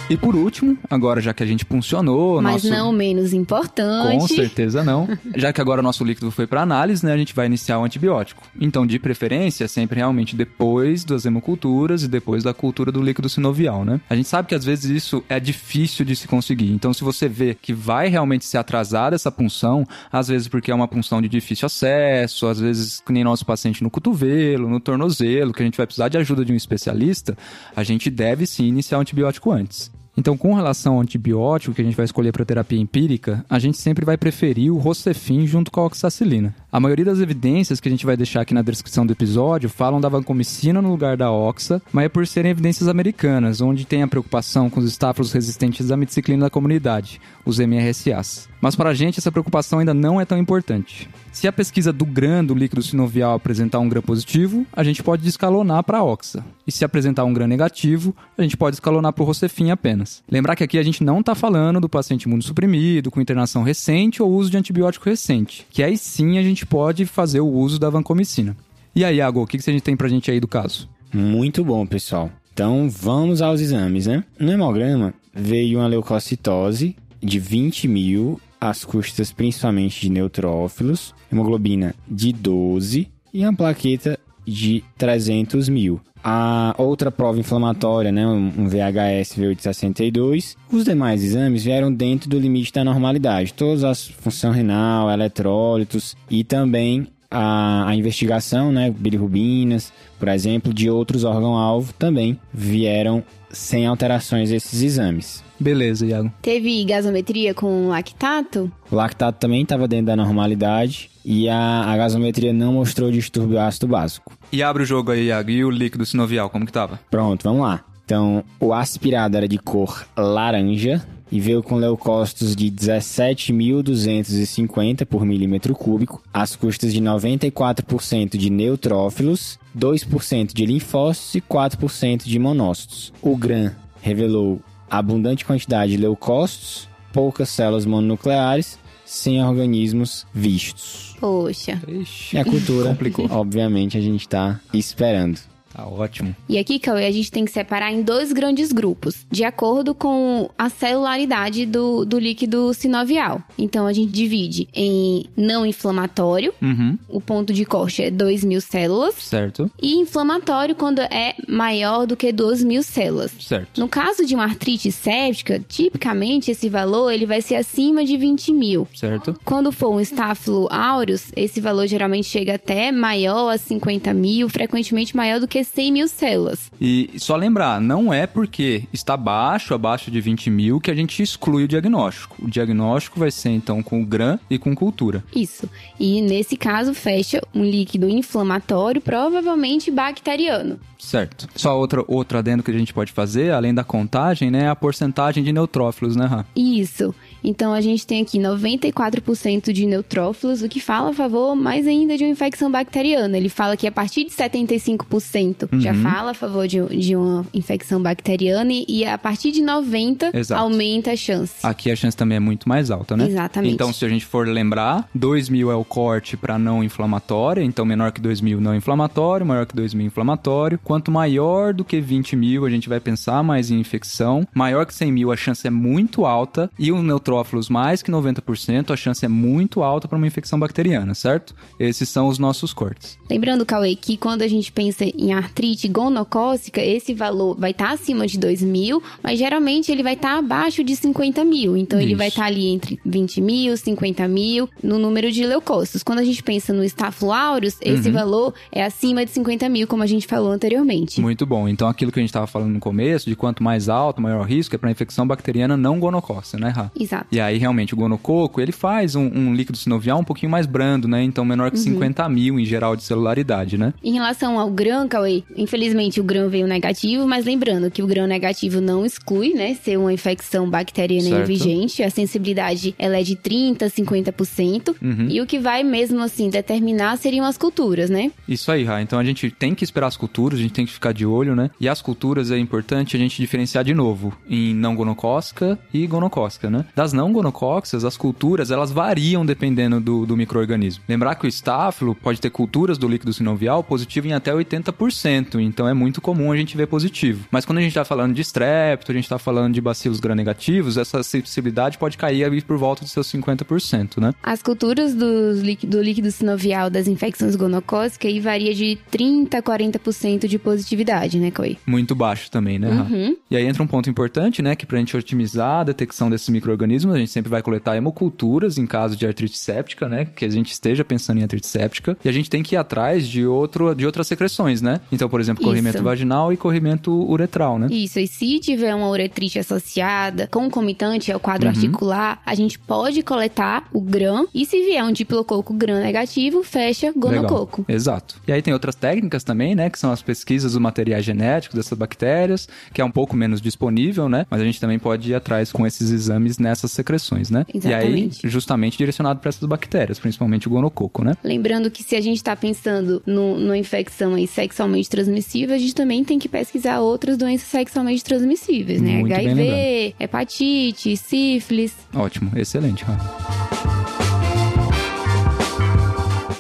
E 0.08 0.16
por 0.16 0.36
último, 0.36 0.78
agora 0.88 1.20
já 1.20 1.34
que 1.34 1.42
a 1.42 1.46
gente 1.48 1.66
funcionou, 1.66 2.40
Mas 2.40 2.64
nosso... 2.64 2.70
não 2.70 2.92
menos 2.92 3.34
importante. 3.34 4.20
Com 4.20 4.28
certeza 4.28 4.84
não. 4.84 5.08
Já 5.36 5.52
que 5.52 5.60
agora 5.60 5.82
o 5.82 5.84
nosso 5.84 6.04
líquido 6.04 6.30
foi 6.30 6.46
para 6.46 6.62
análise, 6.62 7.04
né, 7.04 7.12
a 7.12 7.18
gente 7.18 7.34
vai 7.34 7.48
iniciar 7.48 7.80
o 7.80 7.84
antibiótico. 7.84 8.44
Então, 8.60 8.86
de 8.86 9.00
preferência, 9.00 9.68
sempre 9.68 9.98
realmente 9.98 10.36
depois 10.36 11.04
das 11.04 11.26
hemoculturas 11.26 12.04
e 12.04 12.08
depois 12.08 12.44
da 12.44 12.54
cultura 12.54 12.92
do 12.92 13.02
líquido 13.02 13.28
sinovial, 13.28 13.84
né? 13.84 14.00
A 14.10 14.16
gente 14.16 14.30
sabe 14.30 14.48
que 14.48 14.56
às 14.56 14.64
vezes 14.64 14.86
isso 14.86 15.24
é 15.28 15.40
difícil 15.40 16.06
de 16.06 16.16
se 16.16 16.28
conseguir. 16.28 16.72
Então, 16.72 16.94
se 16.94 17.04
você 17.04 17.28
vê 17.28 17.58
que 17.60 17.74
vai 17.74 18.08
realmente 18.08 18.46
se 18.46 18.58
atrasar 18.58 19.14
essa 19.14 19.32
punção, 19.32 19.86
às 20.12 20.28
vezes 20.28 20.48
porque 20.48 20.72
é 20.72 20.76
uma 20.76 20.88
punção 20.88 21.22
de 21.22 21.28
difícil 21.28 21.66
acesso, 21.66 22.48
às 22.48 22.60
vezes 22.60 23.02
que 23.02 23.12
nem 23.12 23.24
nosso 23.24 23.46
paciente 23.46 23.84
no 23.84 23.90
cotovelo, 23.90 24.70
no 24.70 24.80
tornozelo, 24.80 25.52
que 25.52 25.64
a 25.64 25.66
gente 25.66 25.78
vai 25.78 25.88
precisar 25.88 26.10
de 26.10 26.18
ajuda 26.18 26.46
de 26.46 26.54
um 26.54 26.56
especialista, 26.56 27.36
a 27.76 27.84
gente 27.84 28.10
deve 28.10 28.46
sim 28.46 28.66
iniciar 28.66 29.00
o 29.00 29.02
antibiótico 29.02 29.52
antes. 29.52 29.96
Então, 30.18 30.38
com 30.38 30.54
relação 30.54 30.96
ao 30.96 31.02
antibiótico 31.02 31.74
que 31.74 31.82
a 31.82 31.86
gente 31.86 31.96
vai 31.96 32.06
escolher 32.06 32.32
para 32.32 32.46
terapia 32.46 32.80
empírica, 32.80 33.46
a 33.50 33.60
gente 33.60 33.78
sempre 33.78 34.06
vai 34.06 34.18
preferir 34.18 34.72
o 34.72 34.78
Rocefin 34.78 35.46
junto 35.46 35.70
com 35.70 35.82
a 35.82 35.86
oxacilina. 35.86 36.56
A 36.72 36.80
maioria 36.80 37.06
das 37.06 37.20
evidências 37.20 37.80
que 37.80 37.88
a 37.88 37.92
gente 37.92 38.06
vai 38.06 38.16
deixar 38.16 38.42
aqui 38.42 38.54
na 38.54 38.62
descrição 38.62 39.06
do 39.06 39.14
episódio 39.14 39.70
falam 39.70 40.00
da 40.00 40.10
vancomicina 40.10 40.82
no 40.82 40.90
lugar 40.90 41.18
da 41.18 41.32
oxa, 41.32 41.82
mas 41.92 42.06
é 42.06 42.10
por 42.10 42.26
serem 42.26 42.52
evidências 42.52 42.88
americanas, 42.88 43.62
onde 43.62 43.86
tem 43.86 44.04
a 44.04 44.08
preocupação 44.08 44.70
com 44.70 44.80
os 44.80 44.88
estáfilos 44.88 45.34
resistentes 45.34 45.92
à 45.92 45.98
meticiclina 45.98 46.46
da 46.46 46.50
comunidade, 46.50 47.20
os 47.46 47.60
MRSAs. 47.60 48.48
Mas 48.66 48.76
para 48.76 48.90
a 48.90 48.94
gente 48.96 49.20
essa 49.20 49.32
preocupação 49.32 49.78
ainda 49.78 49.94
não 49.94 50.20
é 50.20 50.26
tão 50.26 50.40
importante. 50.40 51.08
Se 51.32 51.48
a 51.48 51.54
pesquisa 51.54 51.94
do 51.94 52.04
GRAM 52.04 52.44
do 52.44 52.56
líquido 52.56 52.82
sinovial 52.82 53.36
apresentar 53.36 53.78
um 53.78 53.88
GRAM 53.88 54.02
positivo, 54.02 54.66
a 54.74 54.84
gente 54.84 55.04
pode 55.04 55.22
descalonar 55.22 55.84
para 55.84 56.00
a 56.00 56.04
oxa. 56.04 56.44
E 56.66 56.72
se 56.72 56.84
apresentar 56.84 57.26
um 57.26 57.32
GRAM 57.32 57.46
negativo, 57.46 58.16
a 58.36 58.42
gente 58.42 58.58
pode 58.58 58.78
escalonar 58.78 59.14
para 59.14 59.22
o 59.22 59.26
Rocefin 59.28 59.70
apenas. 59.70 60.24
Lembrar 60.28 60.56
que 60.56 60.64
aqui 60.64 60.80
a 60.80 60.82
gente 60.82 61.04
não 61.04 61.20
está 61.20 61.36
falando 61.36 61.80
do 61.80 61.88
paciente 61.88 62.24
imunossuprimido, 62.24 63.12
com 63.12 63.22
internação 63.22 63.62
recente 63.62 64.24
ou 64.24 64.32
uso 64.32 64.50
de 64.50 64.58
antibiótico 64.58 65.08
recente, 65.08 65.68
que 65.70 65.84
aí 65.84 65.96
sim 65.96 66.40
a 66.40 66.42
gente 66.42 66.66
pode 66.66 67.06
fazer 67.06 67.42
o 67.42 67.48
uso 67.48 67.78
da 67.78 67.92
vancomicina. 67.92 68.58
E 68.96 69.06
aí, 69.06 69.18
Iago, 69.18 69.44
o 69.44 69.46
que, 69.46 69.60
que 69.60 69.70
a 69.70 69.74
gente 69.74 69.84
tem 69.84 69.96
pra 69.96 70.10
gente 70.10 70.32
aí 70.32 70.40
do 70.40 70.48
caso? 70.48 70.90
Muito 71.14 71.64
bom, 71.64 71.86
pessoal. 71.86 72.32
Então 72.52 72.90
vamos 72.90 73.44
aos 73.44 73.62
exames, 73.62 74.08
né? 74.08 74.24
No 74.40 74.52
hemograma 74.52 75.14
veio 75.32 75.78
uma 75.78 75.88
leucocitose 75.88 76.96
de 77.22 77.40
20 77.40 77.88
mil, 77.88 78.40
às 78.60 78.84
custas 78.84 79.32
principalmente 79.32 80.02
de 80.02 80.10
neutrófilos, 80.10 81.14
hemoglobina 81.32 81.94
de 82.08 82.32
12 82.32 83.08
e 83.34 83.44
uma 83.44 83.56
plaqueta 83.56 84.20
de 84.46 84.84
300 84.98 85.70
mil. 85.70 86.00
A 86.24 86.74
outra 86.80 87.12
prova 87.12 87.40
inflamatória, 87.40 88.12
né, 88.12 88.26
um 88.26 88.68
VHS 88.68 89.38
V862. 89.38 90.56
Os 90.72 90.84
demais 90.84 91.24
exames 91.24 91.64
vieram 91.64 91.94
dentro 91.94 92.28
do 92.28 92.40
limite 92.40 92.74
da 92.74 92.84
normalidade. 92.84 93.54
Todas 93.54 93.84
as 93.84 94.08
função 94.08 94.52
renal, 94.52 95.12
eletrólitos 95.12 96.16
e 96.28 96.44
também 96.44 97.08
a, 97.30 97.90
a 97.90 97.96
investigação, 97.96 98.72
né, 98.72 98.90
bilirrubinas, 98.90 99.94
por 100.18 100.28
exemplo, 100.28 100.74
de 100.74 100.90
outros 100.90 101.24
órgãos-alvo 101.24 101.94
também 101.94 102.40
vieram 102.52 103.24
sem 103.58 103.88
alterações 103.88 104.52
esses 104.52 104.82
exames. 104.82 105.44
Beleza, 105.60 106.06
Iago. 106.06 106.32
Teve 106.42 106.84
gasometria 106.84 107.54
com 107.54 107.88
lactato? 107.88 108.72
O 108.92 108.96
lactato 108.96 109.40
também 109.40 109.62
estava 109.62 109.88
dentro 109.88 110.08
da 110.08 110.16
normalidade 110.16 111.10
e 111.24 111.48
a, 111.48 111.84
a 111.86 111.98
gasometria 111.98 112.52
não 112.52 112.74
mostrou 112.74 113.10
distúrbio 113.10 113.60
ácido 113.60 113.88
básico. 113.88 114.34
E 114.52 114.62
abre 114.62 114.84
o 114.84 114.86
jogo 114.86 115.12
aí, 115.12 115.28
Iago. 115.28 115.50
E 115.50 115.64
o 115.64 115.70
líquido 115.70 116.06
sinovial, 116.06 116.50
como 116.50 116.66
que 116.66 116.72
tava? 116.72 117.00
Pronto, 117.10 117.44
vamos 117.44 117.62
lá. 117.62 117.84
Então, 118.04 118.44
o 118.60 118.74
aspirado 118.74 119.36
era 119.36 119.48
de 119.48 119.58
cor 119.58 120.06
laranja 120.16 121.02
e 121.32 121.40
veio 121.40 121.64
com 121.64 121.76
leucócitos 121.76 122.56
de 122.56 122.70
17.250 122.72 125.06
por 125.06 125.26
milímetro 125.26 125.74
cúbico, 125.74 126.22
às 126.34 126.56
custas 126.56 126.94
de 126.94 127.02
94% 127.02 128.38
de 128.38 128.50
neutrófilos, 128.50 129.60
2% 129.78 130.54
de 130.54 130.66
linfócitos 130.66 131.36
e 131.36 131.42
4% 131.42 132.24
de 132.24 132.40
monócitos. 132.40 133.14
O 133.22 133.36
GRAM 133.36 133.74
revelou 134.02 134.62
abundante 134.90 135.46
quantidade 135.46 135.92
de 135.92 135.98
leucócitos, 135.98 136.88
poucas 137.12 137.50
células 137.50 137.86
mononucleares, 137.86 138.80
sem 139.06 139.44
organismos 139.44 140.26
vistos. 140.34 141.16
Poxa. 141.20 141.82
Ixi, 141.88 142.36
e 142.36 142.40
a 142.40 142.46
cultura, 142.46 142.90
complicou. 142.96 143.28
obviamente, 143.32 143.98
a 143.98 144.02
gente 144.02 144.22
está 144.22 144.60
esperando. 144.74 145.40
Tá 145.76 145.86
ótimo. 145.86 146.34
E 146.48 146.58
aqui, 146.58 146.80
Cauê, 146.80 147.06
a 147.06 147.12
gente 147.12 147.30
tem 147.30 147.44
que 147.44 147.52
separar 147.52 147.92
em 147.92 148.02
dois 148.02 148.32
grandes 148.32 148.72
grupos, 148.72 149.26
de 149.30 149.44
acordo 149.44 149.94
com 149.94 150.50
a 150.58 150.70
celularidade 150.70 151.66
do, 151.66 152.06
do 152.06 152.18
líquido 152.18 152.74
sinovial. 152.74 153.44
Então, 153.58 153.86
a 153.86 153.92
gente 153.92 154.12
divide 154.12 154.70
em 154.74 155.26
não 155.36 155.66
inflamatório, 155.66 156.54
uhum. 156.62 156.98
o 157.10 157.20
ponto 157.20 157.52
de 157.52 157.66
corte 157.66 158.04
é 158.04 158.10
2 158.10 158.46
mil 158.46 158.62
células. 158.62 159.16
Certo. 159.16 159.70
E 159.82 159.96
inflamatório 159.96 160.76
quando 160.76 161.00
é 161.00 161.36
maior 161.46 162.06
do 162.08 162.16
que 162.16 162.32
2 162.32 162.64
mil 162.64 162.82
células. 162.82 163.34
Certo. 163.40 163.82
No 163.82 163.90
caso 163.90 164.26
de 164.26 164.34
uma 164.34 164.46
artrite 164.46 164.92
séptica, 164.94 165.60
tipicamente 165.60 166.52
esse 166.52 166.70
valor 166.70 167.12
ele 167.12 167.26
vai 167.26 167.42
ser 167.42 167.56
acima 167.56 168.06
de 168.06 168.16
20 168.16 168.54
mil. 168.54 168.88
Certo. 168.96 169.38
Quando 169.44 169.74
for 169.74 169.90
um 169.90 170.00
estáfilo 170.00 170.70
aureus, 170.72 171.32
esse 171.36 171.60
valor 171.60 171.86
geralmente 171.86 172.28
chega 172.30 172.56
até 172.56 172.94
maior 172.94 173.50
a 173.50 173.58
50 173.58 174.14
mil, 174.14 174.48
frequentemente 174.48 175.16
maior 175.16 175.42
do 175.42 175.48
que 175.48 175.65
100 175.66 175.92
mil 175.92 176.08
células. 176.08 176.72
E 176.80 177.12
só 177.18 177.36
lembrar, 177.36 177.82
não 177.82 178.14
é 178.14 178.26
porque 178.28 178.84
está 178.94 179.18
baixo, 179.18 179.74
abaixo 179.74 180.10
de 180.10 180.22
20 180.22 180.50
mil, 180.50 180.80
que 180.80 180.92
a 180.92 180.96
gente 180.96 181.22
exclui 181.22 181.64
o 181.64 181.68
diagnóstico. 181.68 182.46
O 182.46 182.50
diagnóstico 182.50 183.20
vai 183.20 183.32
ser 183.32 183.50
então 183.50 183.84
com 183.84 184.06
GRAM 184.06 184.40
e 184.50 184.58
com 184.58 184.76
cultura. 184.76 185.24
Isso. 185.36 185.70
E 186.00 186.22
nesse 186.22 186.56
caso, 186.56 186.94
fecha 186.94 187.42
um 187.54 187.64
líquido 187.64 188.10
inflamatório, 188.10 189.02
provavelmente 189.02 189.92
bacteriano. 189.92 190.80
Certo. 191.06 191.48
Só 191.56 191.78
outra, 191.78 192.04
outro 192.08 192.38
adendo 192.38 192.64
que 192.64 192.72
a 192.72 192.78
gente 192.78 192.94
pode 192.94 193.12
fazer, 193.12 193.52
além 193.52 193.74
da 193.74 193.84
contagem, 193.84 194.50
né, 194.50 194.64
é 194.64 194.68
a 194.68 194.76
porcentagem 194.76 195.44
de 195.44 195.54
neutrófilos, 195.54 196.16
né, 196.16 196.26
Rã? 196.26 196.46
Isso. 196.56 197.14
Então 197.44 197.74
a 197.74 197.82
gente 197.82 198.06
tem 198.08 198.24
aqui 198.24 198.40
94% 198.40 199.72
de 199.72 199.86
neutrófilos, 199.86 200.64
o 200.64 200.68
que 200.68 200.80
fala 200.80 201.12
a 201.12 201.14
favor 201.14 201.56
mais 201.56 201.86
ainda 201.88 202.18
de 202.18 202.24
uma 202.24 202.32
infecção 202.32 202.72
bacteriana. 202.72 203.38
Ele 203.38 203.50
fala 203.50 203.78
que 203.78 203.86
a 203.86 203.92
partir 203.92 204.26
de 204.26 204.32
75% 204.32 205.70
uhum. 205.72 205.80
já 205.80 205.94
fala 205.94 206.32
a 206.32 206.34
favor 206.34 206.68
de, 206.68 206.84
de 206.98 207.16
uma 207.16 207.46
infecção 207.54 208.02
bacteriana 208.02 208.74
e, 208.74 208.86
e 208.88 209.06
a 209.06 209.18
partir 209.18 209.52
de 209.52 209.62
90% 209.62 210.34
Exato. 210.34 210.62
aumenta 210.62 211.12
a 211.12 211.16
chance. 211.16 211.54
Aqui 211.62 211.92
a 211.92 211.96
chance 211.96 212.18
também 212.18 212.38
é 212.38 212.40
muito 212.40 212.68
mais 212.68 212.90
alta, 212.90 213.16
né? 213.16 213.28
Exatamente. 213.28 213.74
Então, 213.74 213.94
se 213.94 214.04
a 214.04 214.10
gente 214.10 214.26
for 214.26 214.48
lembrar, 214.48 215.08
2 215.14 215.50
mil 215.50 215.72
é 215.72 215.76
o 215.76 215.86
corte 215.86 216.36
para 216.36 216.58
não 216.58 216.84
inflamatória, 216.84 217.62
então 217.62 217.86
menor 217.86 218.12
que 218.12 218.20
2 218.20 218.42
mil 218.42 218.60
não 218.60 218.76
inflamatório, 218.76 219.46
maior 219.46 219.66
que 219.66 219.76
2 219.76 219.94
mil 219.94 220.08
inflamatório. 220.08 220.80
Quanto 220.96 221.12
maior 221.12 221.74
do 221.74 221.84
que 221.84 222.00
20 222.00 222.38
mil, 222.38 222.66
a 222.66 222.70
gente 222.70 222.88
vai 222.88 223.02
pensar 223.02 223.44
mais 223.44 223.70
em 223.70 223.78
infecção. 223.78 224.48
Maior 224.54 224.86
que 224.86 224.94
100 224.94 225.12
mil, 225.12 225.30
a 225.30 225.36
chance 225.36 225.68
é 225.68 225.70
muito 225.70 226.26
alta. 226.26 226.72
E 226.80 226.90
o 226.90 227.04
neutrófilos 227.04 227.68
mais 227.68 228.02
que 228.02 228.10
90%, 228.10 228.92
a 228.92 228.96
chance 228.96 229.26
é 229.26 229.28
muito 229.28 229.84
alta 229.84 230.08
para 230.08 230.18
uma 230.18 230.26
infecção 230.26 230.58
bacteriana, 230.58 231.14
certo? 231.14 231.54
Esses 231.78 232.08
são 232.08 232.30
os 232.30 232.40
nossos 232.40 232.72
cortes. 232.72 233.20
Lembrando, 233.30 233.66
Cauê, 233.66 233.94
que 233.94 234.16
quando 234.16 234.42
a 234.42 234.48
gente 234.48 234.72
pensa 234.72 235.04
em 235.04 235.34
artrite 235.34 235.90
gonocócica, 235.90 236.82
esse 236.82 237.14
valor 237.14 237.58
vai 237.60 237.72
estar 237.72 237.88
tá 237.88 237.94
acima 237.94 238.26
de 238.26 238.40
2 238.40 238.62
mil, 238.62 239.04
mas 239.22 239.38
geralmente 239.38 239.92
ele 239.92 240.02
vai 240.02 240.14
estar 240.14 240.36
tá 240.36 240.40
abaixo 240.40 240.82
de 240.82 240.96
50 240.96 241.44
mil. 241.44 241.76
Então 241.76 242.00
Isso. 242.00 242.08
ele 242.08 242.16
vai 242.16 242.30
estar 242.30 242.44
tá 242.44 242.48
ali 242.48 242.68
entre 242.68 243.02
20 243.06 243.42
mil, 243.42 243.76
50 243.76 244.26
mil 244.30 244.70
no 244.82 244.98
número 244.98 245.30
de 245.30 245.46
leucócitos. 245.46 246.04
Quando 246.04 246.20
a 246.20 246.24
gente 246.24 246.42
pensa 246.42 246.72
no 246.72 246.86
aureus, 247.34 247.76
esse 247.82 248.08
uhum. 248.08 248.14
valor 248.14 248.54
é 248.72 248.82
acima 248.82 249.26
de 249.26 249.32
50 249.32 249.68
mil, 249.68 249.88
como 249.88 250.02
a 250.02 250.08
gente 250.08 250.26
falou 250.26 250.52
anteriormente 250.54 250.75
Muito 251.22 251.46
bom. 251.46 251.68
Então, 251.68 251.88
aquilo 251.88 252.12
que 252.12 252.20
a 252.20 252.22
gente 252.22 252.30
estava 252.30 252.48
falando 252.48 252.74
no 252.74 252.80
começo, 252.80 253.30
de 253.30 253.36
quanto 253.36 253.64
mais 253.64 253.90
alto, 253.90 254.22
maior 254.22 254.42
o 254.42 254.44
risco, 254.44 254.76
é 254.76 254.78
para 254.78 254.92
infecção 254.92 255.26
bacteriana 255.28 255.78
não 255.78 256.00
gonocócica, 256.00 256.58
né, 256.58 256.70
Rá? 256.70 256.92
Exato. 257.00 257.28
E 257.32 257.40
aí, 257.40 257.58
realmente, 257.58 257.94
o 257.94 257.98
gonococo, 257.98 258.62
ele 258.62 258.72
faz 258.72 259.16
um, 259.16 259.26
um 259.26 259.54
líquido 259.54 259.78
sinovial 259.78 260.20
um 260.20 260.24
pouquinho 260.24 260.52
mais 260.52 260.66
brando, 260.66 261.08
né? 261.08 261.24
Então, 261.24 261.46
menor 261.46 261.72
que 261.72 261.78
uhum. 261.78 261.84
50 261.84 262.28
mil 262.30 262.60
em 262.60 262.66
geral 262.66 262.96
de 262.96 263.04
celularidade, 263.04 263.78
né? 263.78 263.94
Em 264.04 264.14
relação 264.14 264.60
ao 264.60 264.70
grão, 264.70 265.08
Cauê, 265.08 265.44
infelizmente 265.56 266.20
o 266.20 266.24
grão 266.24 266.50
veio 266.50 266.68
negativo, 266.68 267.28
mas 267.28 267.46
lembrando 267.46 267.90
que 267.90 268.04
o 268.04 268.08
grão 268.08 268.28
negativo 268.28 268.82
não 268.82 269.06
exclui, 269.06 269.54
né, 269.54 269.76
ser 269.76 269.98
uma 269.98 270.14
infecção 270.14 270.70
bacteriana 270.70 271.30
certo. 271.30 271.48
vigente. 271.48 272.04
A 272.04 272.10
sensibilidade, 272.10 272.96
ela 272.98 273.20
é 273.20 273.24
de 273.24 273.36
30%, 273.36 273.90
50%. 273.90 274.96
Uhum. 275.02 275.28
E 275.30 275.42
o 275.42 275.46
que 275.46 275.60
vai 275.60 275.84
mesmo, 275.84 276.22
assim, 276.22 276.50
determinar 276.50 277.18
seriam 277.18 277.46
as 277.46 277.58
culturas, 277.58 278.10
né? 278.10 278.32
Isso 278.48 278.72
aí, 278.72 278.84
Rá. 278.84 279.02
Então, 279.02 279.20
a 279.20 279.24
gente 279.24 279.50
tem 279.50 279.74
que 279.74 279.84
esperar 279.84 280.08
as 280.08 280.18
culturas, 280.18 280.60
gente 280.66 280.76
tem 280.76 280.86
que 280.86 280.94
ficar 280.94 281.12
de 281.12 281.26
olho, 281.26 281.56
né? 281.56 281.70
E 281.80 281.90
as 281.90 282.02
culturas 282.02 282.52
é 282.52 282.58
importante 282.58 283.16
a 283.16 283.20
gente 283.20 283.42
diferenciar 283.42 283.84
de 283.84 283.94
novo 283.94 284.34
em 284.48 284.74
não 284.74 284.96
gonocócica 284.96 285.80
e 285.94 286.06
gonocócica, 286.06 286.70
né? 286.70 286.86
Das 286.96 287.14
não 287.14 287.32
gonocócicas, 287.34 288.04
as 288.04 288.18
culturas, 288.18 288.72
elas 288.72 288.92
variam 288.92 289.46
dependendo 289.46 290.00
do, 290.00 290.26
do 290.26 290.38
microorganismo. 290.38 291.04
Lembrar 291.08 291.36
que 291.36 291.46
o 291.46 291.48
estáfilo 291.48 292.16
pode 292.16 292.40
ter 292.40 292.50
culturas 292.50 292.98
do 292.98 293.08
líquido 293.08 293.34
sinovial 293.34 293.84
positivo 293.84 294.28
em 294.28 294.34
até 294.34 294.52
80%, 294.52 295.60
então 295.60 295.88
é 295.88 295.94
muito 295.94 296.22
comum 296.22 296.52
a 296.52 296.58
gente 296.58 296.78
ver 296.78 296.88
positivo. 296.88 297.48
Mas 297.52 297.66
quando 297.66 297.80
a 297.80 297.82
gente 297.82 297.92
está 297.92 298.06
falando 298.06 298.34
de 298.34 298.42
strepto, 298.42 299.12
a 299.12 299.16
gente 299.16 299.26
está 299.26 299.40
falando 299.40 299.74
de 299.74 299.82
bacilos 299.82 300.20
gram-negativos, 300.20 300.98
essa 300.98 301.24
sensibilidade 301.24 301.98
pode 301.98 302.18
cair 302.18 302.44
ali 302.44 302.62
por 302.62 302.78
volta 302.78 303.04
dos 303.04 303.12
seus 303.12 303.32
50%, 303.32 304.20
né? 304.20 304.34
As 304.44 304.62
culturas 304.62 305.14
do 305.16 305.54
líquido, 305.54 305.98
do 305.98 306.04
líquido 306.04 306.32
sinovial 306.32 306.90
das 306.90 307.08
infecções 307.08 307.56
gonocócicas 307.56 308.36
aí 308.36 308.40
varia 308.40 308.74
de 308.74 308.98
30 309.10 309.58
a 309.58 309.64
40% 309.64 310.48
de 310.48 310.55
positividade, 310.60 311.40
né, 311.40 311.52
Coi? 311.52 311.78
Muito 311.86 312.16
baixo 312.16 312.50
também, 312.50 312.80
né? 312.80 312.90
Uhum. 312.90 313.36
E 313.50 313.56
aí 313.56 313.66
entra 313.66 313.82
um 313.84 313.88
ponto 313.88 314.10
importante, 314.10 314.62
né, 314.62 314.76
que 314.76 314.86
pra 314.86 314.98
gente 314.98 315.16
otimizar 315.16 315.82
a 315.82 315.84
detecção 315.84 316.30
desses 316.30 316.50
micro-organismos, 316.50 317.16
a 317.16 317.18
gente 317.20 317.32
sempre 317.32 317.50
vai 317.50 317.62
coletar 317.62 317.96
hemoculturas 317.96 318.78
em 318.78 318.86
caso 318.86 319.16
de 319.16 319.26
artrite 319.26 319.58
séptica, 319.58 320.08
né, 320.08 320.26
que 320.26 320.46
a 320.46 320.50
gente 320.50 320.72
esteja 320.72 321.04
pensando 321.04 321.40
em 321.40 321.44
artrite 321.44 321.68
séptica, 321.68 322.18
e 322.24 322.30
a 322.30 322.32
gente 322.32 322.50
tem 322.50 322.64
que 322.64 322.76
ir 322.76 322.78
atrás 322.78 323.28
de, 323.28 323.46
outro, 323.46 323.94
de 323.94 324.06
outras 324.06 324.28
secreções, 324.28 324.82
né? 324.82 325.00
Então, 325.12 325.30
por 325.30 325.40
exemplo, 325.40 325.62
Isso. 325.62 325.70
corrimento 325.70 326.04
vaginal 326.04 326.52
e 326.52 326.58
corrimento 326.58 327.12
uretral, 327.30 327.78
né? 327.80 327.88
Isso, 327.90 328.20
e 328.20 328.28
se 328.28 328.60
tiver 328.60 328.94
uma 328.96 329.10
uretrite 329.10 329.60
associada, 329.60 330.48
concomitante 330.52 331.32
ao 331.32 331.36
Uhum. 331.38 331.42
quadro 331.42 331.70
articular, 331.70 332.42
a 332.46 332.56
gente 332.56 332.80
pode 332.80 333.22
coletar 333.22 333.88
o 333.94 334.02
GRAM, 334.02 334.46
e 334.54 334.66
se 334.66 334.82
vier 334.84 335.04
um 335.04 335.12
diplococo 335.12 335.74
GRAM 335.74 336.00
negativo, 336.02 336.64
fecha 336.64 337.12
gonococo. 337.16 337.82
Legal. 337.82 337.96
Exato. 337.96 338.36
E 338.48 338.52
aí 338.52 338.62
tem 338.62 338.74
outras 338.74 338.96
técnicas 338.96 339.44
também, 339.44 339.76
né? 339.76 339.90
Que 339.90 340.00
são 340.00 340.12
as 340.12 340.22
pesquisas 340.22 340.45
dos 340.46 340.78
materiais 340.78 341.26
genéticos 341.26 341.76
dessas 341.76 341.98
bactérias, 341.98 342.70
que 342.94 343.02
é 343.02 343.06
um 343.06 343.12
pouco 343.12 343.36
menos 343.36 343.62
disponível, 343.62 344.30
né? 344.30 344.46
Mas 344.50 344.62
a 344.62 344.64
gente 344.64 344.80
também 344.80 345.00
pode 345.00 345.32
ir 345.32 345.36
atrás 345.36 345.72
com 345.72 345.86
esses 345.86 346.12
exames 346.12 346.58
nessas 346.58 346.92
secreções, 346.92 347.50
né? 347.50 347.66
Exatamente. 347.74 348.44
E 348.44 348.46
aí, 348.46 348.52
justamente 348.52 348.98
direcionado 348.98 349.40
para 349.40 349.50
essas 349.50 349.68
bactérias, 349.68 350.20
principalmente 350.20 350.68
o 350.68 350.72
gonococo, 350.72 351.24
né? 351.24 351.34
Lembrando 351.44 351.90
que 351.90 352.04
se 352.04 352.16
a 352.16 352.22
gente 352.22 352.38
está 352.38 352.56
pensando 352.56 353.22
no, 353.26 353.58
numa 353.58 353.78
infecção 353.78 354.36
aí 354.36 354.48
sexualmente 354.48 355.10
transmissível, 355.10 355.76
a 355.76 355.80
gente 355.80 355.96
também 355.96 356.24
tem 356.24 356.40
que 356.40 356.48
pesquisar 356.48 357.00
outras 357.00 357.38
doenças 357.38 357.68
sexualmente 357.68 358.24
transmissíveis, 358.24 359.02
né? 359.02 359.20
Muito 359.20 359.36
bem 359.36 359.52
HIV, 359.52 360.16
hepatite, 360.20 361.18
sífilis. 361.18 361.94
Ótimo, 362.14 362.52
excelente, 362.56 363.04
Rafa. 363.04 364.06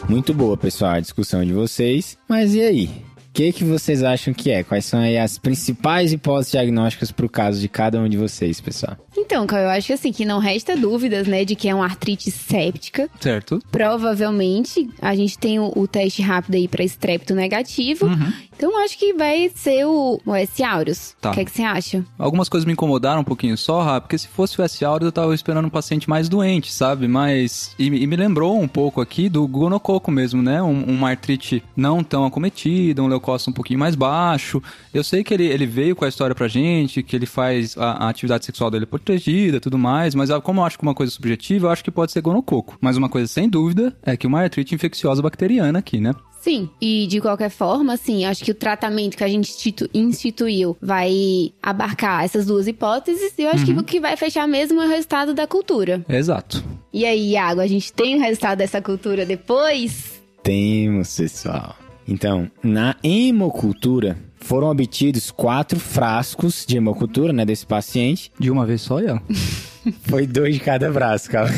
Muito 0.07 0.33
boa, 0.33 0.55
pessoal, 0.55 0.93
a 0.93 0.99
discussão 0.99 1.43
de 1.43 1.51
vocês. 1.51 2.17
Mas 2.27 2.53
e 2.53 2.61
aí? 2.61 2.89
Que, 3.35 3.51
que 3.51 3.65
vocês 3.65 4.01
acham 4.01 4.33
que 4.33 4.49
é? 4.49 4.63
Quais 4.63 4.85
são 4.85 5.01
aí 5.01 5.17
as 5.17 5.37
principais 5.37 6.13
hipóteses 6.13 6.53
diagnósticas 6.53 7.11
para 7.11 7.25
o 7.25 7.29
caso 7.29 7.59
de 7.59 7.67
cada 7.67 7.99
um 7.99 8.07
de 8.07 8.15
vocês, 8.15 8.61
pessoal? 8.61 8.95
Então, 9.25 9.47
Caio, 9.47 9.63
eu 9.63 9.69
acho 9.69 9.87
que 9.87 9.93
assim, 9.93 10.11
que 10.11 10.23
não 10.23 10.37
resta 10.37 10.77
dúvidas, 10.77 11.27
né, 11.27 11.43
de 11.43 11.55
que 11.55 11.67
é 11.67 11.73
uma 11.73 11.85
artrite 11.85 12.29
séptica. 12.29 13.09
Certo? 13.19 13.59
Provavelmente, 13.71 14.87
a 15.01 15.15
gente 15.15 15.37
tem 15.37 15.59
o, 15.59 15.71
o 15.75 15.87
teste 15.87 16.21
rápido 16.21 16.55
aí 16.55 16.67
para 16.67 16.83
estrepto 16.83 17.33
negativo. 17.33 18.07
Então, 18.55 18.81
acho 18.83 18.97
que 18.97 19.13
vai 19.13 19.51
ser 19.53 19.85
o, 19.85 20.19
o 20.25 20.33
S. 20.33 20.63
aureus. 20.63 21.15
Tá. 21.19 21.31
O 21.31 21.33
que, 21.33 21.41
é 21.41 21.45
que 21.45 21.51
você 21.51 21.63
acha? 21.63 22.05
Algumas 22.17 22.47
coisas 22.47 22.65
me 22.65 22.71
incomodaram 22.71 23.21
um 23.21 23.23
pouquinho 23.23 23.57
só, 23.57 23.81
Rafa, 23.81 24.01
porque 24.01 24.17
se 24.17 24.27
fosse 24.27 24.59
o 24.59 24.63
S. 24.63 24.85
aureus 24.85 25.07
eu 25.07 25.11
tava 25.11 25.35
esperando 25.35 25.65
um 25.65 25.69
paciente 25.69 26.09
mais 26.09 26.29
doente, 26.29 26.71
sabe? 26.71 27.07
Mas. 27.07 27.75
E, 27.77 27.87
e 27.87 28.07
me 28.07 28.15
lembrou 28.15 28.57
um 28.59 28.67
pouco 28.67 29.01
aqui 29.01 29.27
do 29.27 29.45
gonococo 29.47 30.09
mesmo, 30.09 30.41
né? 30.41 30.61
Um, 30.61 30.83
uma 30.85 31.09
artrite 31.09 31.61
não 31.75 32.03
tão 32.03 32.25
acometida, 32.25 33.03
um 33.03 33.07
leucócito 33.07 33.49
um 33.49 33.53
pouquinho 33.53 33.79
mais 33.79 33.95
baixo. 33.95 34.61
Eu 34.93 35.03
sei 35.03 35.23
que 35.23 35.33
ele, 35.33 35.45
ele 35.45 35.65
veio 35.65 35.95
com 35.95 36.05
a 36.05 36.07
história 36.07 36.33
pra 36.33 36.47
gente, 36.47 37.03
que 37.03 37.15
ele 37.15 37.25
faz 37.25 37.77
a, 37.77 38.05
a 38.05 38.09
atividade 38.09 38.45
sexual 38.45 38.71
dele 38.71 38.85
protegida 39.15 39.59
tudo 39.59 39.77
mais, 39.77 40.13
mas 40.13 40.29
como 40.43 40.61
eu 40.61 40.65
acho 40.65 40.77
que 40.77 40.83
uma 40.83 40.93
coisa 40.93 41.11
subjetiva, 41.11 41.67
eu 41.67 41.71
acho 41.71 41.83
que 41.83 41.91
pode 41.91 42.11
ser 42.11 42.21
gonococo. 42.21 42.77
Mas 42.81 42.97
uma 42.97 43.09
coisa 43.09 43.27
sem 43.27 43.47
dúvida 43.49 43.95
é 44.03 44.15
que 44.17 44.27
uma 44.27 44.41
artrite 44.41 44.75
infecciosa 44.75 45.21
bacteriana 45.21 45.79
aqui, 45.79 45.99
né? 45.99 46.13
Sim, 46.41 46.69
e 46.79 47.07
de 47.07 47.19
qualquer 47.19 47.49
forma, 47.49 47.93
assim, 47.93 48.23
acho 48.23 48.43
que 48.43 48.51
o 48.51 48.55
tratamento 48.55 49.17
que 49.17 49.23
a 49.23 49.27
gente 49.27 49.49
institu- 49.49 49.89
instituiu 49.91 50.77
vai 50.79 51.51
abarcar 51.61 52.23
essas 52.23 52.45
duas 52.45 52.67
hipóteses 52.67 53.33
e 53.37 53.41
eu 53.41 53.49
acho 53.49 53.65
que 53.65 53.71
o 53.71 53.83
que 53.83 53.99
vai 53.99 54.15
fechar 54.15 54.47
mesmo 54.47 54.79
é 54.79 54.85
o 54.85 54.89
resultado 54.89 55.33
da 55.33 55.47
cultura. 55.47 56.05
Exato. 56.07 56.63
E 56.93 57.03
aí, 57.03 57.31
Iago, 57.31 57.61
a 57.61 57.67
gente 57.67 57.91
tem 57.91 58.15
o 58.15 58.19
resultado 58.21 58.59
dessa 58.59 58.79
cultura 58.79 59.25
depois? 59.25 60.21
Temos, 60.43 61.17
pessoal. 61.17 61.75
Então, 62.07 62.49
na 62.61 62.95
hemocultura, 63.03 64.15
foram 64.45 64.69
obtidos 64.69 65.31
quatro 65.31 65.79
frascos 65.79 66.65
de 66.67 66.77
hemocultura, 66.77 67.33
né, 67.33 67.43
desse 67.45 67.65
paciente. 67.65 68.31
De 68.39 68.49
uma 68.51 68.65
vez 68.65 68.81
só, 68.81 68.99
Ian? 69.01 69.19
Foi 70.07 70.25
dois 70.25 70.55
de 70.55 70.59
cada 70.61 70.91
braço, 70.91 71.29
cara. 71.29 71.51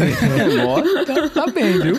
Ó, 0.68 0.82
tá, 1.06 1.30
tá 1.30 1.52
bem, 1.52 1.80
viu? 1.80 1.96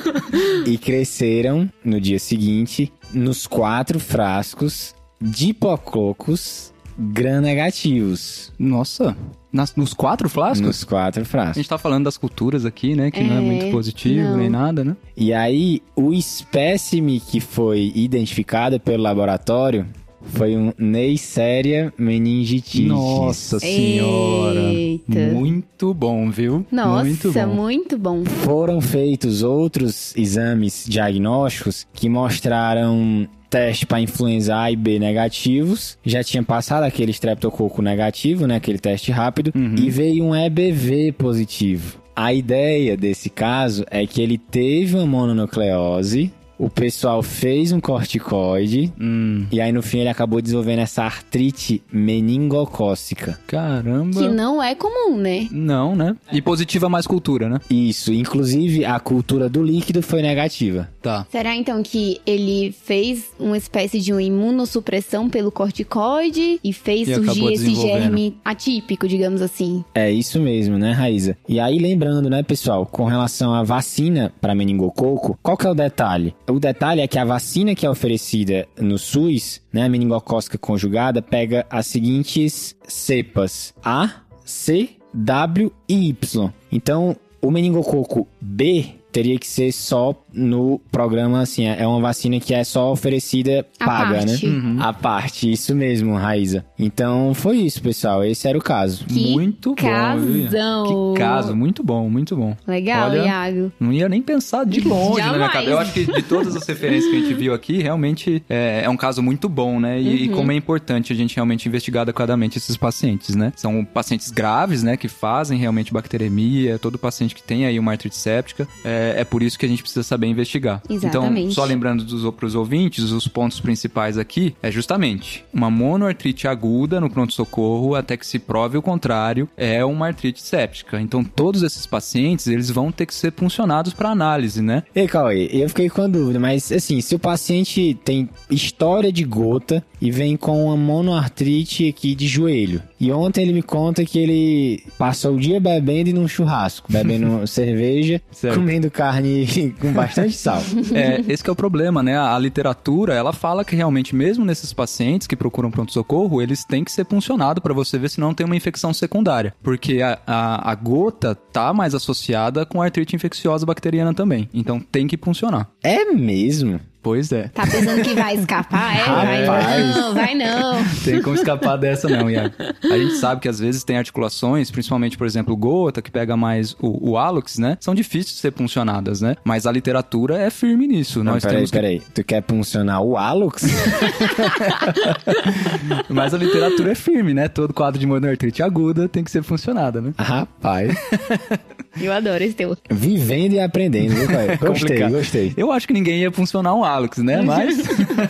e 0.66 0.76
cresceram 0.76 1.70
no 1.84 1.98
dia 2.00 2.18
seguinte 2.18 2.92
nos 3.14 3.46
quatro 3.46 3.98
frascos 3.98 4.94
dipococos 5.20 6.72
gram-negativos. 6.98 8.52
Nossa, 8.58 9.16
nas- 9.52 9.74
nos 9.74 9.94
quatro 9.94 10.28
flascos? 10.28 10.60
Nos 10.66 10.84
quatro 10.84 11.22
A 11.22 11.24
frascos. 11.24 11.56
gente 11.56 11.68
tá 11.68 11.78
falando 11.78 12.04
das 12.04 12.16
culturas 12.18 12.64
aqui, 12.66 12.94
né? 12.94 13.10
Que 13.10 13.22
não 13.22 13.36
é 13.36 13.38
É, 13.38 13.40
muito 13.40 13.70
positivo 13.70 14.28
não. 14.30 14.36
nem 14.36 14.50
nada, 14.50 14.84
né? 14.84 14.96
E 15.16 15.32
aí, 15.32 15.80
o 15.96 16.12
espécime 16.12 17.20
que 17.20 17.40
foi 17.40 17.92
identificado 17.94 18.78
pelo 18.80 19.02
laboratório 19.02 19.86
foi 20.22 20.56
um 20.56 20.72
Neisseria 20.78 21.92
meningitidis. 21.98 22.88
Nossa 22.88 23.58
senhora. 23.58 24.72
Eita. 24.72 25.18
Muito 25.32 25.94
bom, 25.94 26.30
viu? 26.30 26.66
Nossa, 26.70 27.04
muito 27.04 27.32
bom. 27.32 27.46
muito 27.46 27.98
bom. 27.98 28.24
Foram 28.24 28.80
feitos 28.80 29.42
outros 29.42 30.14
exames 30.16 30.84
diagnósticos 30.88 31.86
que 31.92 32.08
mostraram 32.08 33.28
teste 33.48 33.86
para 33.86 34.00
influenza 34.00 34.56
A 34.58 34.70
e 34.70 34.76
B 34.76 34.98
negativos. 34.98 35.98
Já 36.04 36.22
tinha 36.22 36.42
passado 36.42 36.84
aquele 36.84 37.12
streptococo 37.12 37.80
negativo, 37.80 38.46
né? 38.46 38.56
Aquele 38.56 38.78
teste 38.78 39.10
rápido. 39.10 39.52
E 39.76 39.90
veio 39.90 40.24
um 40.24 40.34
EBV 40.34 41.12
positivo. 41.12 41.98
A 42.14 42.34
ideia 42.34 42.96
desse 42.96 43.30
caso 43.30 43.84
é 43.90 44.04
que 44.04 44.20
ele 44.20 44.36
teve 44.38 44.96
uma 44.96 45.06
mononucleose. 45.06 46.32
O 46.58 46.68
pessoal 46.68 47.22
fez 47.22 47.70
um 47.72 47.80
corticoide. 47.80 48.92
Hum, 49.00 49.46
E 49.52 49.60
aí, 49.60 49.70
no 49.72 49.82
fim, 49.82 50.00
ele 50.00 50.08
acabou 50.08 50.40
desenvolvendo 50.42 50.80
essa 50.80 51.04
artrite 51.04 51.82
meningocócica. 51.92 53.38
caramba. 53.46 54.20
Que 54.20 54.28
não 54.28 54.62
é 54.62 54.74
comum, 54.74 55.16
né? 55.16 55.46
Não, 55.50 55.94
né? 55.94 56.16
E 56.32 56.40
positiva 56.42 56.88
mais 56.88 57.06
cultura, 57.06 57.48
né? 57.48 57.58
Isso, 57.70 58.12
inclusive 58.12 58.84
a 58.84 58.98
cultura 58.98 59.48
do 59.48 59.62
líquido 59.62 60.02
foi 60.02 60.22
negativa. 60.22 60.88
Tá. 61.02 61.26
Será 61.30 61.54
então 61.54 61.82
que 61.82 62.20
ele 62.26 62.72
fez 62.84 63.30
uma 63.38 63.56
espécie 63.56 64.00
de 64.00 64.12
uma 64.12 64.22
imunossupressão 64.22 65.28
pelo 65.28 65.50
corticoide 65.52 66.58
e 66.62 66.72
fez 66.72 67.08
E 67.08 67.14
surgir 67.14 67.52
esse 67.52 67.74
germe 67.74 68.36
atípico, 68.44 69.06
digamos 69.06 69.40
assim? 69.42 69.84
É 69.94 70.10
isso 70.10 70.40
mesmo, 70.40 70.76
né, 70.78 70.92
Raíza? 70.92 71.36
E 71.48 71.60
aí, 71.60 71.78
lembrando, 71.78 72.28
né, 72.28 72.42
pessoal, 72.42 72.84
com 72.84 73.04
relação 73.04 73.54
à 73.54 73.62
vacina 73.62 74.32
para 74.40 74.54
meningococo, 74.54 75.38
qual 75.42 75.56
que 75.56 75.66
é 75.66 75.70
o 75.70 75.74
detalhe? 75.74 76.34
O 76.48 76.58
detalhe 76.58 77.02
é 77.02 77.06
que 77.06 77.18
a 77.18 77.24
vacina 77.24 77.74
que 77.74 77.84
é 77.84 77.90
oferecida 77.90 78.66
no 78.80 78.98
SUS, 78.98 79.60
né, 79.70 79.84
a 79.84 79.88
meningocócica 79.88 80.56
conjugada, 80.56 81.20
pega 81.20 81.66
as 81.68 81.86
seguintes 81.86 82.74
cepas: 82.86 83.74
A, 83.84 84.22
C, 84.44 84.90
W 85.12 85.70
e 85.86 86.08
Y. 86.08 86.52
Então, 86.72 87.14
o 87.42 87.50
meningococo 87.50 88.26
B 88.40 88.97
teria 89.18 89.36
que 89.36 89.48
ser 89.48 89.72
só 89.72 90.14
no 90.32 90.80
programa, 90.92 91.40
assim, 91.40 91.66
é 91.66 91.84
uma 91.84 92.00
vacina 92.00 92.38
que 92.38 92.54
é 92.54 92.62
só 92.62 92.92
oferecida 92.92 93.66
À 93.80 93.84
paga, 93.84 94.18
parte. 94.18 94.46
né? 94.46 94.76
A 94.78 94.92
parte, 94.92 95.50
isso 95.50 95.74
mesmo, 95.74 96.14
Raíza. 96.14 96.64
Então, 96.78 97.34
foi 97.34 97.56
isso, 97.56 97.82
pessoal. 97.82 98.24
Esse 98.24 98.46
era 98.46 98.56
o 98.56 98.62
caso. 98.62 99.04
Que 99.06 99.32
muito 99.32 99.70
bom, 99.70 99.74
casão. 99.74 101.14
Que 101.14 101.18
caso, 101.20 101.56
muito 101.56 101.82
bom, 101.82 102.08
muito 102.08 102.36
bom. 102.36 102.56
Legal, 102.64 103.10
Olha, 103.10 103.24
Iago. 103.24 103.72
Não 103.80 103.92
ia 103.92 104.08
nem 104.08 104.22
pensar 104.22 104.64
de 104.64 104.80
longe 104.82 105.20
na 105.20 105.32
minha 105.32 105.48
cabeça. 105.48 105.70
Eu 105.72 105.78
acho 105.80 105.92
que 105.92 106.06
de 106.06 106.22
todas 106.22 106.54
as 106.54 106.64
referências 106.64 107.10
que 107.10 107.16
a 107.16 107.20
gente 107.20 107.34
viu 107.34 107.52
aqui, 107.52 107.82
realmente 107.82 108.40
é, 108.48 108.82
é 108.84 108.88
um 108.88 108.96
caso 108.96 109.20
muito 109.20 109.48
bom, 109.48 109.80
né? 109.80 110.00
E, 110.00 110.26
e 110.26 110.28
como 110.28 110.52
é 110.52 110.54
importante 110.54 111.12
a 111.12 111.16
gente 111.16 111.34
realmente 111.34 111.66
investigar 111.68 112.02
adequadamente 112.02 112.56
esses 112.56 112.76
pacientes, 112.76 113.34
né? 113.34 113.52
São 113.56 113.84
pacientes 113.84 114.30
graves, 114.30 114.84
né? 114.84 114.96
Que 114.96 115.08
fazem 115.08 115.58
realmente 115.58 115.92
bacteremia. 115.92 116.78
Todo 116.78 116.96
paciente 116.96 117.34
que 117.34 117.42
tem 117.42 117.66
aí 117.66 117.80
uma 117.80 117.90
artrite 117.90 118.14
séptica. 118.14 118.68
É, 118.84 119.07
é 119.16 119.24
por 119.24 119.42
isso 119.42 119.58
que 119.58 119.66
a 119.66 119.68
gente 119.68 119.82
precisa 119.82 120.02
saber 120.02 120.26
investigar. 120.26 120.82
Então, 120.88 121.22
Exatamente. 121.22 121.54
só 121.54 121.64
lembrando 121.64 122.04
dos, 122.04 122.28
pros 122.34 122.54
ouvintes, 122.54 123.10
os 123.10 123.28
pontos 123.28 123.60
principais 123.60 124.18
aqui 124.18 124.54
é 124.62 124.70
justamente 124.70 125.44
uma 125.52 125.70
monoartrite 125.70 126.46
aguda 126.46 127.00
no 127.00 127.10
pronto-socorro 127.10 127.94
até 127.94 128.16
que 128.16 128.26
se 128.26 128.38
prove 128.38 128.76
o 128.76 128.82
contrário, 128.82 129.48
é 129.56 129.84
uma 129.84 130.06
artrite 130.06 130.42
séptica. 130.42 131.00
Então, 131.00 131.22
todos 131.24 131.62
esses 131.62 131.86
pacientes, 131.86 132.46
eles 132.46 132.70
vão 132.70 132.90
ter 132.90 133.06
que 133.06 133.14
ser 133.14 133.32
funcionados 133.32 133.92
para 133.92 134.10
análise, 134.10 134.62
né? 134.62 134.82
Ei, 134.94 135.06
Cauê, 135.06 135.48
eu 135.52 135.68
fiquei 135.68 135.88
com 135.88 136.02
a 136.02 136.06
dúvida, 136.06 136.38
mas 136.38 136.70
assim, 136.72 137.00
se 137.00 137.14
o 137.14 137.18
paciente 137.18 137.98
tem 138.04 138.28
história 138.50 139.12
de 139.12 139.24
gota 139.24 139.84
e 140.00 140.10
vem 140.10 140.36
com 140.36 140.66
uma 140.66 140.76
monoartrite 140.76 141.88
aqui 141.88 142.14
de 142.14 142.26
joelho, 142.26 142.82
e 143.00 143.12
ontem 143.12 143.42
ele 143.42 143.52
me 143.52 143.62
conta 143.62 144.04
que 144.04 144.18
ele 144.18 144.84
passou 144.98 145.34
o 145.36 145.40
dia 145.40 145.60
bebendo 145.60 146.10
e 146.10 146.12
num 146.12 146.26
churrasco, 146.28 146.90
bebendo 146.92 147.46
cerveja, 147.48 148.20
Certo. 148.30 148.56
comendo 148.56 148.90
carne 148.90 149.74
com 149.80 149.92
bastante 149.92 150.32
sal. 150.34 150.62
É, 150.94 151.22
esse 151.28 151.42
que 151.42 151.50
é 151.50 151.52
o 151.52 151.56
problema, 151.56 152.02
né? 152.02 152.16
A, 152.16 152.34
a 152.34 152.38
literatura, 152.38 153.14
ela 153.14 153.32
fala 153.32 153.64
que 153.64 153.76
realmente, 153.76 154.14
mesmo 154.14 154.44
nesses 154.44 154.72
pacientes 154.72 155.26
que 155.26 155.36
procuram 155.36 155.70
pronto-socorro, 155.70 156.42
eles 156.42 156.64
têm 156.64 156.84
que 156.84 156.92
ser 156.92 157.04
puncionados 157.04 157.62
para 157.62 157.74
você 157.74 157.98
ver 157.98 158.10
se 158.10 158.20
não 158.20 158.34
tem 158.34 158.44
uma 158.46 158.56
infecção 158.56 158.92
secundária. 158.92 159.54
Porque 159.62 160.02
a, 160.02 160.18
a, 160.26 160.70
a 160.70 160.74
gota 160.74 161.34
tá 161.34 161.72
mais 161.72 161.94
associada 161.94 162.66
com 162.66 162.82
artrite 162.82 163.14
infecciosa 163.14 163.64
bacteriana 163.64 164.12
também. 164.14 164.48
Então 164.52 164.80
tem 164.80 165.06
que 165.06 165.16
funcionar. 165.16 165.70
É 165.82 166.04
mesmo? 166.06 166.80
Pois 167.02 167.30
é. 167.32 167.48
Tá 167.48 167.66
pensando 167.66 168.02
que 168.02 168.14
vai 168.14 168.34
escapar? 168.34 168.96
É, 168.96 169.04
vai 169.04 169.46
Rapaz. 169.46 169.96
não, 169.96 170.14
vai 170.14 170.34
não. 170.34 170.84
Tem 171.04 171.22
como 171.22 171.36
escapar 171.36 171.76
dessa 171.76 172.08
não, 172.08 172.28
Iago. 172.28 172.54
A 172.84 172.98
gente 172.98 173.14
sabe 173.14 173.40
que 173.40 173.48
às 173.48 173.58
vezes 173.58 173.84
tem 173.84 173.96
articulações, 173.96 174.70
principalmente, 174.70 175.16
por 175.16 175.26
exemplo, 175.26 175.54
o 175.54 175.56
gota, 175.56 176.02
que 176.02 176.10
pega 176.10 176.36
mais 176.36 176.74
o, 176.80 177.10
o 177.10 177.16
hálux, 177.16 177.58
né? 177.58 177.76
São 177.80 177.94
difíceis 177.94 178.34
de 178.34 178.40
ser 178.40 178.50
puncionadas, 178.50 179.20
né? 179.20 179.36
Mas 179.44 179.66
a 179.66 179.72
literatura 179.72 180.38
é 180.38 180.50
firme 180.50 180.86
nisso. 180.86 181.22
Não, 181.22 181.34
Nós 181.34 181.42
peraí, 181.42 181.56
temos 181.56 181.70
que... 181.70 181.76
peraí. 181.76 182.02
Tu 182.14 182.24
quer 182.24 182.42
funcionar 182.46 183.00
o 183.00 183.16
Alux? 183.16 183.62
Mas 186.08 186.34
a 186.34 186.38
literatura 186.38 186.92
é 186.92 186.94
firme, 186.94 187.32
né? 187.32 187.48
Todo 187.48 187.72
quadro 187.72 187.98
de 187.98 188.06
monoartrite 188.06 188.62
aguda 188.62 189.08
tem 189.08 189.22
que 189.22 189.30
ser 189.30 189.42
funcionada, 189.42 190.00
né? 190.00 190.12
Rapaz, 190.18 190.96
Eu 192.00 192.12
adoro 192.12 192.42
esse 192.44 192.54
teu. 192.54 192.76
vivendo 192.90 193.54
e 193.54 193.60
aprendendo, 193.60 194.14
viu, 194.14 194.26
pai? 194.26 194.46
Gostei, 194.58 194.68
Complicado. 194.68 195.12
gostei. 195.12 195.52
Eu 195.56 195.72
acho 195.72 195.86
que 195.86 195.92
ninguém 195.92 196.20
ia 196.20 196.30
funcionar 196.30 196.74
um 196.74 196.84
hálux, 196.84 197.18
né? 197.18 197.42
Mas 197.42 197.76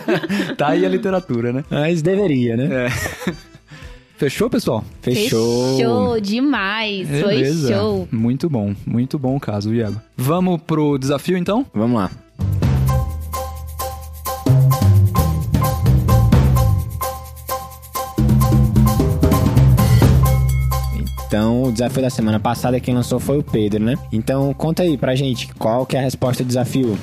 tá 0.57 0.69
aí 0.69 0.85
a 0.87 0.89
literatura, 0.89 1.53
né? 1.53 1.65
Mas 1.71 2.01
deveria, 2.03 2.57
né? 2.57 2.87
É. 2.87 3.33
Fechou, 4.17 4.51
pessoal? 4.51 4.85
Fechou. 5.01 5.77
Fechou 5.77 6.21
demais. 6.21 7.09
Foi 7.09 7.45
show. 7.69 8.09
Muito 8.11 8.51
bom, 8.51 8.75
muito 8.85 9.17
bom 9.19 9.37
o 9.37 9.41
caso, 9.41 9.73
Iago. 9.73 10.01
Vamos 10.17 10.61
pro 10.63 10.99
desafio, 10.99 11.37
então? 11.37 11.65
Vamos 11.73 11.97
lá. 12.01 12.11
Então, 21.29 21.65
o 21.65 21.71
desafio 21.71 22.01
da 22.01 22.09
semana 22.09 22.41
passada 22.41 22.81
quem 22.81 22.95
lançou 22.95 23.21
foi 23.21 23.37
o 23.37 23.43
Pedro, 23.43 23.85
né? 23.85 23.97
Então, 24.11 24.55
conta 24.55 24.83
aí 24.83 24.97
pra 24.97 25.15
gente 25.15 25.55
qual 25.59 25.85
que 25.85 25.95
é 25.95 26.01
a 26.01 26.03
resposta 26.03 26.43
do 26.43 26.47
desafio. 26.47 26.99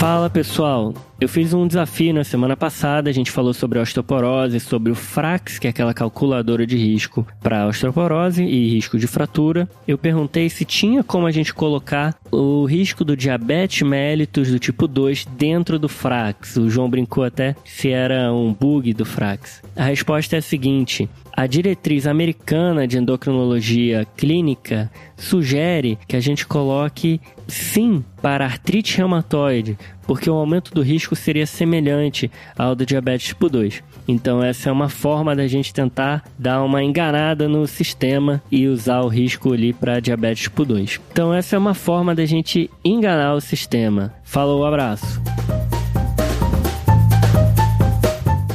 Fala 0.00 0.30
pessoal, 0.30 0.94
eu 1.20 1.28
fiz 1.28 1.52
um 1.52 1.66
desafio 1.66 2.14
na 2.14 2.24
semana 2.24 2.56
passada, 2.56 3.10
a 3.10 3.12
gente 3.12 3.30
falou 3.30 3.52
sobre 3.52 3.78
osteoporose, 3.78 4.58
sobre 4.58 4.90
o 4.90 4.94
Frax, 4.94 5.58
que 5.58 5.66
é 5.66 5.70
aquela 5.70 5.92
calculadora 5.92 6.66
de 6.66 6.74
risco 6.74 7.26
para 7.42 7.66
osteoporose 7.66 8.42
e 8.42 8.70
risco 8.70 8.98
de 8.98 9.06
fratura. 9.06 9.68
Eu 9.86 9.98
perguntei 9.98 10.48
se 10.48 10.64
tinha 10.64 11.04
como 11.04 11.26
a 11.26 11.30
gente 11.30 11.52
colocar 11.52 12.16
o 12.32 12.64
risco 12.64 13.04
do 13.04 13.14
diabetes 13.14 13.86
mellitus 13.86 14.50
do 14.50 14.58
tipo 14.58 14.88
2 14.88 15.26
dentro 15.36 15.78
do 15.78 15.90
Frax. 15.90 16.56
O 16.56 16.70
João 16.70 16.88
brincou 16.88 17.22
até 17.22 17.54
se 17.66 17.90
era 17.90 18.32
um 18.32 18.54
bug 18.54 18.94
do 18.94 19.04
Frax. 19.04 19.60
A 19.76 19.84
resposta 19.84 20.36
é 20.36 20.38
a 20.38 20.42
seguinte: 20.42 21.10
a 21.34 21.46
diretriz 21.46 22.06
americana 22.06 22.88
de 22.88 22.96
endocrinologia 22.96 24.06
clínica 24.16 24.90
sugere 25.16 25.98
que 26.08 26.16
a 26.16 26.20
gente 26.20 26.46
coloque 26.46 27.20
sim 27.50 28.04
para 28.22 28.44
artrite 28.44 28.96
reumatoide, 28.96 29.76
porque 30.06 30.30
o 30.30 30.34
aumento 30.34 30.72
do 30.72 30.82
risco 30.82 31.14
seria 31.14 31.46
semelhante 31.46 32.30
ao 32.56 32.74
do 32.74 32.86
diabetes 32.86 33.28
tipo 33.28 33.48
2. 33.48 33.82
Então 34.08 34.42
essa 34.42 34.68
é 34.68 34.72
uma 34.72 34.88
forma 34.88 35.34
da 35.36 35.46
gente 35.46 35.74
tentar 35.74 36.24
dar 36.38 36.62
uma 36.62 36.82
enganada 36.82 37.48
no 37.48 37.66
sistema 37.66 38.42
e 38.50 38.66
usar 38.66 39.00
o 39.00 39.08
risco 39.08 39.52
ali 39.52 39.72
para 39.72 40.00
diabetes 40.00 40.44
tipo 40.44 40.64
2. 40.64 41.00
Então 41.12 41.32
essa 41.34 41.56
é 41.56 41.58
uma 41.58 41.74
forma 41.74 42.14
da 42.14 42.24
gente 42.24 42.70
enganar 42.84 43.34
o 43.34 43.40
sistema. 43.40 44.14
Falou, 44.24 44.64
abraço. 44.64 45.20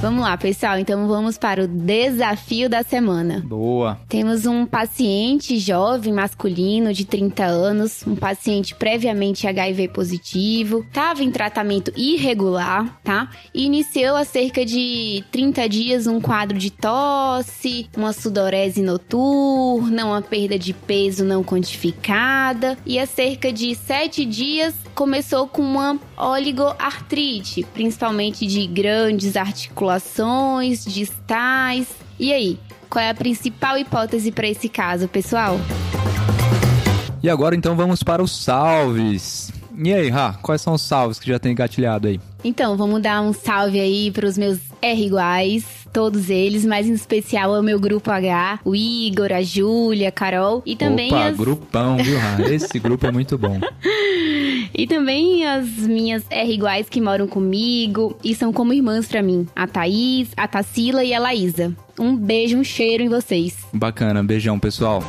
Vamos 0.05 0.21
lá, 0.21 0.37
pessoal. 0.37 0.77
Então 0.77 1.07
vamos 1.07 1.35
para 1.35 1.63
o 1.63 1.67
desafio 1.67 2.69
da 2.69 2.83
semana. 2.83 3.41
Boa. 3.43 3.97
Temos 4.07 4.45
um 4.45 4.63
paciente 4.63 5.57
jovem 5.57 6.13
masculino 6.13 6.93
de 6.93 7.05
30 7.05 7.43
anos, 7.43 8.05
um 8.05 8.15
paciente 8.15 8.75
previamente 8.75 9.47
HIV 9.47 9.87
positivo, 9.87 10.81
estava 10.81 11.23
em 11.23 11.31
tratamento 11.31 11.91
irregular, 11.97 12.99
tá? 13.03 13.31
E 13.51 13.65
iniciou 13.65 14.15
há 14.15 14.23
cerca 14.23 14.63
de 14.63 15.23
30 15.31 15.67
dias 15.67 16.05
um 16.05 16.21
quadro 16.21 16.55
de 16.55 16.69
tosse, 16.69 17.89
uma 17.97 18.13
sudorese 18.13 18.83
noturna, 18.83 20.05
uma 20.05 20.21
perda 20.21 20.59
de 20.59 20.71
peso 20.71 21.25
não 21.25 21.43
quantificada, 21.43 22.77
e 22.85 22.99
há 22.99 23.07
cerca 23.07 23.51
de 23.51 23.73
7 23.73 24.23
dias 24.23 24.75
começou 24.93 25.47
com 25.47 25.63
uma 25.63 25.99
oligoartrite, 26.17 27.65
principalmente 27.73 28.45
de 28.45 28.65
grandes 28.67 29.35
articulações, 29.35 30.85
distais. 30.85 31.87
E 32.19 32.31
aí, 32.31 32.59
qual 32.89 33.03
é 33.03 33.09
a 33.09 33.13
principal 33.13 33.77
hipótese 33.77 34.31
para 34.31 34.47
esse 34.47 34.69
caso, 34.69 35.07
pessoal? 35.07 35.59
E 37.21 37.29
agora 37.29 37.55
então 37.55 37.75
vamos 37.75 38.03
para 38.03 38.21
os 38.21 38.43
salves. 38.43 39.51
E 39.77 39.93
aí, 39.93 40.09
Ra, 40.09 40.33
quais 40.41 40.61
são 40.61 40.73
os 40.73 40.81
salves 40.81 41.19
que 41.19 41.27
já 41.27 41.37
tem 41.37 41.51
engatilhado 41.51 42.07
aí? 42.07 42.19
Então, 42.43 42.77
vamos 42.77 43.01
dar 43.01 43.21
um 43.21 43.33
salve 43.33 43.79
aí 43.79 44.11
para 44.11 44.25
os 44.25 44.37
meus 44.37 44.59
R 44.81 45.05
iguais, 45.05 45.65
todos 45.95 46.29
eles, 46.29 46.65
mas 46.65 46.87
em 46.87 46.91
especial 46.91 47.55
ao 47.55 47.63
meu 47.63 47.79
grupo 47.79 48.11
H, 48.11 48.59
o 48.65 48.75
Igor, 48.75 49.31
a 49.31 49.41
Júlia, 49.41 50.09
a 50.09 50.11
Carol 50.11 50.61
e 50.65 50.75
também 50.75 51.07
Opa, 51.07 51.27
as 51.27 51.37
grupão, 51.37 51.95
viu? 51.95 52.17
Esse 52.53 52.77
grupo 52.79 53.07
é 53.07 53.11
muito 53.13 53.37
bom. 53.37 53.61
e 54.75 54.85
também 54.87 55.47
as 55.47 55.65
minhas 55.69 56.25
R 56.29 56.53
iguais 56.53 56.89
que 56.89 56.99
moram 56.99 57.29
comigo 57.29 58.17
e 58.21 58.35
são 58.35 58.51
como 58.51 58.73
irmãs 58.73 59.07
para 59.07 59.23
mim, 59.23 59.47
a 59.55 59.65
Thaís, 59.67 60.31
a 60.35 60.45
Tassila 60.49 61.01
e 61.01 61.13
a 61.13 61.19
Laísa. 61.19 61.73
Um 61.97 62.13
beijo, 62.13 62.57
um 62.57 62.63
cheiro 62.63 63.01
em 63.01 63.07
vocês. 63.07 63.55
Bacana, 63.71 64.21
beijão, 64.21 64.59
pessoal. 64.59 65.01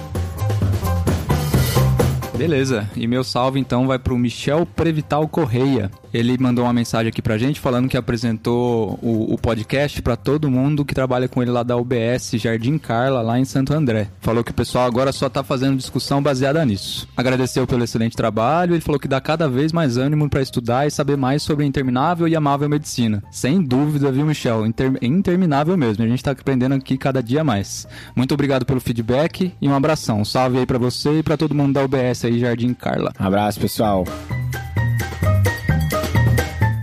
Beleza, 2.39 2.89
e 2.95 3.09
meu 3.09 3.25
salve 3.25 3.59
então 3.59 3.89
vai 3.89 3.99
pro 3.99 4.17
Michel 4.17 4.65
Prevital 4.65 5.27
Correia. 5.27 5.91
Ele 6.17 6.37
mandou 6.39 6.65
uma 6.65 6.73
mensagem 6.73 7.09
aqui 7.09 7.21
pra 7.21 7.37
gente 7.37 7.61
falando 7.61 7.89
que 7.89 7.97
apresentou 7.97 8.99
o, 9.03 9.35
o 9.35 9.39
podcast 9.39 10.01
pra 10.01 10.17
todo 10.17 10.51
mundo 10.51 10.85
que 10.85 10.95
trabalha 10.95 11.29
com 11.29 11.43
ele 11.43 11.51
lá 11.51 11.63
da 11.63 11.77
UBS 11.77 12.31
Jardim 12.37 12.79
Carla, 12.79 13.21
lá 13.21 13.39
em 13.39 13.45
Santo 13.45 13.75
André. 13.75 14.09
Falou 14.21 14.43
que 14.43 14.51
o 14.51 14.55
pessoal 14.55 14.87
agora 14.87 15.13
só 15.13 15.29
tá 15.29 15.43
fazendo 15.45 15.77
discussão 15.77 16.23
baseada 16.23 16.65
nisso. 16.65 17.07
Agradeceu 17.17 17.67
pelo 17.67 17.85
excelente 17.85 18.17
trabalho, 18.17 18.75
ele 18.75 18.81
falou 18.81 18.99
que 18.99 19.07
dá 19.09 19.21
cada 19.21 19.49
vez 19.49 19.73
mais 19.73 19.97
ânimo 19.97 20.29
pra 20.31 20.41
estudar 20.41 20.87
e 20.87 20.91
saber 20.91 21.17
mais 21.17 21.43
sobre 21.43 21.65
a 21.65 21.69
interminável 21.69 22.27
e 22.27 22.35
amável 22.35 22.69
medicina. 22.69 23.23
Sem 23.31 23.63
dúvida, 23.63 24.11
viu, 24.11 24.25
Michel? 24.25 24.65
Inter- 24.67 24.99
interminável 25.03 25.77
mesmo. 25.77 26.03
A 26.05 26.09
gente 26.09 26.25
tá 26.25 26.31
aprendendo 26.31 26.75
aqui 26.75 26.97
cada 26.97 27.23
dia 27.23 27.45
mais. 27.45 27.87
Muito 28.15 28.33
obrigado 28.33 28.65
pelo 28.65 28.81
feedback 28.81 29.53
e 29.61 29.69
um 29.69 29.75
abração. 29.75 30.21
Um 30.21 30.25
salve 30.25 30.59
aí 30.59 30.67
pra 30.67 30.79
você 30.79 31.19
e 31.19 31.23
pra 31.23 31.37
todo 31.37 31.55
mundo 31.55 31.75
da 31.75 31.85
UBS 31.85 32.25
aí, 32.25 32.39
Jardim 32.39 32.73
Carla. 32.73 33.13
Abraço, 33.19 33.61
pessoal. 33.61 34.05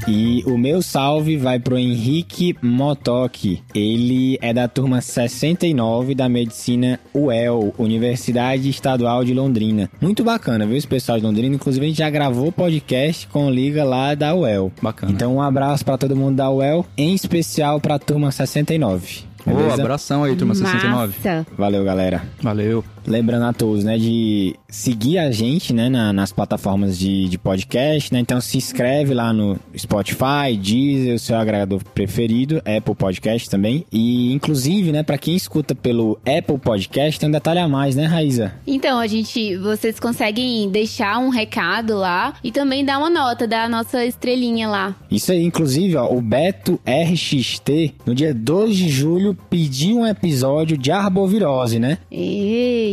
E 0.07 0.43
o 0.45 0.57
meu 0.57 0.81
salve 0.81 1.37
vai 1.37 1.59
pro 1.59 1.77
Henrique 1.77 2.55
Motoki. 2.61 3.61
Ele 3.73 4.37
é 4.41 4.53
da 4.53 4.67
turma 4.67 4.99
69 5.01 6.13
da 6.13 6.27
Medicina 6.27 6.99
UEL, 7.13 7.73
Universidade 7.77 8.69
Estadual 8.69 9.23
de 9.23 9.33
Londrina. 9.33 9.89
Muito 10.01 10.23
bacana, 10.23 10.65
viu, 10.65 10.75
esse 10.77 10.87
pessoal 10.87 11.17
de 11.17 11.25
Londrina? 11.25 11.55
Inclusive, 11.55 11.85
a 11.85 11.89
gente 11.89 11.97
já 11.97 12.09
gravou 12.09 12.51
podcast 12.51 13.27
com 13.27 13.49
liga 13.49 13.83
lá 13.83 14.13
da 14.13 14.35
UEL. 14.35 14.71
Bacana. 14.81 15.11
Então, 15.11 15.35
um 15.35 15.41
abraço 15.41 15.85
pra 15.85 15.97
todo 15.97 16.15
mundo 16.15 16.35
da 16.35 16.49
UEL, 16.49 16.85
em 16.97 17.13
especial 17.13 17.79
pra 17.79 17.97
turma 17.97 18.31
69. 18.31 19.21
Ô, 19.45 19.51
Beleza? 19.55 19.81
abração 19.81 20.23
aí, 20.23 20.35
turma 20.35 20.55
69. 20.55 21.13
Massa. 21.17 21.45
Valeu, 21.57 21.83
galera. 21.83 22.23
Valeu. 22.41 22.83
Lembrando 23.05 23.45
a 23.45 23.53
todos, 23.53 23.83
né, 23.83 23.97
de 23.97 24.55
seguir 24.67 25.17
a 25.19 25.31
gente, 25.31 25.73
né, 25.73 25.89
na- 25.89 26.13
nas 26.13 26.31
plataformas 26.31 26.97
de, 26.97 27.27
de 27.27 27.37
podcast, 27.37 28.13
né? 28.13 28.19
Então 28.19 28.39
se 28.41 28.57
inscreve 28.57 29.13
lá 29.13 29.31
no 29.33 29.57
Spotify, 29.77 30.55
Deezer, 30.59 31.15
o 31.15 31.19
seu 31.19 31.35
agregador 31.37 31.81
preferido, 31.93 32.57
Apple 32.59 32.95
Podcast 32.95 33.49
também. 33.49 33.85
E 33.91 34.33
inclusive, 34.33 34.91
né, 34.91 35.03
para 35.03 35.17
quem 35.17 35.35
escuta 35.35 35.75
pelo 35.75 36.17
Apple 36.25 36.57
Podcast, 36.57 37.19
tem 37.19 37.29
um 37.29 37.31
detalhe 37.31 37.59
a 37.59 37.67
mais, 37.67 37.95
né, 37.95 38.05
Raíza? 38.05 38.53
Então, 38.65 38.99
a 38.99 39.07
gente, 39.07 39.55
vocês 39.57 39.99
conseguem 39.99 40.69
deixar 40.69 41.19
um 41.19 41.29
recado 41.29 41.95
lá 41.97 42.33
e 42.43 42.51
também 42.51 42.83
dar 42.85 42.97
uma 42.99 43.09
nota 43.09 43.47
da 43.47 43.67
nossa 43.69 44.05
estrelinha 44.05 44.67
lá. 44.67 44.95
Isso 45.11 45.31
aí, 45.31 45.43
inclusive, 45.43 45.95
ó, 45.97 46.11
o 46.13 46.21
Beto 46.21 46.79
RXT, 46.85 47.93
no 48.05 48.15
dia 48.15 48.33
2 48.33 48.75
de 48.75 48.89
julho, 48.89 49.37
pediu 49.49 49.99
um 49.99 50.07
episódio 50.07 50.77
de 50.77 50.91
arbovirose, 50.91 51.79
né? 51.79 51.97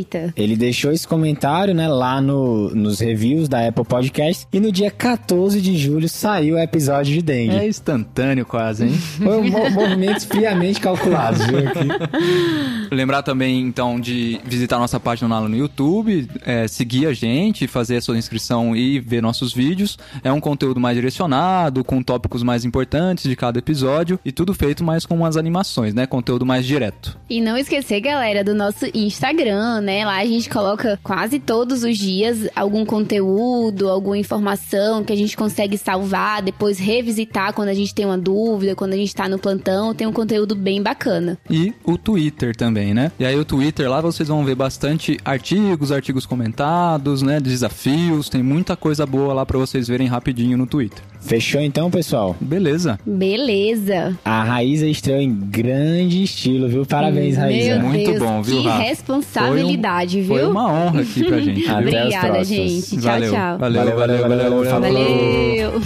Eita. 0.01 0.33
Ele 0.37 0.57
deixou 0.57 0.93
esse 0.93 1.07
comentário, 1.07 1.75
né, 1.75 1.87
lá 1.89 2.21
no, 2.21 2.71
nos 2.75 3.01
reviews 3.01 3.49
da 3.49 3.67
Apple 3.67 3.85
Podcast. 3.85 4.47
E 4.53 4.59
no 4.61 4.73
dia 4.73 4.91
14 4.91 5.61
de 5.61 5.77
julho 5.77 6.09
saiu 6.09 6.57
o 6.57 6.59
episódio 6.59 7.13
de 7.15 7.23
dengue. 7.23 7.55
É 7.57 7.69
instantâneo 7.69 8.45
quase, 8.47 8.85
hein? 8.87 8.93
Foi 9.19 9.37
um 9.39 9.51
mo- 9.51 9.71
movimentos 9.71 10.25
friamente 10.25 10.81
calculados, 10.81 11.45
viu? 11.47 11.59
Aqui. 11.59 12.91
Lembrar 12.91 13.23
também, 13.23 13.61
então, 13.61 14.01
de 14.01 14.41
visitar 14.45 14.79
nossa 14.79 14.99
página 14.99 15.29
lá 15.41 15.49
no 15.49 15.57
YouTube, 15.57 16.29
é, 16.45 16.67
seguir 16.67 17.07
a 17.07 17.13
gente, 17.13 17.67
fazer 17.67 17.97
a 17.97 18.01
sua 18.01 18.19
inscrição 18.19 18.75
e 18.75 18.99
ver 18.99 19.23
nossos 19.23 19.53
vídeos. 19.53 19.99
É 20.25 20.33
um 20.33 20.41
conteúdo 20.41 20.81
mais 20.81 20.97
direcionado, 20.97 21.85
com 21.85 22.03
tópicos 22.03 22.43
mais 22.43 22.65
importantes 22.65 23.25
de 23.29 23.37
cada 23.37 23.59
episódio 23.59 24.19
e 24.25 24.33
tudo 24.33 24.53
feito 24.55 24.83
mais 24.83 25.07
com 25.07 25.15
umas 25.15 25.37
animações, 25.37 25.95
né? 25.95 26.07
Conteúdo 26.07 26.45
mais 26.45 26.67
direto. 26.67 27.17
E 27.29 27.41
não 27.41 27.57
esquecer, 27.57 28.01
galera, 28.01 28.43
do 28.43 28.55
nosso 28.55 28.87
Instagram, 28.95 29.81
né? 29.83 29.90
Né? 29.91 30.05
Lá 30.05 30.19
a 30.19 30.25
gente 30.25 30.49
coloca 30.49 30.99
quase 31.03 31.41
todos 31.41 31.83
os 31.83 31.99
dias 31.99 32.49
algum 32.55 32.87
conteúdo, 32.87 33.89
alguma 33.89 34.17
informação 34.17 35.03
que 35.03 35.13
a 35.13 35.17
gente 35.17 35.37
consegue 35.37 35.77
salvar, 35.77 36.43
depois 36.43 36.79
revisitar 36.79 37.53
quando 37.53 37.71
a 37.71 37.75
gente 37.75 37.93
tem 37.93 38.07
uma 38.07 38.17
dúvida, 38.17 38.77
quando 38.77 38.93
a 38.93 38.97
gente 38.97 39.15
tá 39.15 39.29
no 39.29 39.39
plantão. 39.39 39.93
Tem 39.93 40.07
um 40.07 40.13
conteúdo 40.13 40.55
bem 40.55 40.81
bacana. 40.81 41.37
E 41.51 41.75
o 41.85 41.99
Twitter 41.99 42.55
também, 42.55 42.95
né? 42.95 43.11
E 43.19 43.25
aí 43.25 43.37
o 43.37 43.45
Twitter 43.45 43.91
lá 43.91 44.01
vocês 44.01 44.29
vão 44.29 44.45
ver 44.45 44.55
bastante 44.55 45.19
artigos, 45.25 45.91
artigos 45.91 46.25
comentados, 46.25 47.23
né? 47.23 47.41
Desafios, 47.41 48.29
tem 48.29 48.43
muita 48.43 48.77
coisa 48.77 49.05
boa 49.05 49.35
lá 49.35 49.45
para 49.45 49.59
vocês 49.59 49.89
verem 49.89 50.07
rapidinho 50.07 50.57
no 50.57 50.67
Twitter. 50.67 51.03
Fechou 51.21 51.61
então, 51.61 51.91
pessoal? 51.91 52.35
Beleza. 52.41 52.99
Beleza. 53.07 54.19
A 54.25 54.43
Raíza 54.43 54.87
estreou 54.87 55.21
em 55.21 55.33
grande 55.33 56.23
estilo, 56.25 56.69
viu? 56.69 56.85
Parabéns, 56.87 57.37
Raíza. 57.37 57.77
Meu 57.79 57.89
Muito 57.89 58.11
Deus, 58.13 58.19
bom, 58.23 58.43
viu, 58.43 58.63
Que 58.63 58.69
Rafa? 58.69 58.83
responsabilidade, 58.83 60.25
Foi 60.25 60.41
viu? 60.41 60.51
uma 60.51 60.73
honra 60.73 61.03
aqui 61.03 61.25
pra 61.25 61.41
gente. 61.41 61.69
Até 61.69 61.79
Obrigada, 61.79 62.45
gente. 62.45 62.97
Tchau, 62.97 63.01
valeu, 63.01 63.33
tchau. 63.33 63.59
Valeu, 63.59 63.85
valeu, 63.85 63.97
valeu, 63.97 64.19
valeu, 64.29 64.51
valeu. 64.51 64.65
Falou. 64.65 64.81
Valeu. 64.81 65.81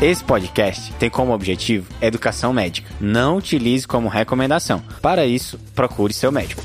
Esse 0.00 0.22
podcast 0.22 0.92
tem 0.94 1.10
como 1.10 1.32
objetivo 1.32 1.88
educação 2.00 2.52
médica. 2.52 2.88
Não 3.00 3.36
utilize 3.36 3.86
como 3.86 4.08
recomendação. 4.08 4.80
Para 5.02 5.26
isso, 5.26 5.58
procure 5.74 6.12
seu 6.12 6.30
médico. 6.30 6.62